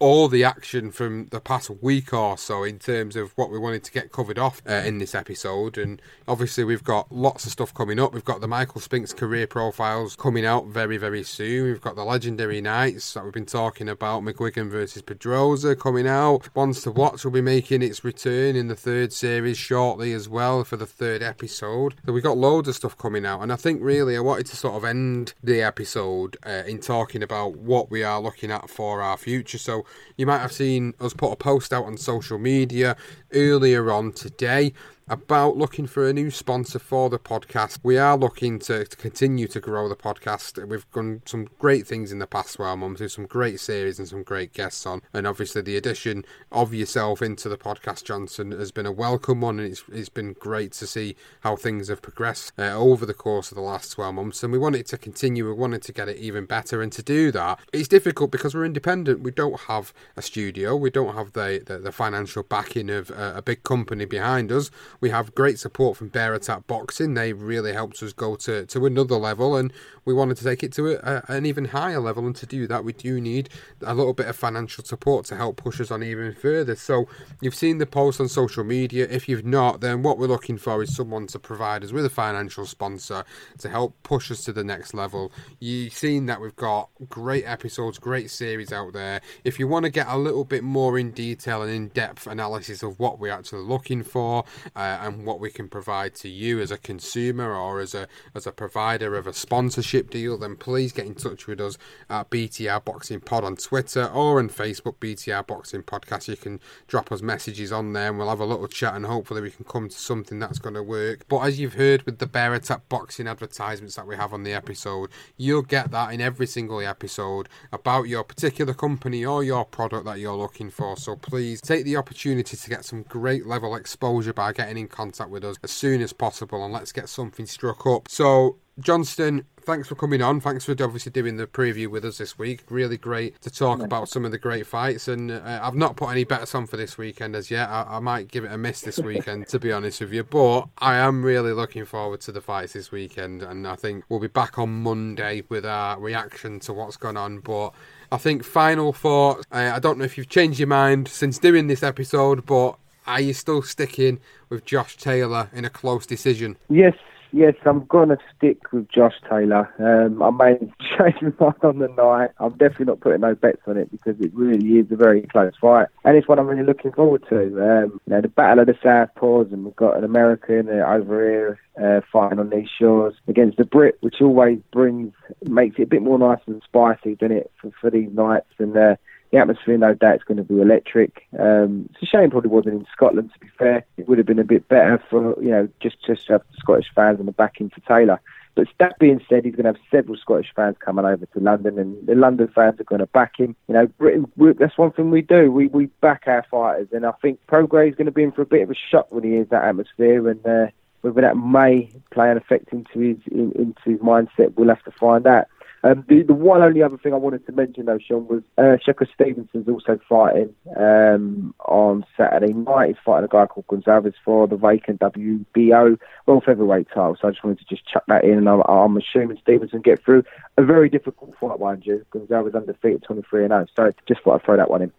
all 0.04 0.28
the 0.28 0.44
action 0.44 0.92
from 0.92 1.28
the 1.28 1.40
past 1.40 1.70
week 1.82 2.12
or 2.12 2.38
so 2.38 2.66
in 2.66 2.78
terms 2.78 3.16
of 3.16 3.32
what 3.38 3.50
we 3.50 3.58
wanted 3.58 3.86
to 3.86 3.92
get 3.94 4.12
covered 4.12 4.38
off 4.38 4.62
uh, 4.68 4.74
in 4.74 4.98
this 4.98 5.16
episode. 5.16 5.78
And 5.78 6.02
obviously, 6.28 6.66
we've 6.66 6.84
got 6.84 7.10
lots 7.10 7.46
of 7.46 7.54
stuff 7.54 7.74
coming 7.74 8.02
up. 8.02 8.14
We've 8.14 8.26
got 8.26 8.42
the 8.42 8.48
Michael 8.50 8.82
Spinks 8.82 9.14
career 9.14 9.48
profiles 9.48 10.18
coming 10.18 10.46
out 10.46 10.68
very, 10.68 10.98
very 10.98 11.24
soon. 11.24 11.68
We've 11.68 11.80
got 11.80 11.96
the 11.96 12.04
legendary 12.04 12.60
nights 12.60 13.14
that 13.14 13.24
we've 13.24 13.32
been 13.32 13.46
talking 13.46 13.88
about 13.88 14.24
McGuigan 14.24 14.70
versus 14.70 15.02
Pedroza 15.02 15.80
coming 15.80 16.06
out. 16.06 16.50
Once 16.54 16.84
to 16.84 16.92
Watch 16.92 17.24
will 17.24 17.32
be 17.32 17.40
making 17.40 17.82
its 17.82 18.04
return 18.04 18.58
in 18.58 18.68
the 18.68 18.76
third 18.76 19.14
series 19.14 19.58
shortly 19.58 20.12
as 20.12 20.28
well 20.28 20.66
for 20.66 20.76
the 20.76 20.86
third 20.86 21.24
episode. 21.24 21.96
So 22.06 22.12
we've 22.12 22.22
got 22.22 22.38
loads 22.38 22.68
of 22.68 22.76
stuff 22.76 22.98
coming 22.98 23.26
out. 23.26 23.40
And 23.40 23.54
I 23.54 23.56
think 23.56 23.82
really 23.82 24.18
I 24.18 24.20
wanted 24.20 24.48
to 24.48 24.58
sort 24.58 24.76
of 24.76 24.84
end 24.84 25.34
the 25.42 25.62
episode 25.62 26.36
uh, 26.46 26.64
in 26.68 26.82
talking 26.82 27.24
about 27.24 27.56
what 27.56 27.90
we 27.90 28.04
are 28.04 28.20
looking 28.20 28.52
at 28.52 28.70
for 28.70 29.02
our 29.02 29.16
future. 29.16 29.58
So 29.58 29.86
you 30.18 30.26
might 30.26 30.40
have 30.40 30.52
seen 30.52 30.94
us 31.00 31.14
put 31.14 31.32
a 31.32 31.36
post 31.36 31.74
out 31.74 31.86
on 31.86 31.98
social 31.98 32.38
media 32.38 32.96
earlier 33.34 33.92
on 33.92 34.12
today 34.12 34.74
about 35.08 35.58
looking 35.58 35.86
for 35.86 36.08
a 36.08 36.14
new 36.14 36.32
sponsor 36.32 36.80
for 36.80 37.10
the 37.10 37.20
podcast. 37.20 37.80
We 37.84 37.98
are 37.98 38.18
looking 38.18 38.60
to, 38.60 38.86
to 38.86 38.96
continue 38.96 39.48
to 39.48 39.60
grow 39.60 39.90
the 39.90 39.96
podcast. 39.96 40.66
We've 40.68 40.90
done 40.92 41.22
some 41.26 41.50
great 41.60 41.86
things 41.86 42.12
in 42.12 42.20
the 42.20 42.28
past 42.28 42.56
12 42.56 42.80
months, 42.80 43.02
with 43.02 43.12
some 43.12 43.26
great 43.26 43.60
series 43.60 44.00
and 44.00 44.08
some 44.08 44.24
great 44.24 44.54
guests 44.54 44.86
on. 44.86 45.02
And 45.14 45.28
obviously, 45.28 45.62
the 45.62 45.76
addition 45.76 46.24
of 46.52 46.74
yourself 46.74 47.22
into 47.22 47.50
the 47.50 47.58
podcast, 47.58 48.06
Johnson, 48.06 48.52
has 48.52 48.72
been 48.72 48.86
a 48.86 48.92
welcome 48.92 49.42
one. 49.42 49.60
And 49.60 49.72
it's, 49.72 49.84
it's 49.92 50.10
been 50.10 50.34
great 50.34 50.72
to 50.74 50.88
see 50.88 51.16
how 51.42 51.56
things 51.56 51.90
have 51.90 52.02
progressed 52.02 52.54
uh, 52.58 52.72
over 52.78 53.06
the 53.06 53.14
course 53.14 53.52
of 53.52 53.56
the 53.56 53.62
last 53.62 53.90
12 53.92 54.16
months. 54.16 54.44
And 54.44 54.54
we 54.54 54.60
want 54.60 54.76
it 54.76 54.88
to 54.88 54.98
continue. 54.98 55.46
We 55.46 55.54
wanted 55.54 55.82
to 55.84 55.94
get 55.94 56.08
it 56.08 56.18
even 56.18 56.46
better. 56.46 56.82
And 56.82 56.92
to 56.94 57.04
do 57.04 57.32
that, 57.32 57.60
it's 57.74 57.88
difficult 57.88 58.32
because 58.32 58.56
we're 58.56 58.66
independent. 58.66 59.22
We 59.22 59.32
don't 59.32 59.60
have 59.62 59.94
a 60.16 60.22
studio, 60.22 60.76
we 60.76 60.90
don't 60.90 61.16
have 61.16 61.34
the, 61.34 61.62
the, 61.66 61.78
the 61.80 61.92
financial 61.92 62.44
backing 62.44 62.90
of 62.90 63.12
uh, 63.12 63.34
a 63.36 63.42
big 63.42 63.64
company 63.64 64.06
behind 64.06 64.52
us. 64.52 64.72
We 65.04 65.10
have 65.10 65.36
great 65.36 65.60
support 65.60 65.98
from 65.98 66.08
Bear 66.08 66.34
Attack 66.34 66.66
Boxing. 66.66 67.14
They 67.14 67.34
really 67.34 67.74
helped 67.74 68.02
us 68.02 68.14
go 68.14 68.38
to, 68.38 68.66
to 68.68 68.86
another 68.86 69.18
level, 69.18 69.58
and 69.58 69.74
we 70.06 70.14
wanted 70.14 70.38
to 70.38 70.46
take 70.46 70.64
it 70.64 70.72
to 70.76 70.96
a, 70.96 71.22
an 71.28 71.46
even 71.46 71.66
higher 71.66 72.00
level. 72.00 72.26
And 72.26 72.34
to 72.38 72.46
do 72.46 72.68
that, 72.68 72.86
we 72.86 72.94
do 72.94 73.20
need 73.20 73.50
a 73.82 73.94
little 73.94 74.14
bit 74.14 74.28
of 74.28 74.38
financial 74.38 74.86
support 74.86 75.26
to 75.26 75.36
help 75.36 75.58
push 75.58 75.82
us 75.82 75.92
on 75.92 76.04
even 76.04 76.34
further. 76.34 76.78
So, 76.78 77.10
you've 77.42 77.54
seen 77.54 77.80
the 77.80 77.86
post 77.86 78.22
on 78.22 78.30
social 78.30 78.64
media. 78.64 79.06
If 79.10 79.28
you've 79.28 79.44
not, 79.46 79.82
then 79.82 80.04
what 80.04 80.18
we're 80.18 80.28
looking 80.28 80.58
for 80.58 80.82
is 80.82 80.96
someone 80.96 81.28
to 81.28 81.38
provide 81.38 81.84
us 81.84 81.92
with 81.92 82.06
a 82.06 82.10
financial 82.10 82.66
sponsor 82.66 83.26
to 83.58 83.68
help 83.68 84.02
push 84.04 84.32
us 84.32 84.46
to 84.46 84.54
the 84.54 84.64
next 84.64 84.94
level. 84.94 85.34
You've 85.60 85.92
seen 85.92 86.28
that 86.28 86.40
we've 86.40 86.56
got 86.56 86.88
great 87.10 87.44
episodes, 87.44 88.00
great 88.00 88.32
series 88.32 88.72
out 88.72 88.94
there. 88.94 89.20
If 89.44 89.60
you 89.60 89.68
want 89.68 89.84
to 89.84 89.90
get 89.90 90.08
a 90.08 90.18
little 90.18 90.46
bit 90.46 90.64
more 90.64 90.98
in 90.98 91.12
detail 91.12 91.62
and 91.62 91.72
in 91.74 91.90
depth 91.90 92.26
analysis 92.26 92.84
of 92.84 92.98
what 93.00 93.20
we're 93.20 93.34
actually 93.34 93.64
looking 93.64 94.02
for, 94.02 94.46
uh, 94.78 94.93
and 95.02 95.26
what 95.26 95.40
we 95.40 95.50
can 95.50 95.68
provide 95.70 96.16
to 96.16 96.30
you 96.30 96.60
as 96.60 96.72
a 96.72 96.78
consumer 96.78 97.54
or 97.54 97.80
as 97.80 97.94
a 97.94 98.08
as 98.36 98.48
a 98.48 98.52
provider 98.52 99.16
of 99.16 99.28
a 99.28 99.34
sponsorship 99.34 100.10
deal, 100.10 100.38
then 100.38 100.56
please 100.56 100.92
get 100.92 101.06
in 101.06 101.16
touch 101.16 101.48
with 101.48 101.60
us 101.60 101.78
at 102.10 102.30
BTR 102.30 102.84
Boxing 102.84 103.20
Pod 103.20 103.44
on 103.44 103.56
Twitter 103.56 104.06
or 104.08 104.40
on 104.40 104.50
Facebook, 104.50 104.96
BTR 104.98 105.46
Boxing 105.46 105.84
Podcast. 105.84 106.28
You 106.28 106.38
can 106.38 106.60
drop 106.88 107.12
us 107.12 107.22
messages 107.22 107.72
on 107.72 107.94
there 107.94 108.10
and 108.10 108.18
we'll 108.18 108.30
have 108.30 108.40
a 108.40 108.46
little 108.46 108.68
chat 108.68 108.96
and 108.96 109.06
hopefully 109.06 109.42
we 109.42 109.52
can 109.52 109.66
come 109.66 109.90
to 109.90 109.98
something 109.98 110.40
that's 110.40 110.60
going 110.60 110.76
to 110.76 110.84
work. 110.84 111.26
But 111.28 111.40
as 111.40 111.60
you've 111.60 111.76
heard 111.76 112.04
with 112.04 112.20
the 112.20 112.28
Bear 112.28 112.54
Attack 112.54 112.90
Boxing 112.90 113.28
advertisements 113.28 113.96
that 113.96 114.08
we 114.08 114.16
have 114.16 114.34
on 114.34 114.44
the 114.44 114.54
episode, 114.54 115.10
you'll 115.38 115.62
get 115.62 115.92
that 115.92 116.14
in 116.14 116.22
every 116.22 116.48
single 116.48 116.82
episode 116.82 117.50
about 117.72 118.04
your 118.04 118.24
particular 118.24 118.74
company 118.74 119.26
or 119.26 119.44
your 119.44 119.66
product 119.66 120.06
that 120.06 120.20
you're 120.20 120.36
looking 120.36 120.70
for. 120.70 120.98
So 120.98 121.16
please 121.16 121.62
take 121.62 121.86
the 121.86 121.98
opportunity 121.98 122.58
to 122.58 122.70
get 122.70 122.86
some 122.86 123.04
great 123.04 123.46
level 123.46 123.76
exposure 123.76 124.34
by 124.34 124.54
getting 124.54 124.73
in 124.78 124.88
contact 124.88 125.30
with 125.30 125.44
us 125.44 125.58
as 125.64 125.72
soon 125.72 126.02
as 126.02 126.14
possible 126.14 126.64
and 126.64 126.74
let's 126.74 126.92
get 126.92 127.10
something 127.10 127.46
struck 127.46 127.86
up. 127.86 128.08
So, 128.10 128.58
Johnston, 128.80 129.46
thanks 129.62 129.88
for 129.88 129.96
coming 129.96 130.22
on. 130.22 130.40
Thanks 130.40 130.66
for 130.66 130.72
obviously 130.72 131.12
doing 131.12 131.38
the 131.38 131.48
preview 131.48 131.88
with 131.88 132.06
us 132.06 132.18
this 132.18 132.38
week. 132.38 132.64
Really 132.70 132.98
great 132.98 133.40
to 133.42 133.50
talk 133.50 133.82
about 133.82 134.10
some 134.10 134.26
of 134.26 134.32
the 134.32 134.38
great 134.38 134.68
fights. 134.68 135.08
And 135.08 135.32
uh, 135.32 135.60
I've 135.62 135.76
not 135.76 135.96
put 135.96 136.10
any 136.10 136.24
bets 136.24 136.54
on 136.56 136.68
for 136.68 136.78
this 136.78 136.98
weekend 136.98 137.36
as 137.36 137.50
yet. 137.50 137.70
I, 137.70 137.86
I 137.90 138.00
might 138.00 138.30
give 138.30 138.44
it 138.44 138.52
a 138.52 138.58
miss 138.58 138.82
this 138.82 139.00
weekend, 139.00 139.48
to 139.50 139.60
be 139.60 139.72
honest 139.72 140.02
with 140.02 140.12
you. 140.12 140.24
But 140.24 140.68
I 140.80 140.96
am 140.96 141.24
really 141.24 141.54
looking 141.54 141.86
forward 141.86 142.22
to 142.22 142.32
the 142.32 142.42
fights 142.42 142.74
this 142.74 142.92
weekend. 142.92 143.44
And 143.44 143.68
I 143.68 143.76
think 143.76 144.04
we'll 144.10 144.20
be 144.20 144.28
back 144.28 144.58
on 144.58 144.84
Monday 144.84 145.44
with 145.50 145.66
our 145.66 146.00
reaction 146.00 146.60
to 146.62 146.74
what's 146.74 146.98
gone 146.98 147.18
on. 147.18 147.40
But 147.40 147.74
I 148.12 148.18
think 148.18 148.44
final 148.44 148.94
thought. 148.94 149.46
Uh, 149.52 149.72
I 149.74 149.80
don't 149.80 149.98
know 149.98 150.06
if 150.06 150.18
you've 150.18 150.30
changed 150.30 150.60
your 150.60 150.68
mind 150.68 151.08
since 151.08 151.40
doing 151.40 151.68
this 151.68 151.84
episode, 151.84 152.46
but 152.46 152.76
are 153.08 153.22
you 153.22 153.34
still 153.34 153.62
sticking 153.62 154.20
with 154.50 154.66
Josh 154.66 154.98
Taylor 154.98 155.50
in 155.54 155.66
a 155.66 155.70
close 155.70 156.06
decision? 156.06 156.58
Yes, 156.70 156.96
yes, 157.32 157.56
I'm 157.66 157.86
going 157.86 158.10
to 158.10 158.18
stick 158.36 158.72
with 158.72 158.88
Josh 158.90 159.16
Taylor. 159.30 159.70
Um, 159.80 160.22
I 160.22 160.30
may 160.30 160.60
change 160.98 161.22
my 161.22 161.32
mind 161.40 161.64
on 161.64 161.80
the 161.80 161.88
night. 161.90 162.32
I'm 162.40 162.52
definitely 162.52 162.86
not 162.86 163.02
putting 163.02 163.22
no 163.22 163.36
bets 163.36 163.62
on 163.68 163.78
it 163.78 163.92
because 163.92 164.20
it 164.22 164.34
really 164.34 164.80
is 164.80 164.92
a 164.92 164.96
very 164.96 165.24
close 165.24 165.54
fight. 165.60 165.88
And 166.06 166.16
it's 166.16 166.28
what 166.28 166.40
I'm 166.40 166.48
really 166.48 166.64
looking 166.64 166.92
forward 166.92 167.26
to. 167.30 167.42
Um, 167.42 168.02
you 168.06 168.14
know, 168.14 168.22
the 168.22 168.28
Battle 168.28 168.60
of 168.60 168.68
the 168.68 168.74
Southpaws, 168.74 169.52
and 169.52 169.66
we've 169.66 169.76
got 169.76 169.98
an 169.98 170.04
American 170.04 170.70
uh, 170.70 170.86
over 170.86 171.30
here 171.30 171.60
uh, 171.82 172.02
fighting 172.12 172.40
on 172.40 172.50
these 172.50 172.70
shores 172.80 173.16
against 173.28 173.58
the 173.58 173.66
Brit, 173.66 173.98
which 174.02 174.22
always 174.22 174.60
brings, 174.72 175.14
makes 175.44 175.78
it 175.80 175.84
a 175.84 175.88
bit 175.88 176.04
more 176.04 176.20
nice 176.20 176.42
and 176.46 176.62
spicy, 176.64 177.16
doesn't 177.16 177.36
it, 177.36 177.52
for, 177.60 177.72
for 177.82 177.90
these 177.90 178.10
nights. 178.12 178.50
And 178.60 178.78
uh, 178.78 178.96
the 179.34 179.40
atmosphere, 179.40 179.80
no 179.80 179.96
doubt, 179.96 180.18
is 180.18 180.24
going 180.24 180.38
to 180.38 180.44
be 180.44 180.62
electric. 180.62 181.24
Um, 181.40 181.90
it's 181.92 182.04
a 182.04 182.06
shame 182.06 182.30
probably 182.30 182.52
wasn't 182.52 182.76
in 182.76 182.88
Scotland. 182.94 183.32
To 183.34 183.40
be 183.40 183.48
fair, 183.58 183.84
it 183.98 184.08
would 184.08 184.20
have 184.20 184.28
been 184.28 184.38
a 184.38 184.44
bit 184.44 184.68
better 184.68 185.04
for 185.10 185.42
you 185.42 185.50
know 185.50 185.68
just 185.80 185.98
just 186.06 186.28
to 186.28 186.34
have 186.34 186.44
Scottish 186.60 186.92
fans 186.94 187.18
and 187.18 187.28
the 187.28 187.32
backing 187.32 187.72
for 187.72 187.82
Taylor. 187.82 188.22
But 188.54 188.68
that 188.78 189.00
being 189.00 189.20
said, 189.28 189.44
he's 189.44 189.56
going 189.56 189.64
to 189.64 189.72
have 189.72 189.90
several 189.90 190.18
Scottish 190.18 190.54
fans 190.56 190.76
coming 190.80 191.06
over 191.06 191.26
to 191.26 191.40
London, 191.40 191.80
and 191.80 192.06
the 192.06 192.14
London 192.14 192.48
fans 192.54 192.80
are 192.80 192.84
going 192.84 193.00
to 193.00 193.08
back 193.08 193.40
him. 193.40 193.56
You 193.68 193.74
know, 193.74 193.88
Britain, 193.88 194.32
that's 194.60 194.78
one 194.78 194.92
thing 194.92 195.10
we 195.10 195.24
do. 195.24 195.52
We 195.52 195.66
we 195.66 195.88
back 196.00 196.26
our 196.28 196.46
fighters, 196.52 196.90
and 196.92 197.04
I 197.04 197.14
think 197.14 197.40
Prograis 197.48 197.90
is 197.90 197.96
going 197.96 198.06
to 198.06 198.12
be 198.12 198.22
in 198.22 198.32
for 198.32 198.44
a 198.44 198.46
bit 198.46 198.62
of 198.62 198.70
a 198.70 198.76
shock 198.76 199.12
when 199.12 199.24
he 199.24 199.32
hears 199.32 199.50
that 199.50 199.64
atmosphere, 199.64 200.30
and 200.30 200.46
uh, 200.46 200.68
whether 201.02 201.22
that 201.22 201.38
may 201.38 201.90
play 202.12 202.30
an 202.30 202.38
effect 202.38 202.72
into 202.72 203.00
his 203.00 203.18
in, 203.32 203.52
into 203.54 203.82
his 203.84 204.00
mindset, 204.00 204.54
we'll 204.56 204.70
have 204.70 204.84
to 204.84 204.92
find 204.92 205.26
out. 205.26 205.48
Um, 205.86 206.06
the, 206.08 206.24
the 206.24 206.34
one 206.34 206.62
only 206.62 206.82
other 206.82 206.98
thing 206.98 207.14
I 207.14 207.18
wanted 207.18 207.46
to 207.46 207.52
mention 207.52 207.86
though, 207.86 208.00
Sean, 208.00 208.26
was 208.28 208.42
uh, 208.58 208.78
Shakur 208.86 209.08
Stevenson's 209.14 209.68
also 209.68 210.00
fighting 210.08 210.56
um, 210.78 211.54
on 211.60 212.06
Saturday 212.16 212.54
night. 212.54 212.88
He's 212.90 212.98
fighting 213.06 213.26
a 213.26 213.28
guy 213.28 213.46
called 213.48 213.68
Gonzalez 213.68 214.14
for 214.24 214.48
the 214.48 214.56
vacant 214.56 215.02
WBO 215.02 216.00
World 216.26 216.44
Featherweight 216.46 216.88
title. 216.88 217.18
So 217.22 217.28
I 217.28 217.32
just 217.32 217.44
wanted 217.44 217.60
to 217.60 217.66
just 217.66 217.86
chuck 217.86 218.04
that 218.08 218.24
in, 218.24 218.38
and 218.38 218.48
I'm, 218.48 218.62
I'm 218.62 218.96
assuming 218.96 219.38
Stevenson 219.42 219.82
get 219.82 220.04
through 220.04 220.24
a 220.58 220.64
very 220.64 220.88
difficult 220.88 221.34
fight, 221.40 221.60
mind 221.60 221.86
you. 221.86 222.06
Gonzalez 222.12 222.56
undefeated, 222.56 223.04
23 223.04 223.44
and 223.44 223.52
0. 223.52 223.66
So 223.76 223.92
just 224.08 224.22
thought 224.22 224.36
I'd 224.36 224.46
throw 224.46 224.58
that 224.58 224.70
one 224.70 224.84
in 224.84 224.92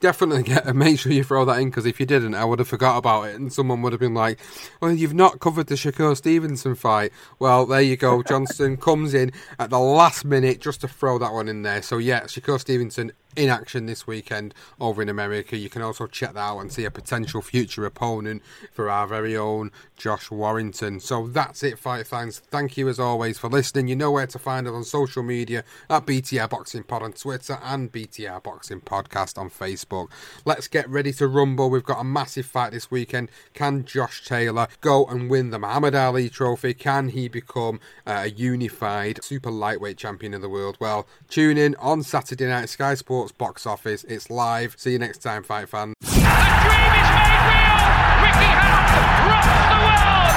definitely 0.00 0.42
get 0.42 0.74
make 0.74 0.98
sure 0.98 1.12
you 1.12 1.24
throw 1.24 1.44
that 1.44 1.60
in 1.60 1.70
because 1.70 1.86
if 1.86 2.00
you 2.00 2.06
didn't, 2.06 2.34
I 2.34 2.44
would 2.44 2.58
have 2.58 2.68
forgot 2.68 2.98
about 2.98 3.24
it, 3.24 3.36
and 3.36 3.52
someone 3.52 3.82
would 3.82 3.92
have 3.92 4.00
been 4.00 4.14
like, 4.14 4.38
"Well, 4.80 4.92
you've 4.92 5.14
not 5.14 5.40
covered 5.40 5.66
the 5.66 5.74
Shakur 5.74 6.16
Stevenson 6.16 6.74
fight." 6.74 7.12
Well, 7.38 7.66
there 7.66 7.80
you 7.80 7.96
go. 7.96 8.22
Johnston 8.28 8.76
comes 8.76 9.14
in 9.14 9.32
at 9.58 9.70
the 9.70 9.78
last 9.78 10.24
minute 10.24 10.60
just 10.60 10.80
to 10.82 10.88
throw 10.88 11.18
that 11.18 11.32
one 11.32 11.48
in 11.48 11.62
there. 11.62 11.82
So 11.82 11.98
yeah, 11.98 12.22
Shakur 12.22 12.60
Stevenson 12.60 13.12
in 13.36 13.50
action 13.50 13.86
this 13.86 14.06
weekend 14.06 14.54
over 14.80 15.02
in 15.02 15.08
America. 15.08 15.56
You 15.56 15.68
can 15.68 15.82
also 15.82 16.06
check 16.06 16.32
that 16.32 16.46
out 16.46 16.60
and 16.60 16.72
see 16.72 16.84
a 16.84 16.90
potential 16.90 17.42
future 17.42 17.84
opponent 17.84 18.42
for 18.72 18.88
our 18.88 19.06
very 19.06 19.36
own 19.36 19.70
Josh 19.96 20.30
Warrington. 20.30 21.00
So 21.00 21.26
that's 21.26 21.62
it, 21.62 21.78
fight 21.78 22.06
fans. 22.06 22.38
Thank 22.38 22.76
you 22.76 22.88
as 22.88 22.98
always 22.98 23.38
for 23.38 23.48
listening. 23.48 23.88
You 23.88 23.96
know 23.96 24.10
where 24.10 24.26
to 24.26 24.38
find 24.38 24.66
us 24.66 24.74
on 24.74 24.84
social 24.84 25.22
media 25.22 25.64
at 25.90 26.06
BTR 26.06 26.48
Boxing 26.48 26.82
Pod 26.82 27.02
on 27.02 27.12
Twitter 27.12 27.58
and 27.62 27.90
BTR 27.90 28.42
Boxing 28.42 28.80
Podcast 28.80 29.38
on 29.38 29.50
Facebook. 29.50 30.08
Let's 30.44 30.68
get 30.68 30.88
ready 30.88 31.12
to 31.14 31.26
rumble. 31.26 31.70
We've 31.70 31.84
got 31.84 32.00
a 32.00 32.04
massive 32.04 32.46
fight 32.46 32.72
this 32.72 32.90
weekend. 32.90 33.30
Can 33.54 33.84
Josh 33.84 34.24
Taylor 34.24 34.68
go 34.80 35.04
and 35.06 35.30
win 35.30 35.50
the 35.50 35.58
Muhammad 35.58 35.94
Ali 35.94 36.28
Trophy? 36.28 36.74
Can 36.74 37.08
he 37.08 37.28
become 37.28 37.80
uh, 38.06 38.22
a 38.24 38.30
unified 38.30 39.22
super 39.22 39.50
lightweight 39.50 39.98
champion 39.98 40.34
of 40.34 40.42
the 40.42 40.48
world? 40.48 40.76
Well, 40.80 41.06
tune 41.28 41.58
in 41.58 41.74
on 41.76 42.02
Saturday 42.02 42.46
night, 42.46 42.68
Sky 42.68 42.94
Sports 42.94 43.25
Sports 43.26 43.38
box 43.38 43.66
office. 43.66 44.04
It's 44.04 44.30
live. 44.30 44.74
See 44.78 44.92
you 44.92 44.98
next 45.00 45.18
time, 45.18 45.42
fight 45.42 45.68
fan. 45.68 45.94
The 46.00 46.06
dream 46.06 46.22
is 46.22 47.10
made 47.10 47.42
real. 47.50 47.74
Ricky 48.22 48.50
Hatton 48.54 49.06
rocks 49.26 49.50
the 49.66 49.78
world. 49.82 50.30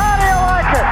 How 0.00 0.16
do 0.16 0.24
you 0.24 0.40
like 0.48 0.72
it? 0.72 0.88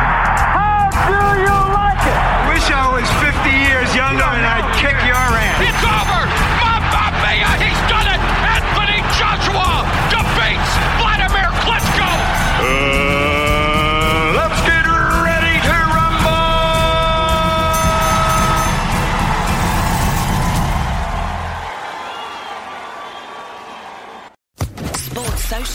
How 0.52 1.08
do 1.08 1.40
you 1.40 1.58
like 1.72 2.04
it? 2.04 2.20
Wish 2.52 2.68
I 2.68 2.84
was 2.92 3.08
50 3.24 3.48
years 3.64 3.88
younger 3.96 4.28
and 4.28 4.44
I'd 4.44 4.68
kick 4.76 4.98
your 5.08 5.16
ass. 5.16 5.56
It's 5.64 5.84
over. 5.88 6.37